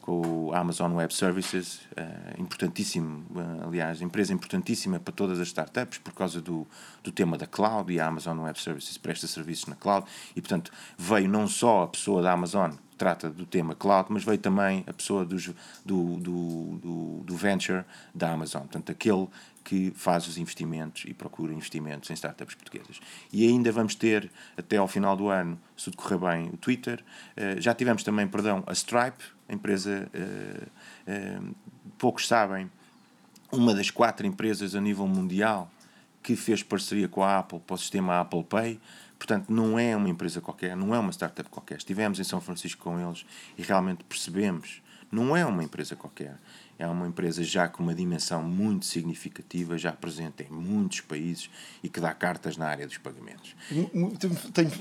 [0.00, 5.98] com o Amazon Web Services, uh, importantíssimo, uh, aliás, empresa importantíssima para todas as startups
[5.98, 6.66] por causa do,
[7.02, 10.72] do tema da cloud e a Amazon Web Services presta serviços na cloud e, portanto,
[10.96, 14.92] veio não só a pessoa da Amazon trata do tema cloud, mas veio também a
[14.92, 15.46] pessoa dos,
[15.82, 17.82] do, do, do, do, venture
[18.14, 19.26] da Amazon, portanto, aquele
[19.64, 23.00] que faz os investimentos e procura investimentos em startups portuguesas.
[23.32, 27.02] E ainda vamos ter, até ao final do ano, se tudo correr bem, o Twitter.
[27.38, 31.54] Uh, já tivemos também, perdão, a Stripe, a empresa, uh, uh,
[31.96, 32.70] poucos sabem,
[33.50, 35.70] uma das quatro empresas a nível mundial
[36.22, 38.78] que fez parceria com a Apple para o sistema Apple Pay.
[39.20, 41.76] Portanto, não é uma empresa qualquer, não é uma startup qualquer.
[41.76, 43.26] Estivemos em São Francisco com eles
[43.58, 44.80] e realmente percebemos,
[45.12, 46.38] não é uma empresa qualquer.
[46.78, 51.50] É uma empresa já com uma dimensão muito significativa, já presente em muitos países
[51.82, 53.54] e que dá cartas na área dos pagamentos.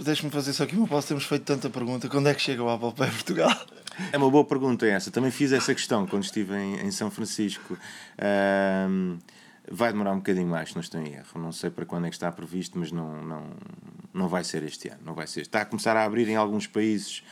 [0.05, 1.09] Deixa-me fazer só aqui uma pausa.
[1.09, 2.07] Temos feito tanta pergunta.
[2.07, 3.65] Quando é que chega o Apple Pay a Portugal?
[4.13, 5.11] É uma boa pergunta essa.
[5.11, 7.77] Também fiz essa questão quando estive em, em São Francisco.
[8.87, 9.17] Um,
[9.71, 11.39] Vai demorar um bocadinho mais, se não estou em erro.
[11.39, 13.43] Não sei para quando é que está previsto, mas não, não,
[14.13, 15.01] não vai ser este ano.
[15.05, 15.41] Não vai ser.
[15.41, 17.23] Está a começar a abrir em alguns países.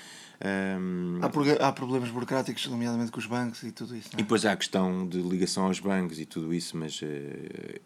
[0.79, 1.19] Um...
[1.21, 4.09] Há, há, problemas burocráticos, nomeadamente com os bancos e tudo isso.
[4.13, 4.15] É?
[4.15, 7.79] E depois há a questão de ligação aos bancos e tudo isso, mas uh,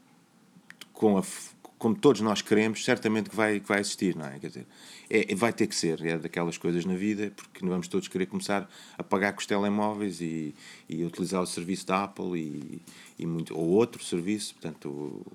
[0.92, 1.24] com a,
[1.82, 4.38] como todos nós queremos, certamente que vai, que vai existir, não é?
[4.38, 4.68] Quer dizer,
[5.10, 8.28] é, vai ter que ser, é daquelas coisas na vida, porque não vamos todos querer
[8.28, 10.54] começar a pagar com os telemóveis e,
[10.88, 12.82] e utilizar o serviço da Apple e,
[13.18, 15.26] e muito, ou outro serviço, portanto,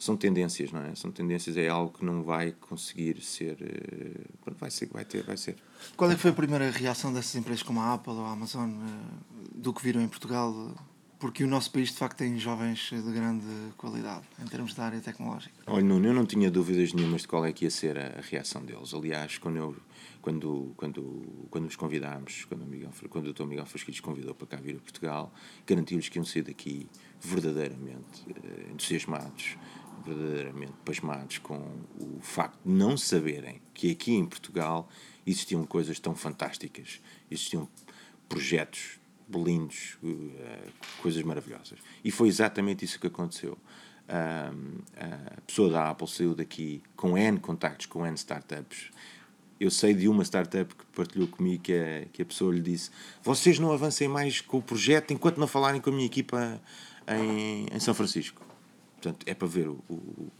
[0.00, 0.94] são tendências, não é?
[0.94, 5.36] São tendências, é algo que não vai conseguir ser, eh, vai ser, vai ter, vai
[5.36, 5.56] ser.
[5.94, 8.70] Qual é que foi a primeira reação dessas empresas como a Apple ou a Amazon
[8.70, 10.74] eh, do que viram em Portugal
[11.20, 13.44] porque o nosso país de facto tem jovens de grande
[13.76, 15.54] qualidade em termos de área tecnológica.
[15.66, 18.64] Olha, Nuno, eu não tinha dúvidas nenhumas de qual é que ia ser a, reação
[18.64, 18.94] deles.
[18.94, 19.76] Aliás, quando eu
[20.22, 23.44] quando quando quando os convidámos, quando o Miguel, quando o Dr.
[23.44, 25.32] Miguel Fasquilhos convidou para cá vir a Portugal,
[25.66, 26.88] garantiu-lhes que iam sair daqui
[27.20, 29.58] verdadeiramente eh, entusiasmados,
[30.04, 31.58] verdadeiramente pasmados com
[31.98, 34.88] o facto de não saberem que aqui em Portugal
[35.26, 37.00] existiam coisas tão fantásticas,
[37.30, 37.68] existiam
[38.28, 38.98] projetos
[39.32, 41.78] lindos, uh, coisas maravilhosas.
[42.04, 43.56] E foi exatamente isso que aconteceu.
[44.08, 48.90] a pessoa da Apple saiu daqui com N contactos, com N startups.
[49.58, 52.90] Eu sei de uma startup que partilhou comigo que a, que a pessoa lhe disse:
[53.22, 56.60] Vocês não avancem mais com o projeto enquanto não falarem com a minha equipa
[57.06, 58.49] em, em São Francisco.
[59.00, 60.30] Portanto, é para ver o, o,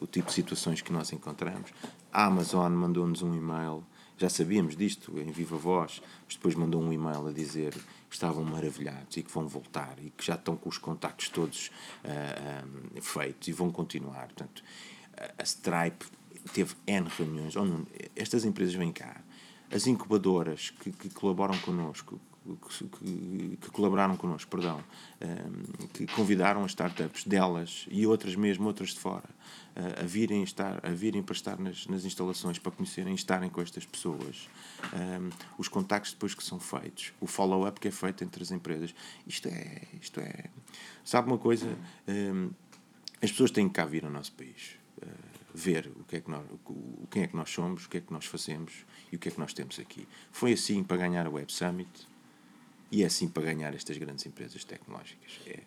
[0.00, 1.70] o tipo de situações que nós encontramos.
[2.12, 3.84] A Amazon mandou-nos um e-mail
[4.22, 8.44] já sabíamos disto em viva voz, mas depois mandou um e-mail a dizer que estavam
[8.44, 11.72] maravilhados e que vão voltar e que já estão com os contactos todos
[12.04, 14.26] uh, um, feitos e vão continuar.
[14.26, 14.62] Portanto,
[15.36, 16.06] a Stripe
[16.52, 17.56] teve N reuniões.
[17.56, 17.66] Oh,
[18.14, 19.20] estas empresas vêm cá,
[19.72, 24.82] as incubadoras que, que colaboram connosco, que, que, colaboraram connosco, perdão,
[25.20, 29.28] um, que convidaram as startups delas e outras mesmo, outras de fora,
[29.76, 33.86] a, virem estar a virem para estar nas, nas instalações para conhecerem estarem com estas
[33.86, 34.48] pessoas.
[34.92, 38.50] Um, os contactos depois que são feitos o follow up que é feito entre as
[38.50, 38.94] empresas.
[39.26, 40.46] Isto é isto é
[41.04, 41.76] sabe uma coisa?
[42.08, 42.50] Um,
[43.22, 45.06] as pessoas têm que cá vir ao nosso país uh,
[45.54, 48.00] ver o que é que nós o, quem é que nós somos o que é
[48.00, 50.06] que nós fazemos e o que é que nós temos aqui.
[50.30, 52.11] Foi assim para ganhar a Web Summit
[52.92, 55.40] E é assim para ganhar estas grandes empresas tecnológicas.
[55.46, 55.62] É,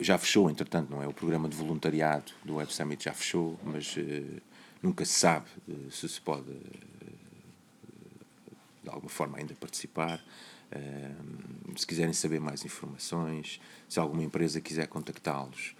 [0.00, 1.08] já fechou, entretanto, não é?
[1.08, 4.42] O programa de voluntariado do Web Summit já fechou, mas uh,
[4.82, 6.62] nunca se sabe uh, se se pode uh,
[8.82, 10.22] de alguma forma ainda participar.
[11.76, 15.74] Se quiserem saber mais informações, se alguma empresa quiser contactá-los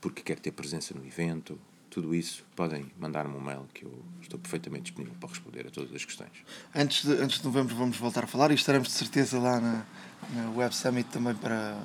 [0.00, 1.58] porque quer ter presença no evento,
[1.90, 5.94] tudo isso, podem mandar-me um mail que eu estou perfeitamente disponível para responder a todas
[5.94, 6.32] as questões.
[6.74, 9.84] Antes de, antes de novembro vamos voltar a falar e estaremos de certeza lá na,
[10.30, 11.78] na Web Summit também para,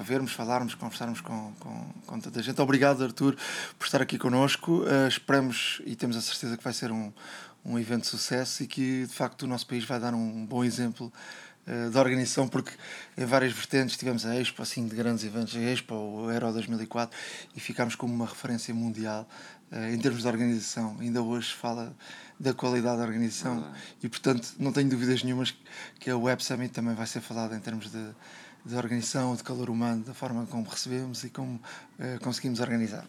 [0.00, 2.58] para vermos, falarmos, conversarmos com, com, com tanta gente.
[2.58, 3.36] Obrigado, Arthur,
[3.78, 4.78] por estar aqui connosco.
[4.78, 7.12] Uh, esperamos e temos a certeza que vai ser um,
[7.62, 10.64] um evento de sucesso e que de facto o nosso país vai dar um bom
[10.64, 11.12] exemplo
[11.66, 12.72] uh, da organização, porque
[13.14, 17.14] em várias vertentes tivemos a Expo, assim, de grandes eventos, a Expo, o Euro 2004,
[17.54, 19.28] e ficámos como uma referência mundial
[19.70, 20.96] uh, em termos de organização.
[20.98, 21.94] Ainda hoje fala
[22.38, 23.70] da qualidade da organização
[24.02, 25.54] e, portanto, não tenho dúvidas nenhumas
[25.98, 28.14] que a Web Summit também vai ser falada em termos de,
[28.64, 33.06] de organização, de calor humano, da forma como recebemos e como uh, conseguimos organizar.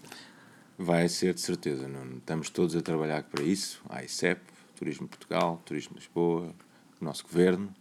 [0.78, 4.42] Vai ser de certeza, não estamos todos a trabalhar para isso, a ICEP,
[4.76, 6.56] Turismo Portugal, Turismo Lisboa,
[7.00, 7.74] o nosso governo,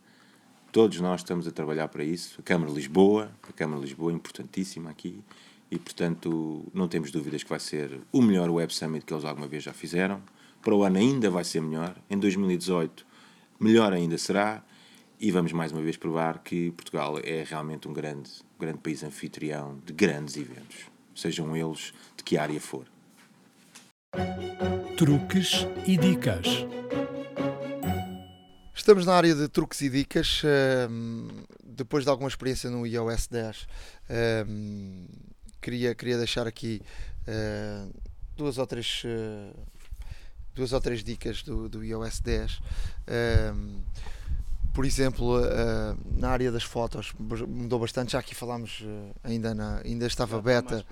[0.70, 4.12] todos nós estamos a trabalhar para isso, a Câmara de Lisboa, a Câmara de Lisboa
[4.12, 5.22] é importantíssima aqui,
[5.70, 9.46] e portanto não temos dúvidas que vai ser o melhor Web Summit que eles alguma
[9.46, 10.20] vez já fizeram,
[10.60, 13.06] para o ano ainda vai ser melhor, em 2018
[13.58, 14.62] melhor ainda será,
[15.20, 19.04] e vamos mais uma vez provar que Portugal é realmente um grande, um grande país
[19.04, 22.86] anfitrião de grandes eventos sejam eles de que área for.
[24.96, 26.46] Truques e dicas.
[28.74, 30.40] Estamos na área de truques e dicas.
[30.42, 31.28] Ehm,
[31.62, 33.66] depois de alguma experiência no iOS 10,
[34.08, 35.04] ehm,
[35.60, 36.80] queria, queria deixar aqui
[37.26, 37.86] eh,
[38.36, 39.52] duas ou três eh,
[40.54, 42.60] duas ou três dicas do, do iOS 10
[44.72, 45.40] por exemplo,
[46.16, 48.12] na área das fotos mudou bastante.
[48.12, 50.86] Já aqui falámos, uh, ainda, na, ainda estava Já beta.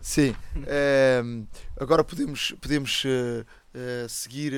[0.00, 0.30] Sim.
[0.30, 1.46] uh,
[1.78, 3.02] agora podemos, podemos
[4.08, 4.52] seguir,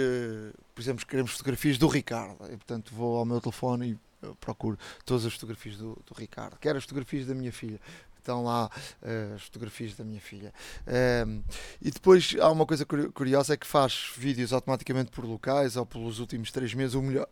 [0.74, 2.44] por exemplo, queremos fotografias do Ricardo.
[2.46, 6.56] E, portanto, vou ao meu telefone e procuro todas as fotografias do, do Ricardo.
[6.58, 7.80] Quero as fotografias da minha filha
[8.28, 8.70] estão lá
[9.02, 10.52] uh, as fotografias da minha filha.
[10.86, 11.42] Uh,
[11.80, 16.18] e depois há uma coisa curiosa é que faz vídeos automaticamente por locais ou pelos
[16.18, 17.26] últimos três meses, o melhor,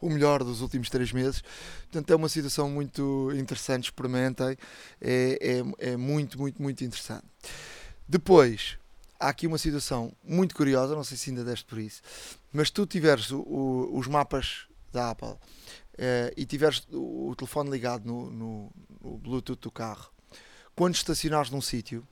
[0.00, 1.42] o melhor dos últimos três meses.
[1.82, 4.56] Portanto, é uma situação muito interessante, experimentem,
[5.00, 7.24] é, é, é muito, muito, muito interessante.
[8.08, 8.78] Depois,
[9.18, 12.02] há aqui uma situação muito curiosa, não sei se ainda deste por isso,
[12.52, 15.36] mas tu tiveres o, o, os mapas da Apple
[15.96, 18.72] eh, e tiveres o, o telefone ligado no, no,
[19.02, 20.10] no, Bluetooth do carro,
[20.74, 22.06] quando estacionares num sítio,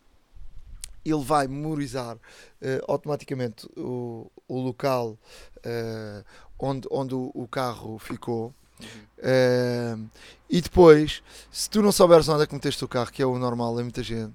[1.04, 2.18] ele vai memorizar
[2.60, 5.18] eh, automaticamente o, o local
[5.64, 6.22] eh,
[6.58, 8.52] onde, onde o, o carro ficou.
[8.80, 8.86] Uhum.
[9.18, 10.10] Uh,
[10.48, 13.38] e depois, se tu não souberes onde é que meteste o carro, que é o
[13.38, 14.32] normal em muita gente,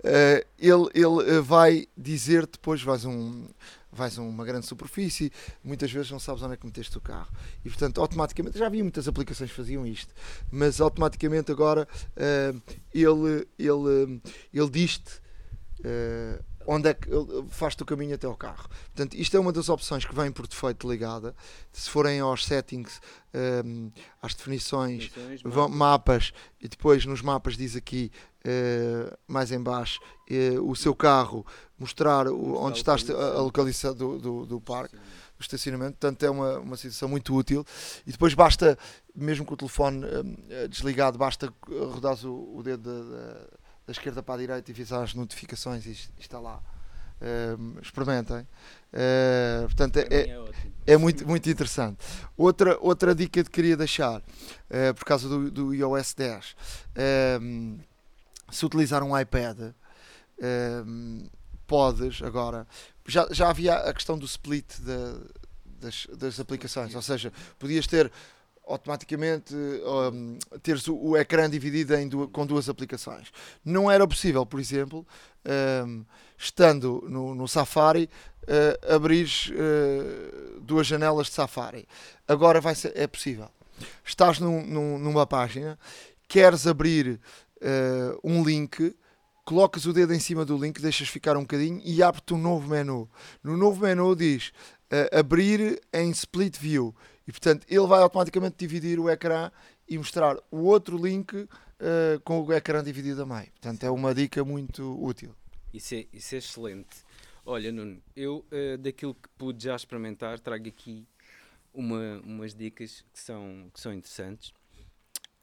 [0.00, 3.46] uh, ele, ele vai dizer depois, vais um
[3.94, 5.32] vais a uma grande superfície,
[5.62, 7.28] muitas vezes não sabes onde é que meteste o carro.
[7.64, 10.12] E portanto, automaticamente, já havia muitas aplicações que faziam isto,
[10.50, 14.20] mas automaticamente agora uh, ele, ele,
[14.52, 15.20] ele diz-te
[15.80, 17.08] uh, onde é que
[17.48, 18.68] faz-te o caminho até ao carro.
[18.94, 21.34] Portanto, isto é uma das opções que vem por defeito ligada.
[21.72, 23.00] Se forem aos settings,
[23.64, 23.90] um,
[24.22, 25.10] às definições,
[25.44, 28.10] vão, mapas, e depois nos mapas diz aqui,
[28.44, 30.00] uh, mais em baixo,
[30.30, 31.46] uh, o seu carro,
[31.78, 34.96] mostrar o, onde está a, a localização do, do, do parque.
[34.96, 37.66] do estacionamento, portanto é uma, uma situação muito útil
[38.06, 38.78] e depois basta,
[39.14, 44.34] mesmo com o telefone um, desligado, basta rodar o, o dedo da, da esquerda para
[44.34, 46.62] a direita e visar as notificações e está lá.
[47.20, 48.46] Uh, experimentem.
[48.92, 50.44] Uh, portanto, é, é,
[50.86, 51.98] é, muito, muito interessante.
[52.36, 56.56] Outra, outra dica que queria deixar, uh, por causa do, do iOS 10,
[56.96, 57.78] ehm,
[58.50, 59.72] se utilizar um iPad,
[60.38, 61.26] ehm,
[61.66, 62.66] podes agora.
[63.06, 64.66] Já, já havia a questão do split
[65.80, 68.10] das, das aplicações, ou seja, podias ter
[68.66, 71.94] automaticamente um, teres o, o, ecrã dividido
[72.28, 73.28] com duas aplicações.
[73.64, 75.06] Não era possível, por exemplo,
[75.86, 76.04] um,
[76.38, 78.08] estando no, no Safari,
[78.44, 81.86] uh, abrir uh, duas janelas de Safari.
[82.26, 83.48] Agora vai ser, é possível.
[84.04, 85.78] Estás num, num, numa página,
[86.28, 87.20] queres abrir
[87.60, 88.94] uh, um link,
[89.44, 92.68] colocas o dedo em cima do link, deixas ficar um bocadinho e abre-te um novo
[92.68, 93.08] menu.
[93.42, 94.52] No novo menu diz
[95.12, 96.94] abrir em split view
[97.26, 99.50] e portanto ele vai automaticamente dividir o ecrã
[99.88, 101.48] e mostrar o outro link uh,
[102.24, 103.50] com o ecrã dividido a meio.
[103.52, 105.34] Portanto, é uma dica muito útil.
[105.72, 107.04] Isso é, isso é excelente.
[107.44, 111.06] Olha, Nuno, eu uh, daquilo que pude já experimentar, trago aqui
[111.72, 114.52] uma, umas dicas que são, que são interessantes.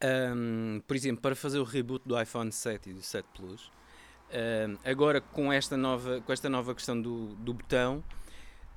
[0.04, 3.72] Um, por exemplo, para fazer o reboot do iPhone 7 e do 7 Plus,
[4.32, 8.04] um, agora com esta nova, com esta nova questão do, do botão,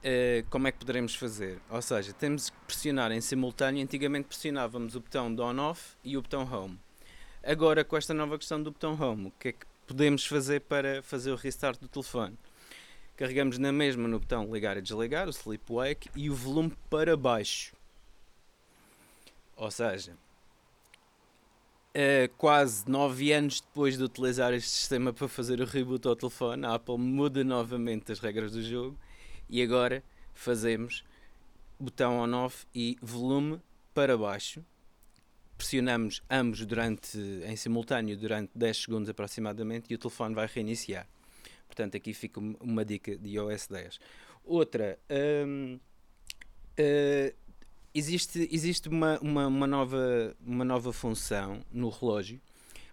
[0.05, 1.59] uh, como é que poderemos fazer?
[1.71, 3.83] Ou seja, temos que pressionar em simultâneo.
[3.83, 6.79] Antigamente pressionávamos o botão on-off e o botão home.
[7.43, 11.03] Agora, com esta nova questão do botão home, o que é que podemos fazer para
[11.03, 12.39] fazer o restart do telefone?
[13.17, 17.17] Carregamos na mesma no botão ligar e desligar, o sleep wake, e o volume para
[17.17, 17.75] baixo.
[19.57, 20.17] Ou seja,
[21.95, 26.67] uh, quase 9 anos depois de utilizar este sistema para fazer o reboot ao telefone,
[26.67, 28.99] a Apple muda novamente as regras do jogo
[29.55, 30.03] e agora
[30.35, 31.05] fazemos
[31.79, 33.61] botão on-off e volume
[33.95, 34.65] para baixo.
[35.57, 37.17] Pressionamos ambos durante,
[37.47, 41.07] em simultâneo durante 10 segundos aproximadamente e o telefone vai reiniciar.
[41.69, 44.01] Portanto, aqui fica uma dica de iOS 10.
[44.45, 44.99] Outra,
[45.47, 45.79] hum,
[46.77, 47.35] uh,
[47.95, 52.41] existe, existe uma, uma, uma, nova, uma nova função no relógio.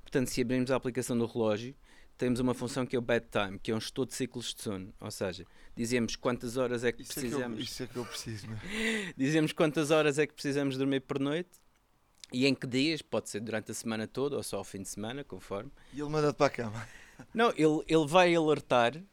[0.04, 1.74] Portanto, se abrirmos a aplicação do relógio,
[2.22, 4.94] temos uma função que é o bedtime, que é um estudo de ciclos de sono.
[5.02, 5.44] Ou seja,
[5.76, 7.44] dizemos quantas horas é que isso precisamos.
[7.44, 8.48] É que eu, isso é que eu preciso.
[9.18, 11.50] dizemos quantas horas é que precisamos dormir por noite
[12.32, 14.90] e em que dias, pode ser durante a semana toda ou só ao fim de
[14.90, 15.72] semana, conforme.
[15.92, 16.88] E ele manda-te para a cama.
[17.34, 19.04] Não, ele, ele vai alertar uh,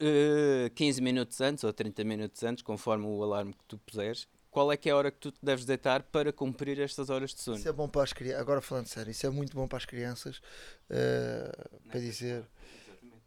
[0.00, 4.70] eh, 15 minutos antes ou 30 minutos antes, conforme o alarme que tu puseres, qual
[4.70, 7.40] é que é a hora que tu te deves deitar para cumprir estas horas de
[7.40, 7.58] sono.
[7.58, 9.84] Isso é bom para as crianças, agora falando sério, isso é muito bom para as
[9.84, 10.36] crianças,
[10.88, 12.44] uh, para dizer.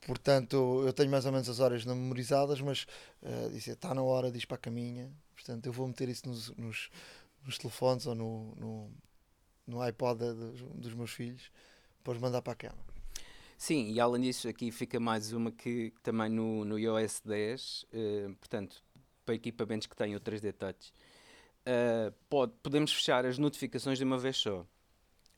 [0.05, 2.87] Portanto, eu tenho mais ou menos as horas não memorizadas, mas
[3.21, 5.11] uh, dizer, está na hora de ir para a caminha.
[5.35, 6.89] Portanto, eu vou meter isso nos, nos,
[7.43, 8.91] nos telefones ou no, no,
[9.67, 11.51] no iPod dos, dos meus filhos,
[11.97, 12.79] depois mandar para a cama.
[13.57, 17.87] Sim, e além disso, aqui fica mais uma que também no, no iOS 10, uh,
[17.91, 18.81] eh, portanto,
[19.25, 20.93] para equipamentos que têm o 3D Touch,
[21.67, 24.65] uh, pode, podemos fechar as notificações de uma vez só.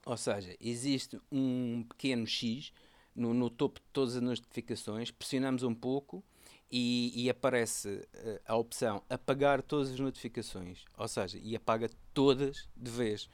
[0.06, 2.72] Ou seja, existe um pequeno X
[3.16, 6.24] no, no topo de todas as notificações, pressionamos um pouco
[6.72, 10.86] e, e aparece uh, a opção apagar todas as notificações.
[10.98, 13.30] Ou seja, e apaga todas de vez.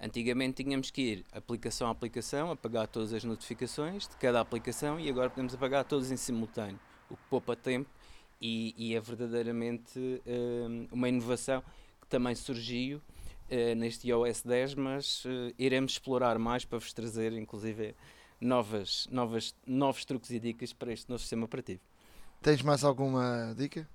[0.00, 5.08] Antigamente tínhamos que ir aplicação a aplicação, apagar todas as notificações de cada aplicação e
[5.08, 6.78] agora podemos apagar todas em simultâneo,
[7.10, 7.90] o que poupa tempo
[8.40, 11.64] e, e é verdadeiramente uh, uma inovação
[12.08, 17.94] também surgiu uh, neste iOS 10, mas uh, iremos explorar mais para vos trazer, inclusive,
[18.40, 21.80] novas, novas, novos truques e dicas para este novo sistema operativo.
[22.42, 23.88] Tens mais alguma dica?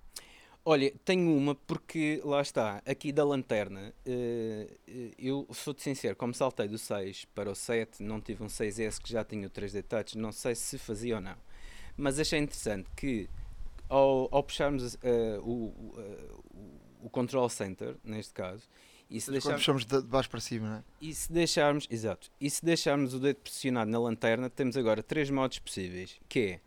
[0.66, 6.70] Olha, tenho uma porque lá está, aqui da lanterna, uh, eu sou-te sincero, como saltei
[6.70, 10.18] do 6 para o 7, não tive um 6S que já tinha o 3D Touch,
[10.18, 11.36] não sei se fazia ou não,
[11.98, 13.30] mas achei interessante que
[13.90, 15.00] ao, ao puxarmos uh,
[15.44, 15.94] o,
[17.04, 18.64] o control center, neste caso,
[19.10, 20.84] E se, Quando deixar, puxamos de baixo para cima, não é?
[21.02, 25.30] e se deixarmos, exato, e se deixarmos o dedo pressionado na lanterna, temos agora três
[25.30, 26.60] modos possíveis, que é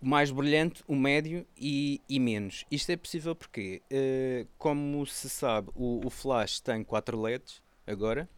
[0.00, 2.66] o mais brilhante, o médio e, e menos.
[2.70, 8.28] Isto é possível porque, eh, como se sabe, o, o flash tem 4 LEDs agora,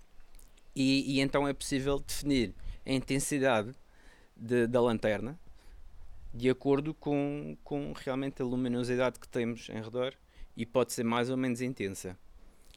[0.74, 3.74] e, e então é possível definir a intensidade
[4.36, 5.36] de- da lanterna
[6.32, 10.14] de acordo com, com realmente a luminosidade que temos em redor
[10.56, 12.16] e pode ser mais ou menos intensa.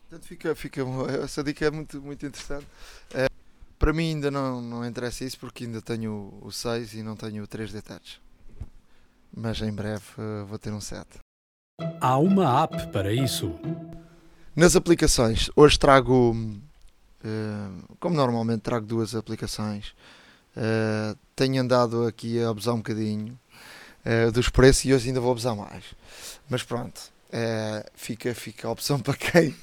[0.10, 0.82] Portanto, fica, fica,
[1.24, 2.68] essa dica é muito, muito interessante.
[3.14, 3.28] Eh,
[3.78, 7.44] para mim ainda não, não interessa isso porque ainda tenho o 6 e não tenho
[7.44, 8.20] o 3D Touch.
[9.32, 11.20] Mas em breve eh, vou ter um 7.
[12.02, 13.54] Há uma app para isso.
[14.56, 16.36] Nas aplicações, hoje trago,
[17.24, 17.70] eh,
[18.00, 19.96] como normalmente trago duas aplicações,
[21.36, 23.40] tenho andado aqui a abusar um bocadinho
[24.34, 25.86] dos preços e hoje ainda vou abusar mais.
[26.50, 27.00] Mas pronto,
[27.32, 29.56] eh, fica, fica a opção para quem,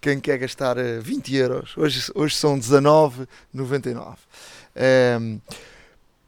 [0.00, 1.76] quem quer gastar eh, 20 euros.
[1.76, 4.16] Hoje, hoje são 19,99.
[4.74, 5.18] Eh,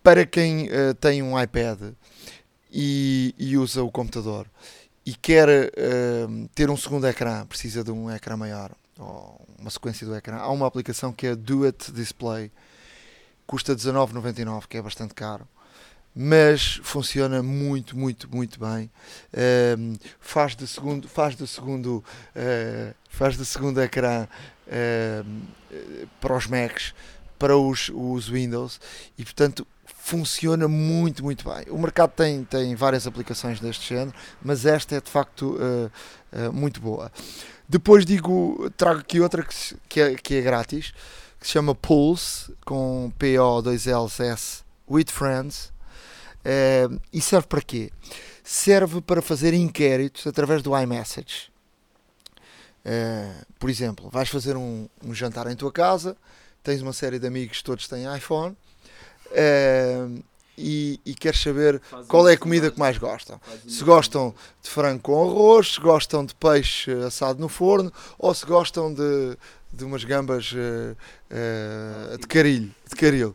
[0.03, 1.81] para quem eh, tem um iPad
[2.71, 4.47] e, e usa o computador
[5.07, 10.07] e quer eh, ter um segundo ecrã, precisa de um ecrã maior ou uma sequência
[10.07, 12.51] do ecrã, há uma aplicação que é Do It Display,
[13.47, 15.49] custa 19,99, que é bastante caro,
[16.15, 18.91] mas funciona muito, muito, muito bem.
[19.33, 22.05] Ehm, faz de segundo, faz de segundo,
[22.35, 24.29] eh, faz de segundo ecrã
[24.69, 25.23] eh,
[26.21, 26.95] para os Macs,
[27.39, 28.81] para os, os Windows
[29.19, 31.65] e portanto funciona muito, muito bem.
[31.69, 35.59] O mercado tem, tem várias aplicações deste género, mas esta é de facto
[36.33, 37.11] eh, muito boa.
[37.69, 39.55] Depois digo, trago aqui outra que,
[39.89, 40.93] que, é, que é grátis,
[41.41, 45.74] que se chama Pulse, com P-O-2-L-S, with Friends.
[46.45, 47.91] Eh, e serve para quê?
[48.43, 51.51] Serve para fazer inquéritos através do iMessage.
[52.85, 56.17] Eh, por exemplo, vais fazer um, um jantar em tua casa,
[56.63, 58.55] tens uma série de amigos, todos têm iPhone,
[59.33, 60.07] eh,
[60.57, 63.41] e, e queres saber qual é a comida que mais gostam.
[63.67, 68.47] Se gostam de frango com arroz, se gostam de peixe assado no forno ou se
[68.47, 69.37] gostam de,
[69.73, 72.73] de umas gambas de carilho.
[72.89, 73.35] De caril.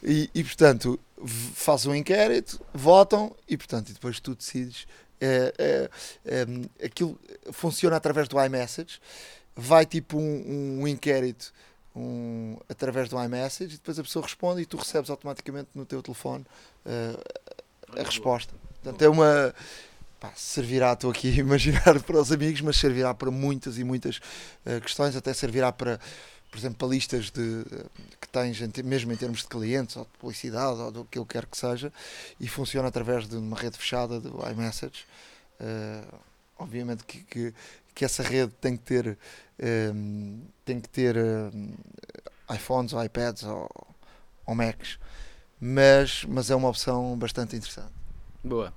[0.00, 4.86] E, e, portanto, fazes um inquérito, votam e portanto e depois tu decides.
[5.20, 5.90] eh, eh,
[6.26, 7.18] eh, aquilo
[7.52, 9.00] funciona através do iMessage,
[9.56, 11.52] vai tipo um, um inquérito
[11.94, 16.02] um, através do iMessage e depois a pessoa responde e tu recebes automaticamente no teu
[16.02, 16.44] telefone
[16.84, 17.16] eh,
[17.96, 18.52] a resposta.
[18.82, 19.54] Portanto, é uma.
[20.18, 24.20] Pá, servirá, estou aqui a imaginar para os amigos, mas servirá para muitas e muitas
[24.66, 26.00] eh, questões, até servirá para,
[26.54, 27.64] por exemplo, para listas de,
[28.20, 31.46] que tens, mesmo em termos de clientes, ou de publicidade, ou do que ele quer
[31.46, 31.92] que seja,
[32.38, 35.04] e funciona através de uma rede fechada do iMessage.
[35.58, 36.04] Eh,
[36.56, 37.54] obviamente que, que,
[37.92, 39.18] que essa rede tem que ter,
[39.58, 39.92] eh,
[40.64, 41.50] tem que ter eh,
[42.54, 43.68] iPhones ou iPads ou,
[44.46, 44.96] ou Macs,
[45.60, 47.92] mas, mas é uma opção bastante interessante.
[48.44, 48.72] Boa.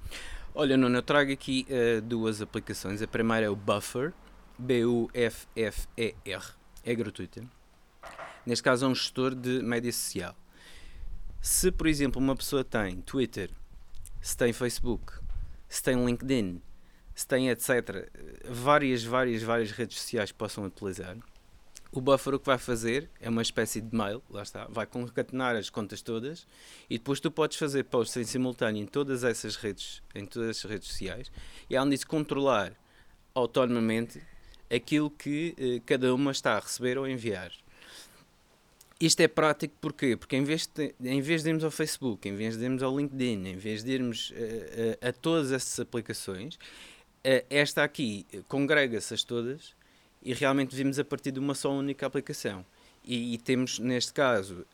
[0.55, 3.03] Olha, Nuno, eu trago aqui eh, duas aplicações.
[3.03, 4.13] A primeira é o Buffer,
[4.57, 6.43] B-U-F-F-E-R,
[6.83, 7.56] é gratuita.
[8.47, 10.33] Neste caso é um gestor de média social.
[11.41, 13.51] Se, por exemplo, uma pessoa tem Twitter,
[14.21, 15.11] se tem Facebook,
[15.67, 16.61] se tem LinkedIn,
[17.13, 18.09] se tem etc.,
[18.49, 21.17] várias, várias, várias redes sociais que possam utilizar,
[21.91, 25.57] o Buffer o que vai fazer é uma espécie de mail, lá está, vai concatenar
[25.57, 26.47] as contas todas
[26.89, 30.71] e depois tu podes fazer posts em simultâneo em todas essas redes, em todas essas
[30.71, 31.29] redes sociais
[31.69, 32.71] e além disso controlar
[33.35, 34.21] autonomamente
[34.73, 37.51] aquilo que eh, cada uma está a receber ou enviar.
[38.99, 40.17] Isto é prático porquê?
[40.17, 42.97] Porque em vez, de, em vez de irmos ao Facebook, em vez de irmos ao
[42.97, 46.57] LinkedIn, em vez de irmos eh, a, a todas essas aplicações,
[47.23, 49.75] eh, esta aqui eh, congrega-se-as todas
[50.23, 52.65] e realmente vimos a partir de uma só única aplicação.
[53.05, 54.65] E, e temos, neste caso,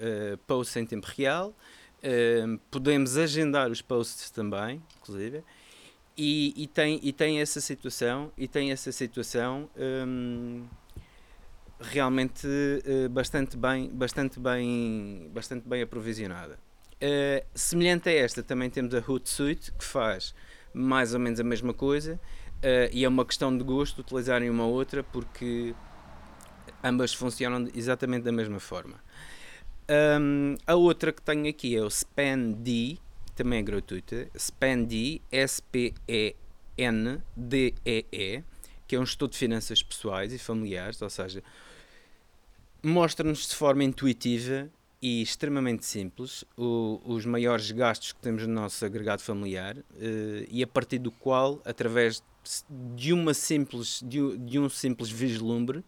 [0.47, 1.55] posts em tempo real,
[2.71, 5.43] podemos agendar os posts também, inclusive,
[6.17, 10.65] e, e tem, e tem essa situação, e tem essa situação hum,
[11.83, 12.47] realmente
[12.85, 16.57] eh, bastante bem, bastante bem, bastante bem aprovisionada.
[16.99, 20.33] Eh, semelhante a esta, também temos a Hootsuite, que faz
[20.73, 22.19] mais ou menos a mesma coisa,
[22.61, 25.75] eh, e é uma questão de gosto utilizarem uma ou outra, porque
[26.83, 28.95] ambas funcionam exatamente da mesma forma.
[30.19, 32.97] Hum, a outra que tenho aqui é o SpanD,
[33.35, 34.29] também é gratuita.
[34.33, 35.93] S-P-E-N-D-E-E,
[38.87, 41.43] que é um estudo de finanças pessoais e familiares, ou seja,
[42.83, 44.69] mostra-nos de forma intuitiva
[45.01, 49.83] e extremamente simples, o, os maiores gastos que temos no nosso agregado familiar uh,
[50.49, 52.23] e a partir do qual, através
[52.95, 55.81] de uma simples de, de, um simples vislumbre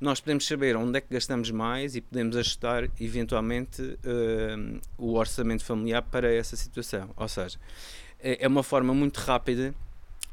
[0.00, 5.64] nós podemos saber onde é que gastamos mais e podemos ajustar eventualmente uh, o orçamento
[5.64, 7.10] familiar para essa situação.
[7.16, 7.58] Ou seja
[8.18, 9.74] é, é uma forma muito rápida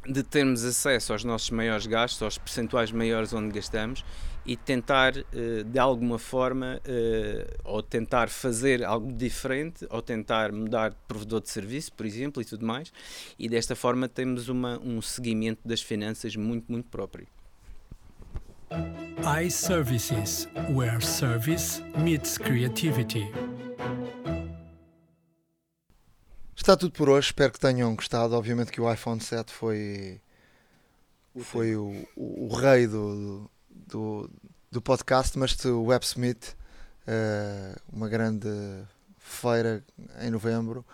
[0.08, 4.04] de termos acesso aos nossos maiores gastos, aos percentuais maiores onde gastamos
[4.46, 10.90] e tentar eh, de alguma forma eh, ou tentar fazer algo diferente ou tentar mudar
[10.90, 12.92] de provedor de serviço, por exemplo, e tudo mais,
[13.38, 17.28] e desta forma temos uma, um seguimento das finanças muito, muito próprio.
[19.46, 23.30] iServices, where service meets creativity.
[26.56, 28.36] Está tudo por hoje, espero que tenham gostado.
[28.36, 30.22] Obviamente que o iPhone 7 foi,
[31.40, 33.52] foi o, o, o rei do, do,
[33.92, 36.56] do, podcast, mas o WebSmith,
[37.08, 38.48] uh, uma grande
[39.18, 39.84] feira
[40.22, 40.86] em novembro,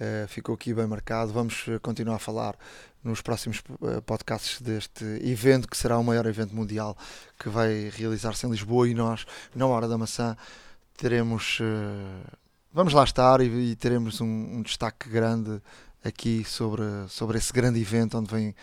[0.00, 1.32] uh, ficou aqui bem marcado.
[1.32, 2.56] Vamos continuar a falar
[3.04, 3.62] nos próximos
[4.04, 6.96] podcasts deste evento, que será o maior evento mundial
[7.38, 10.36] que vai realizar-se em Lisboa e nós, na Hora da Maçã,
[10.98, 11.58] teremos
[12.72, 15.60] vamos lá estar e, e teremos um, um, destaque grande
[16.04, 18.54] aqui sobre, sobre esse grande evento onde vêm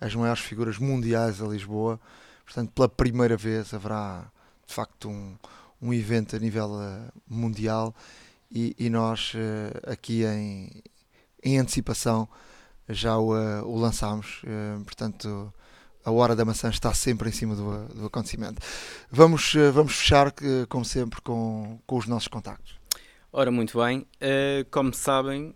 [0.00, 2.00] as maiores figuras mundiais a Lisboa.
[2.44, 4.30] Portanto, pela primeira vez haverá
[4.66, 5.36] de facto um,
[5.80, 7.94] um evento a nível uh, mundial
[8.50, 10.82] e, e nós uh, aqui em,
[11.42, 12.28] em antecipação
[12.88, 14.42] já o, uh, o lançámos.
[14.84, 15.52] portanto,
[16.04, 18.60] a hora da maçã está sempre em cima do, do acontecimento.
[19.10, 20.32] Vamos, vamos fechar,
[20.68, 22.74] como sempre, com, com os nossos contactos.
[23.32, 24.04] Ora, muito bem.
[24.70, 25.54] Como sabem,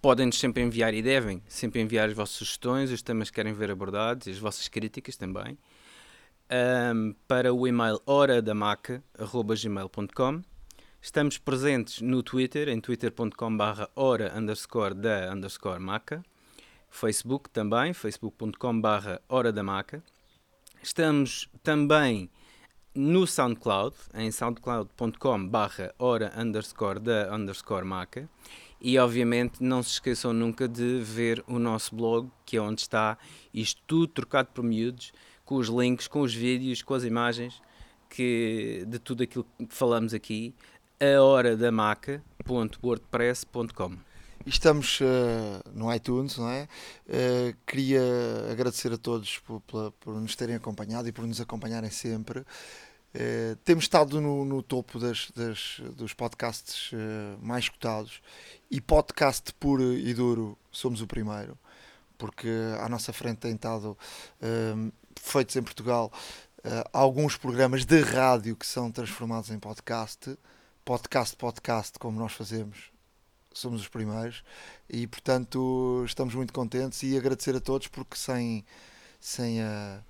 [0.00, 3.70] podem-nos sempre enviar e devem sempre enviar as vossas sugestões, os temas que querem ver
[3.70, 5.58] abordados, as vossas críticas também,
[6.94, 10.42] um, para o e-mail horadamaca.gmail.com.
[11.00, 16.22] Estamos presentes no Twitter, em twitter.com barra hora underscore da underscore maca.
[16.88, 20.02] Facebook também, facebook.com barra hora da maca.
[20.82, 22.28] Estamos também
[22.94, 28.28] no SoundCloud, em soundcloud.com barra hora underscore da underscore maca
[28.82, 33.16] e obviamente não se esqueçam nunca de ver o nosso blog, que é onde está
[33.54, 35.12] isto tudo trocado por miúdos,
[35.44, 37.62] com os links, com os vídeos, com as imagens
[38.10, 40.52] que, de tudo aquilo que falamos aqui,
[41.00, 43.96] a hora da maca.wordpress.com.
[44.44, 45.04] Estamos uh,
[45.72, 46.66] no iTunes, não é?
[47.06, 48.02] Uh, queria
[48.50, 52.44] agradecer a todos por, por, por, nos terem acompanhado e por nos acompanharem sempre.
[53.14, 56.90] Uh, temos estado no, no topo das, das, dos podcasts
[57.40, 58.22] mais escutados.
[58.70, 61.58] E podcast puro e duro somos o primeiro,
[62.16, 62.48] porque
[62.80, 63.96] à nossa frente tem estado
[65.20, 66.10] feitos em Portugal
[66.92, 70.38] alguns programas de rádio que são transformados em podcast,
[70.84, 72.92] podcast, podcast, como nós fazemos
[73.54, 74.42] somos os primeiros.
[74.88, 78.64] E portanto estamos muito contentes e agradecer a todos porque sem,
[79.20, 80.00] sem a,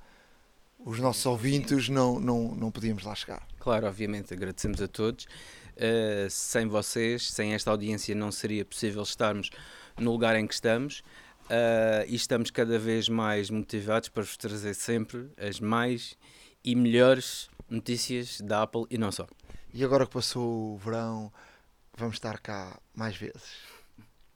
[0.85, 3.47] os nossos ouvintes não, não, não podíamos lá chegar.
[3.59, 5.27] Claro, obviamente, agradecemos a todos.
[5.75, 9.51] Uh, sem vocês, sem esta audiência, não seria possível estarmos
[9.99, 11.01] no lugar em que estamos.
[11.45, 16.17] Uh, e estamos cada vez mais motivados para vos trazer sempre as mais
[16.65, 19.27] e melhores notícias da Apple e não só.
[19.75, 21.33] E agora que passou o verão,
[21.97, 23.72] vamos estar cá mais vezes.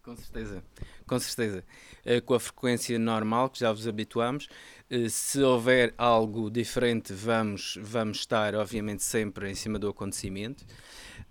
[0.06, 0.62] Com certeza,
[1.04, 1.64] com certeza.
[2.06, 4.48] Uh, com a frequência normal que já vos habituamos.
[4.88, 10.64] Uh, se houver algo diferente, vamos, vamos estar, obviamente, sempre em cima do acontecimento.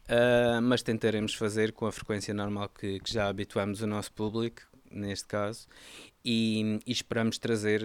[0.09, 4.63] Uh, mas tentaremos fazer com a frequência normal que, que já habituamos o nosso público,
[4.91, 5.67] neste caso,
[6.23, 7.81] e, e, esperamos trazer,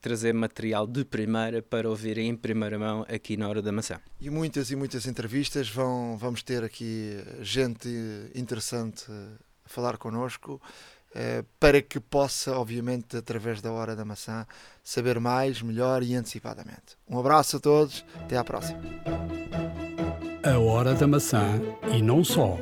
[0.00, 4.00] trazer material de primeira para ouvirem em primeira mão aqui na Hora da Maçã.
[4.20, 7.88] E muitas e muitas entrevistas, vão, vamos ter aqui gente
[8.34, 9.04] interessante
[9.66, 10.60] falar connosco.
[11.14, 14.46] Eh, para que possa, obviamente, através da Hora da Maçã,
[14.84, 16.98] saber mais, melhor e antecipadamente.
[17.08, 18.80] Um abraço a todos, até à próxima.
[20.44, 21.58] A Hora da Maçã
[21.90, 22.58] e não só.